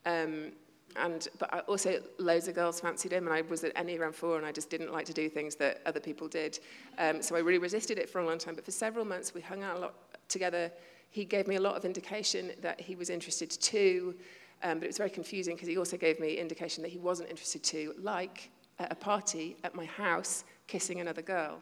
Um, 0.05 0.51
and 0.97 1.27
but 1.39 1.53
I 1.53 1.60
also 1.60 2.01
loads 2.17 2.47
of 2.47 2.55
girls 2.55 2.81
fancied 2.81 3.13
him, 3.13 3.25
and 3.25 3.34
I 3.34 3.41
was 3.41 3.63
at 3.63 3.73
Enneagram 3.75 4.13
four, 4.13 4.38
and 4.38 4.45
I 4.45 4.51
just 4.51 4.69
didn't 4.69 4.91
like 4.91 5.05
to 5.05 5.13
do 5.13 5.29
things 5.29 5.55
that 5.55 5.81
other 5.86 5.99
people 5.99 6.27
did. 6.27 6.60
Um, 6.97 7.21
so 7.21 7.36
I 7.36 7.39
really 7.39 7.60
resisted 7.60 7.97
it 7.97 8.10
for 8.10 8.19
a 8.19 8.25
long 8.25 8.38
time. 8.38 8.55
But 8.55 8.65
for 8.65 8.71
several 8.71 9.05
months, 9.05 9.34
we 9.34 9.41
hung 9.41 9.63
out 9.63 9.77
a 9.77 9.79
lot 9.79 9.93
together. 10.27 10.71
He 11.10 11.25
gave 11.25 11.47
me 11.47 11.55
a 11.55 11.62
lot 11.62 11.75
of 11.75 11.86
indication 11.86 12.51
that 12.62 12.79
he 12.79 12.95
was 12.95 13.10
interested 13.10 13.49
too, 13.49 14.15
um, 14.63 14.79
but 14.79 14.86
it 14.86 14.88
was 14.88 14.97
very 14.97 15.10
confusing 15.10 15.55
because 15.55 15.67
he 15.67 15.77
also 15.77 15.97
gave 15.97 16.19
me 16.19 16.36
indication 16.36 16.81
that 16.84 16.89
he 16.89 16.97
wasn't 16.97 17.29
interested 17.29 17.63
too, 17.63 17.93
like 18.01 18.49
at 18.82 18.91
a 18.91 18.96
party 18.96 19.56
at 19.63 19.76
my 19.76 19.86
house 19.86 20.44
kissing 20.67 21.00
another 21.00 21.22
girl. 21.22 21.62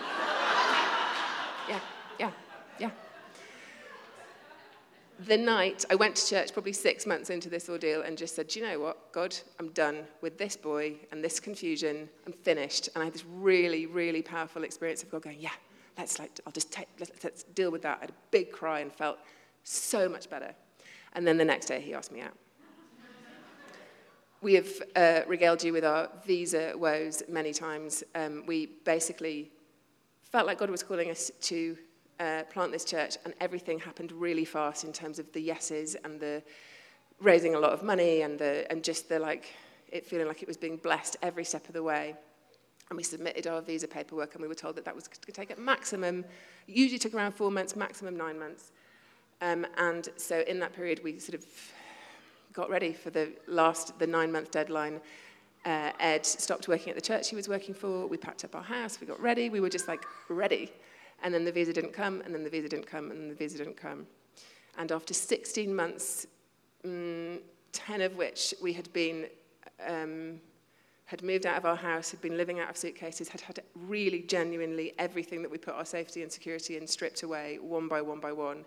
yeah, 1.68 1.80
yeah, 2.18 2.30
yeah. 2.78 2.90
The 5.26 5.36
night 5.36 5.84
I 5.90 5.96
went 5.96 6.16
to 6.16 6.26
church, 6.26 6.52
probably 6.52 6.72
six 6.72 7.04
months 7.04 7.28
into 7.28 7.50
this 7.50 7.68
ordeal, 7.68 8.02
and 8.02 8.16
just 8.16 8.34
said, 8.34 8.48
Do 8.48 8.60
you 8.60 8.66
know 8.66 8.80
what? 8.80 9.12
God, 9.12 9.36
I'm 9.60 9.68
done 9.70 10.04
with 10.22 10.38
this 10.38 10.56
boy 10.56 10.94
and 11.12 11.22
this 11.22 11.38
confusion. 11.40 12.08
I'm 12.26 12.32
finished. 12.32 12.88
And 12.94 13.02
I 13.02 13.04
had 13.04 13.14
this 13.14 13.26
really, 13.26 13.84
really 13.86 14.22
powerful 14.22 14.64
experience 14.64 15.02
of 15.02 15.10
God 15.10 15.22
going, 15.22 15.40
Yeah, 15.40 15.50
let's 15.98 16.18
like, 16.18 16.40
I'll 16.46 16.52
just 16.52 16.72
take, 16.72 16.88
let's, 16.98 17.12
let's 17.22 17.42
deal 17.42 17.70
with 17.70 17.82
that. 17.82 17.98
I 17.98 18.00
had 18.02 18.10
a 18.10 18.14
big 18.30 18.50
cry 18.52 18.80
and 18.80 18.90
felt 18.92 19.18
so 19.64 20.08
much 20.08 20.30
better. 20.30 20.54
And 21.12 21.26
then 21.26 21.36
the 21.36 21.44
next 21.44 21.66
day 21.66 21.80
he 21.80 21.92
asked 21.92 22.12
me 22.12 22.20
out. 22.22 22.34
We 24.40 24.54
have 24.54 24.68
uh, 24.94 25.20
regaled 25.26 25.64
you 25.64 25.72
with 25.72 25.84
our 25.84 26.08
visa 26.24 26.72
woes 26.76 27.24
many 27.28 27.52
times. 27.52 28.04
Um, 28.14 28.44
we 28.46 28.66
basically 28.84 29.50
felt 30.22 30.46
like 30.46 30.58
God 30.58 30.70
was 30.70 30.84
calling 30.84 31.10
us 31.10 31.32
to 31.40 31.76
uh, 32.20 32.42
plant 32.48 32.70
this 32.70 32.84
church, 32.84 33.16
and 33.24 33.34
everything 33.40 33.80
happened 33.80 34.12
really 34.12 34.44
fast 34.44 34.84
in 34.84 34.92
terms 34.92 35.18
of 35.18 35.32
the 35.32 35.40
yeses 35.40 35.96
and 36.04 36.20
the 36.20 36.40
raising 37.18 37.56
a 37.56 37.58
lot 37.58 37.72
of 37.72 37.82
money 37.82 38.22
and, 38.22 38.38
the, 38.38 38.64
and 38.70 38.84
just 38.84 39.08
the 39.08 39.18
like, 39.18 39.52
it 39.90 40.06
feeling 40.06 40.28
like 40.28 40.40
it 40.40 40.46
was 40.46 40.56
being 40.56 40.76
blessed 40.76 41.16
every 41.20 41.44
step 41.44 41.66
of 41.66 41.74
the 41.74 41.82
way. 41.82 42.14
And 42.90 42.96
we 42.96 43.02
submitted 43.02 43.48
our 43.48 43.60
visa 43.60 43.88
paperwork, 43.88 44.34
and 44.34 44.42
we 44.42 44.46
were 44.46 44.54
told 44.54 44.76
that 44.76 44.84
that 44.84 44.94
was 44.94 45.08
going 45.08 45.18
to 45.26 45.32
take 45.32 45.50
a 45.50 45.60
maximum, 45.60 46.24
usually 46.68 47.00
took 47.00 47.14
around 47.14 47.32
four 47.32 47.50
months, 47.50 47.74
maximum 47.74 48.16
nine 48.16 48.38
months. 48.38 48.70
Um, 49.40 49.66
and 49.78 50.08
so 50.16 50.44
in 50.46 50.60
that 50.60 50.72
period, 50.72 51.00
we 51.02 51.18
sort 51.18 51.34
of 51.34 51.44
got 52.52 52.70
ready 52.70 52.92
for 52.92 53.10
the 53.10 53.32
last, 53.46 53.98
the 53.98 54.06
nine 54.06 54.32
month 54.32 54.50
deadline. 54.50 55.00
Uh, 55.64 55.90
Ed 56.00 56.24
stopped 56.24 56.68
working 56.68 56.90
at 56.90 56.94
the 56.94 57.02
church 57.02 57.28
he 57.28 57.36
was 57.36 57.48
working 57.48 57.74
for. 57.74 58.06
We 58.06 58.16
packed 58.16 58.44
up 58.44 58.54
our 58.54 58.62
house. 58.62 59.00
We 59.00 59.06
got 59.06 59.20
ready. 59.20 59.50
We 59.50 59.60
were 59.60 59.68
just 59.68 59.88
like 59.88 60.04
ready. 60.28 60.72
And 61.22 61.34
then 61.34 61.44
the 61.44 61.52
visa 61.52 61.72
didn't 61.72 61.92
come, 61.92 62.20
and 62.20 62.34
then 62.34 62.44
the 62.44 62.50
visa 62.50 62.68
didn't 62.68 62.86
come, 62.86 63.10
and 63.10 63.30
the 63.30 63.34
visa 63.34 63.58
didn't 63.58 63.76
come. 63.76 64.06
And 64.78 64.92
after 64.92 65.12
16 65.12 65.74
months, 65.74 66.26
mm, 66.84 67.40
10 67.72 68.00
of 68.02 68.16
which 68.16 68.54
we 68.62 68.72
had 68.72 68.92
been, 68.92 69.26
um, 69.84 70.40
had 71.06 71.22
moved 71.22 71.44
out 71.44 71.56
of 71.56 71.64
our 71.64 71.76
house, 71.76 72.10
had 72.10 72.20
been 72.20 72.36
living 72.36 72.60
out 72.60 72.70
of 72.70 72.76
suitcases, 72.76 73.28
had 73.28 73.40
had 73.40 73.60
really 73.74 74.22
genuinely 74.22 74.94
everything 74.98 75.42
that 75.42 75.50
we 75.50 75.58
put 75.58 75.74
our 75.74 75.84
safety 75.84 76.22
and 76.22 76.30
security 76.30 76.76
in 76.76 76.86
stripped 76.86 77.22
away 77.24 77.58
one 77.58 77.88
by 77.88 78.00
one 78.00 78.20
by 78.20 78.32
one. 78.32 78.64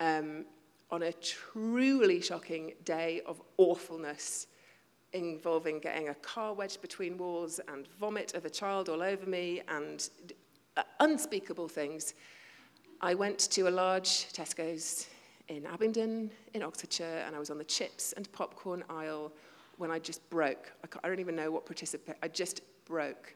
Um, 0.00 0.44
on 0.90 1.02
a 1.02 1.12
truly 1.12 2.20
shocking 2.20 2.72
day 2.84 3.20
of 3.26 3.40
awfulness 3.56 4.46
involving 5.12 5.78
getting 5.78 6.08
a 6.08 6.14
car 6.16 6.52
wedged 6.52 6.82
between 6.82 7.16
walls 7.16 7.60
and 7.68 7.86
vomit 8.00 8.34
of 8.34 8.44
a 8.44 8.50
child 8.50 8.88
all 8.88 9.02
over 9.02 9.26
me 9.26 9.62
and 9.68 10.10
unspeakable 11.00 11.68
things. 11.68 12.14
I 13.00 13.14
went 13.14 13.38
to 13.38 13.68
a 13.68 13.70
large 13.70 14.32
Tesco's 14.32 15.06
in 15.48 15.66
Abingdon, 15.66 16.30
in 16.54 16.62
Oxfordshire, 16.62 17.22
and 17.26 17.36
I 17.36 17.38
was 17.38 17.50
on 17.50 17.58
the 17.58 17.64
chips 17.64 18.12
and 18.14 18.30
popcorn 18.32 18.82
aisle 18.88 19.32
when 19.76 19.90
I 19.90 19.98
just 19.98 20.28
broke. 20.30 20.72
I, 20.82 20.98
I 21.04 21.08
don't 21.08 21.20
even 21.20 21.36
know 21.36 21.50
what 21.50 21.66
participant, 21.66 22.16
I 22.22 22.28
just 22.28 22.62
broke. 22.84 23.34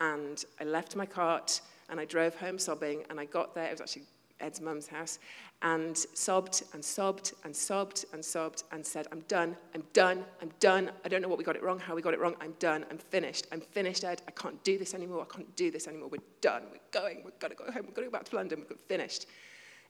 And 0.00 0.44
I 0.60 0.64
left 0.64 0.96
my 0.96 1.06
cart 1.06 1.60
and 1.90 2.00
I 2.00 2.06
drove 2.06 2.34
home 2.36 2.58
sobbing, 2.58 3.04
and 3.10 3.20
I 3.20 3.26
got 3.26 3.54
there, 3.54 3.66
it 3.66 3.72
was 3.72 3.82
actually 3.82 4.04
Ed's 4.40 4.60
mum's 4.60 4.86
house, 4.86 5.18
and 5.62 5.96
sobbed 5.96 6.64
and 6.72 6.84
sobbed 6.84 7.32
and 7.44 7.54
sobbed 7.54 8.04
and 8.12 8.24
sobbed 8.24 8.64
and 8.72 8.84
said, 8.84 9.06
I'm 9.12 9.20
done, 9.28 9.56
I'm 9.74 9.84
done, 9.92 10.24
I'm 10.42 10.50
done. 10.60 10.90
I 11.04 11.08
don't 11.08 11.22
know 11.22 11.28
what 11.28 11.38
we 11.38 11.44
got 11.44 11.56
it 11.56 11.62
wrong, 11.62 11.78
how 11.78 11.94
we 11.94 12.02
got 12.02 12.14
it 12.14 12.20
wrong. 12.20 12.34
I'm 12.40 12.54
done, 12.58 12.84
I'm 12.90 12.98
finished, 12.98 13.46
I'm 13.52 13.60
finished, 13.60 14.04
Ed. 14.04 14.22
I 14.28 14.32
can't 14.32 14.62
do 14.64 14.76
this 14.76 14.94
anymore, 14.94 15.26
I 15.30 15.34
can't 15.34 15.54
do 15.56 15.70
this 15.70 15.88
anymore. 15.88 16.08
We're 16.08 16.18
done, 16.40 16.64
we're 16.70 17.00
going, 17.00 17.22
we've 17.24 17.38
got 17.38 17.50
to 17.50 17.56
go 17.56 17.64
home, 17.64 17.84
we've 17.86 17.94
got 17.94 18.02
to 18.02 18.08
go 18.08 18.12
back 18.12 18.24
to 18.24 18.36
London, 18.36 18.64
we're 18.68 18.76
finished. 18.88 19.26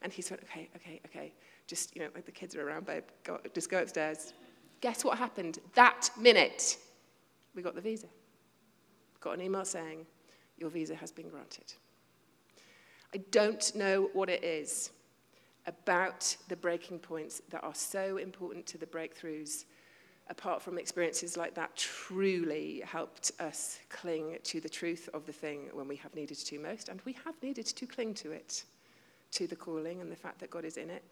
And 0.03 0.13
he 0.13 0.23
said, 0.23 0.41
okay, 0.45 0.69
okay, 0.77 1.01
okay, 1.07 1.33
just, 1.67 1.97
you 1.97 2.03
know, 2.03 2.09
like 2.15 2.27
the 2.27 2.33
kids 2.33 2.55
are 2.55 2.67
around, 2.67 2.87
babe, 2.87 3.05
go, 3.25 3.41
just 3.55 3.71
go 3.71 3.81
upstairs. 3.81 4.35
Guess 4.81 5.05
what 5.05 5.17
happened 5.17 5.61
that 5.75 6.11
minute? 6.21 6.77
We 7.55 7.63
got 7.63 7.75
the 7.75 7.81
visa. 7.81 8.09
Got 9.21 9.39
an 9.39 9.41
email 9.41 9.65
saying, 9.65 10.05
your 10.59 10.69
visa 10.69 10.95
has 10.95 11.11
been 11.11 11.29
granted. 11.31 11.73
I 13.15 13.19
don't 13.31 13.75
know 13.77 14.11
what 14.13 14.29
it 14.29 14.43
is 14.43 14.91
about 15.67 16.37
the 16.49 16.57
breaking 16.57 16.99
points 16.99 17.41
that 17.51 17.63
are 17.63 17.75
so 17.75 18.17
important 18.17 18.67
to 18.67 18.79
the 18.79 18.87
breakthroughs, 18.87 19.67
apart 20.29 20.61
from 20.61 20.79
experiences 20.79 21.37
like 21.37 21.55
that, 21.55 21.77
truly 21.77 22.83
helped 22.85 23.31
us 23.39 23.79
cling 23.89 24.39
to 24.43 24.61
the 24.61 24.69
truth 24.69 25.09
of 25.15 25.27
the 25.27 25.33
thing 25.33 25.69
when 25.73 25.87
we 25.87 25.95
have 25.95 26.13
needed 26.17 26.39
to 26.39 26.59
most. 26.59 26.89
And 26.89 27.01
we 27.05 27.13
have 27.25 27.41
needed 27.41 27.67
to 27.67 27.87
cling 27.87 28.15
to 28.15 28.33
it, 28.33 28.65
to 29.31 29.47
the 29.47 29.57
calling 29.57 30.01
and 30.01 30.11
the 30.11 30.17
fact 30.17 30.41
that 30.41 30.51
God 30.51 30.65
is 30.65 30.77
in 30.77 30.91
it. 30.91 31.05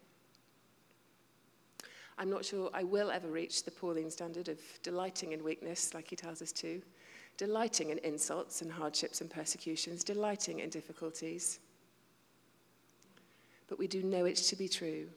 I'm 2.18 2.28
not 2.28 2.44
sure 2.44 2.68
I 2.74 2.82
will 2.82 3.12
ever 3.12 3.28
reach 3.28 3.62
the 3.62 3.70
Pauline 3.70 4.11
standard 4.11 4.48
of 4.48 4.59
delighting 4.82 5.32
in 5.32 5.44
weakness, 5.44 5.94
like 5.94 6.11
he 6.11 6.16
tells 6.16 6.42
us 6.42 6.50
to, 6.53 6.82
delighting 7.36 7.90
in 7.90 7.98
insults 7.98 8.61
and 8.61 8.72
hardships 8.72 9.20
and 9.20 9.30
persecutions, 9.30 10.03
delighting 10.03 10.59
in 10.59 10.68
difficulties 10.68 11.61
but 13.72 13.78
we 13.78 13.86
do 13.86 14.02
know 14.02 14.26
it 14.26 14.36
to 14.36 14.54
be 14.54 14.68
true 14.68 15.08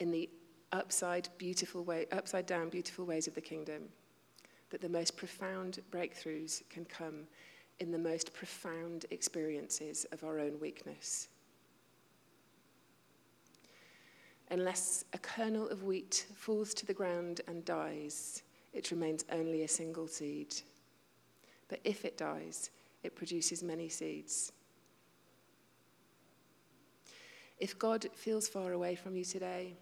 in 0.00 0.10
the 0.10 0.28
upside 0.72 1.28
beautiful 1.38 1.84
way 1.84 2.04
upside 2.10 2.44
down 2.44 2.68
beautiful 2.68 3.04
ways 3.04 3.28
of 3.28 3.36
the 3.36 3.40
kingdom 3.40 3.82
that 4.70 4.80
the 4.80 4.88
most 4.88 5.16
profound 5.16 5.78
breakthroughs 5.92 6.68
can 6.70 6.84
come 6.86 7.20
in 7.78 7.92
the 7.92 7.98
most 7.98 8.34
profound 8.34 9.06
experiences 9.12 10.06
of 10.10 10.24
our 10.24 10.40
own 10.40 10.58
weakness. 10.58 11.28
Unless 14.50 15.04
a 15.12 15.18
kernel 15.18 15.68
of 15.68 15.84
wheat 15.84 16.26
falls 16.34 16.74
to 16.74 16.84
the 16.84 16.92
ground 16.92 17.42
and 17.46 17.64
dies 17.64 18.42
it 18.72 18.90
remains 18.90 19.24
only 19.30 19.62
a 19.62 19.68
single 19.68 20.08
seed. 20.08 20.52
But 21.68 21.78
if 21.84 22.04
it 22.04 22.18
dies 22.18 22.70
it 23.04 23.14
produces 23.14 23.62
many 23.62 23.88
seeds 23.88 24.50
if 27.58 27.78
God 27.78 28.06
feels 28.14 28.48
far 28.48 28.72
away 28.72 28.94
from 28.94 29.16
you 29.16 29.24
today, 29.24 29.74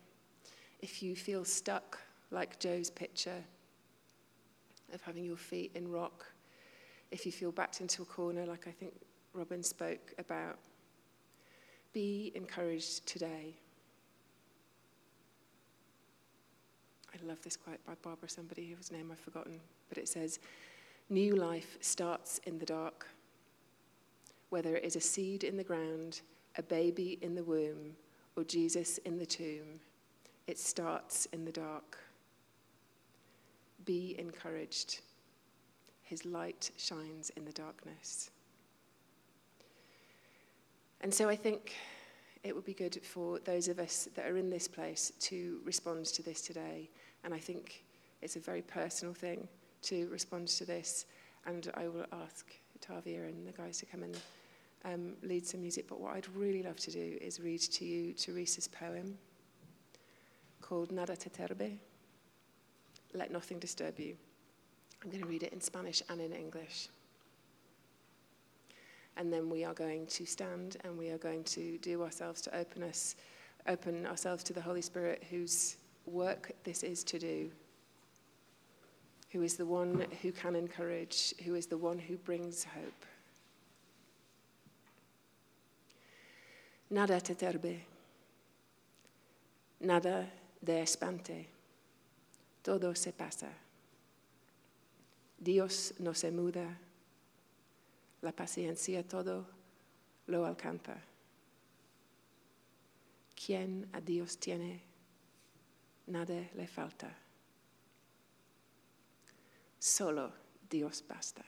if 0.80 1.02
you 1.02 1.16
feel 1.16 1.44
stuck 1.44 1.98
like 2.30 2.58
Joe's 2.58 2.90
picture 2.90 3.42
of 4.92 5.00
having 5.02 5.24
your 5.24 5.36
feet 5.36 5.72
in 5.74 5.90
rock, 5.90 6.26
if 7.10 7.26
you 7.26 7.32
feel 7.32 7.52
backed 7.52 7.80
into 7.80 8.02
a 8.02 8.04
corner 8.04 8.46
like 8.46 8.66
I 8.66 8.70
think 8.70 8.92
Robin 9.32 9.62
spoke 9.62 10.12
about, 10.18 10.58
be 11.92 12.32
encouraged 12.34 13.06
today. 13.06 13.54
I 17.12 17.26
love 17.26 17.40
this 17.42 17.56
quote 17.56 17.84
by 17.86 17.94
Barbara, 18.02 18.28
somebody 18.28 18.74
whose 18.76 18.90
name 18.90 19.10
I've 19.10 19.18
forgotten, 19.18 19.60
but 19.88 19.98
it 19.98 20.08
says, 20.08 20.38
New 21.10 21.36
life 21.36 21.76
starts 21.80 22.38
in 22.44 22.58
the 22.58 22.66
dark. 22.66 23.06
Whether 24.50 24.76
it 24.76 24.84
is 24.84 24.96
a 24.96 25.00
seed 25.00 25.44
in 25.44 25.56
the 25.56 25.64
ground, 25.64 26.22
a 26.56 26.62
baby 26.62 27.18
in 27.22 27.34
the 27.34 27.44
womb 27.44 27.96
or 28.36 28.44
Jesus 28.44 28.98
in 28.98 29.18
the 29.18 29.26
tomb. 29.26 29.80
It 30.46 30.58
starts 30.58 31.26
in 31.26 31.44
the 31.44 31.52
dark. 31.52 31.98
Be 33.84 34.14
encouraged. 34.18 35.00
His 36.02 36.24
light 36.24 36.70
shines 36.76 37.30
in 37.36 37.44
the 37.44 37.52
darkness. 37.52 38.30
And 41.00 41.12
so 41.12 41.28
I 41.28 41.36
think 41.36 41.74
it 42.42 42.54
would 42.54 42.64
be 42.64 42.74
good 42.74 43.00
for 43.02 43.38
those 43.40 43.68
of 43.68 43.78
us 43.78 44.08
that 44.14 44.26
are 44.26 44.36
in 44.36 44.50
this 44.50 44.68
place 44.68 45.12
to 45.20 45.60
respond 45.64 46.06
to 46.06 46.22
this 46.22 46.42
today. 46.42 46.90
And 47.24 47.32
I 47.32 47.38
think 47.38 47.84
it's 48.20 48.36
a 48.36 48.40
very 48.40 48.62
personal 48.62 49.14
thing 49.14 49.48
to 49.82 50.08
respond 50.08 50.48
to 50.48 50.64
this. 50.64 51.06
And 51.46 51.70
I 51.74 51.88
will 51.88 52.06
ask 52.24 52.46
Tavia 52.80 53.24
and 53.24 53.46
the 53.46 53.52
guys 53.52 53.78
to 53.78 53.86
come 53.86 54.02
in 54.02 54.12
um, 54.84 55.14
lead 55.22 55.46
some 55.46 55.60
music, 55.60 55.86
but 55.88 56.00
what 56.00 56.14
I'd 56.14 56.28
really 56.34 56.62
love 56.62 56.76
to 56.76 56.90
do 56.90 57.18
is 57.20 57.40
read 57.40 57.60
to 57.60 57.84
you 57.84 58.12
Teresa's 58.12 58.68
poem 58.68 59.16
called 60.60 60.92
Nada 60.92 61.16
te 61.16 61.30
turbe, 61.30 61.78
Let 63.12 63.30
Nothing 63.30 63.58
Disturb 63.58 63.98
You. 63.98 64.16
I'm 65.02 65.10
going 65.10 65.22
to 65.22 65.28
read 65.28 65.42
it 65.42 65.52
in 65.52 65.60
Spanish 65.60 66.02
and 66.08 66.20
in 66.20 66.32
English. 66.32 66.88
And 69.16 69.32
then 69.32 69.48
we 69.50 69.64
are 69.64 69.74
going 69.74 70.06
to 70.06 70.26
stand 70.26 70.78
and 70.82 70.98
we 70.98 71.10
are 71.10 71.18
going 71.18 71.44
to 71.44 71.78
do 71.78 72.02
ourselves 72.02 72.40
to 72.42 72.56
open 72.56 72.82
us, 72.82 73.14
open 73.68 74.06
ourselves 74.06 74.42
to 74.44 74.52
the 74.52 74.60
Holy 74.60 74.82
Spirit 74.82 75.22
whose 75.30 75.76
work 76.06 76.52
this 76.64 76.82
is 76.82 77.04
to 77.04 77.18
do, 77.18 77.50
who 79.30 79.42
is 79.42 79.56
the 79.56 79.66
one 79.66 80.06
who 80.22 80.32
can 80.32 80.56
encourage, 80.56 81.34
who 81.44 81.54
is 81.54 81.66
the 81.66 81.76
one 81.76 81.98
who 81.98 82.16
brings 82.16 82.64
hope. 82.64 83.04
Nada 86.90 87.20
te 87.20 87.34
turbe, 87.34 87.84
nada 89.80 90.30
de 90.60 90.82
espante, 90.82 91.48
todo 92.62 92.94
se 92.94 93.12
pasa. 93.12 93.50
Dios 95.38 95.94
no 95.98 96.14
se 96.14 96.30
muda, 96.30 96.78
la 98.22 98.32
paciencia 98.32 99.06
todo 99.06 99.46
lo 100.26 100.46
alcanza. 100.46 100.96
Quien 103.34 103.88
a 103.92 104.00
Dios 104.00 104.38
tiene, 104.38 104.80
nada 106.06 106.48
le 106.54 106.66
falta. 106.66 107.14
Solo 109.78 110.32
Dios 110.70 111.04
basta. 111.06 111.44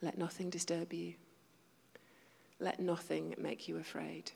Let 0.00 0.16
nothing 0.16 0.48
disturb 0.48 0.92
you. 0.94 1.29
Let 2.60 2.78
nothing 2.78 3.34
make 3.38 3.66
you 3.68 3.78
afraid. 3.78 4.30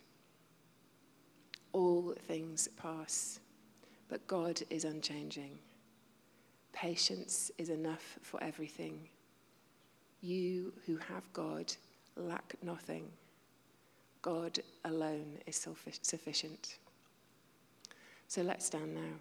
All 1.73 2.15
things 2.27 2.69
pass, 2.77 3.39
but 4.09 4.27
God 4.27 4.63
is 4.71 4.85
unchanging. 4.85 5.59
Patience 6.73 7.51
is 7.59 7.69
enough 7.69 8.19
for 8.23 8.43
everything. 8.43 9.09
You 10.23 10.73
who 10.87 10.97
have 10.97 11.31
God 11.33 11.73
lack 12.17 12.55
nothing. 12.63 13.11
God 14.23 14.59
alone 14.87 15.39
is 15.47 15.67
sufficient. 16.03 16.79
So 18.27 18.41
let's 18.41 18.65
stand 18.65 18.95
now. 18.95 19.19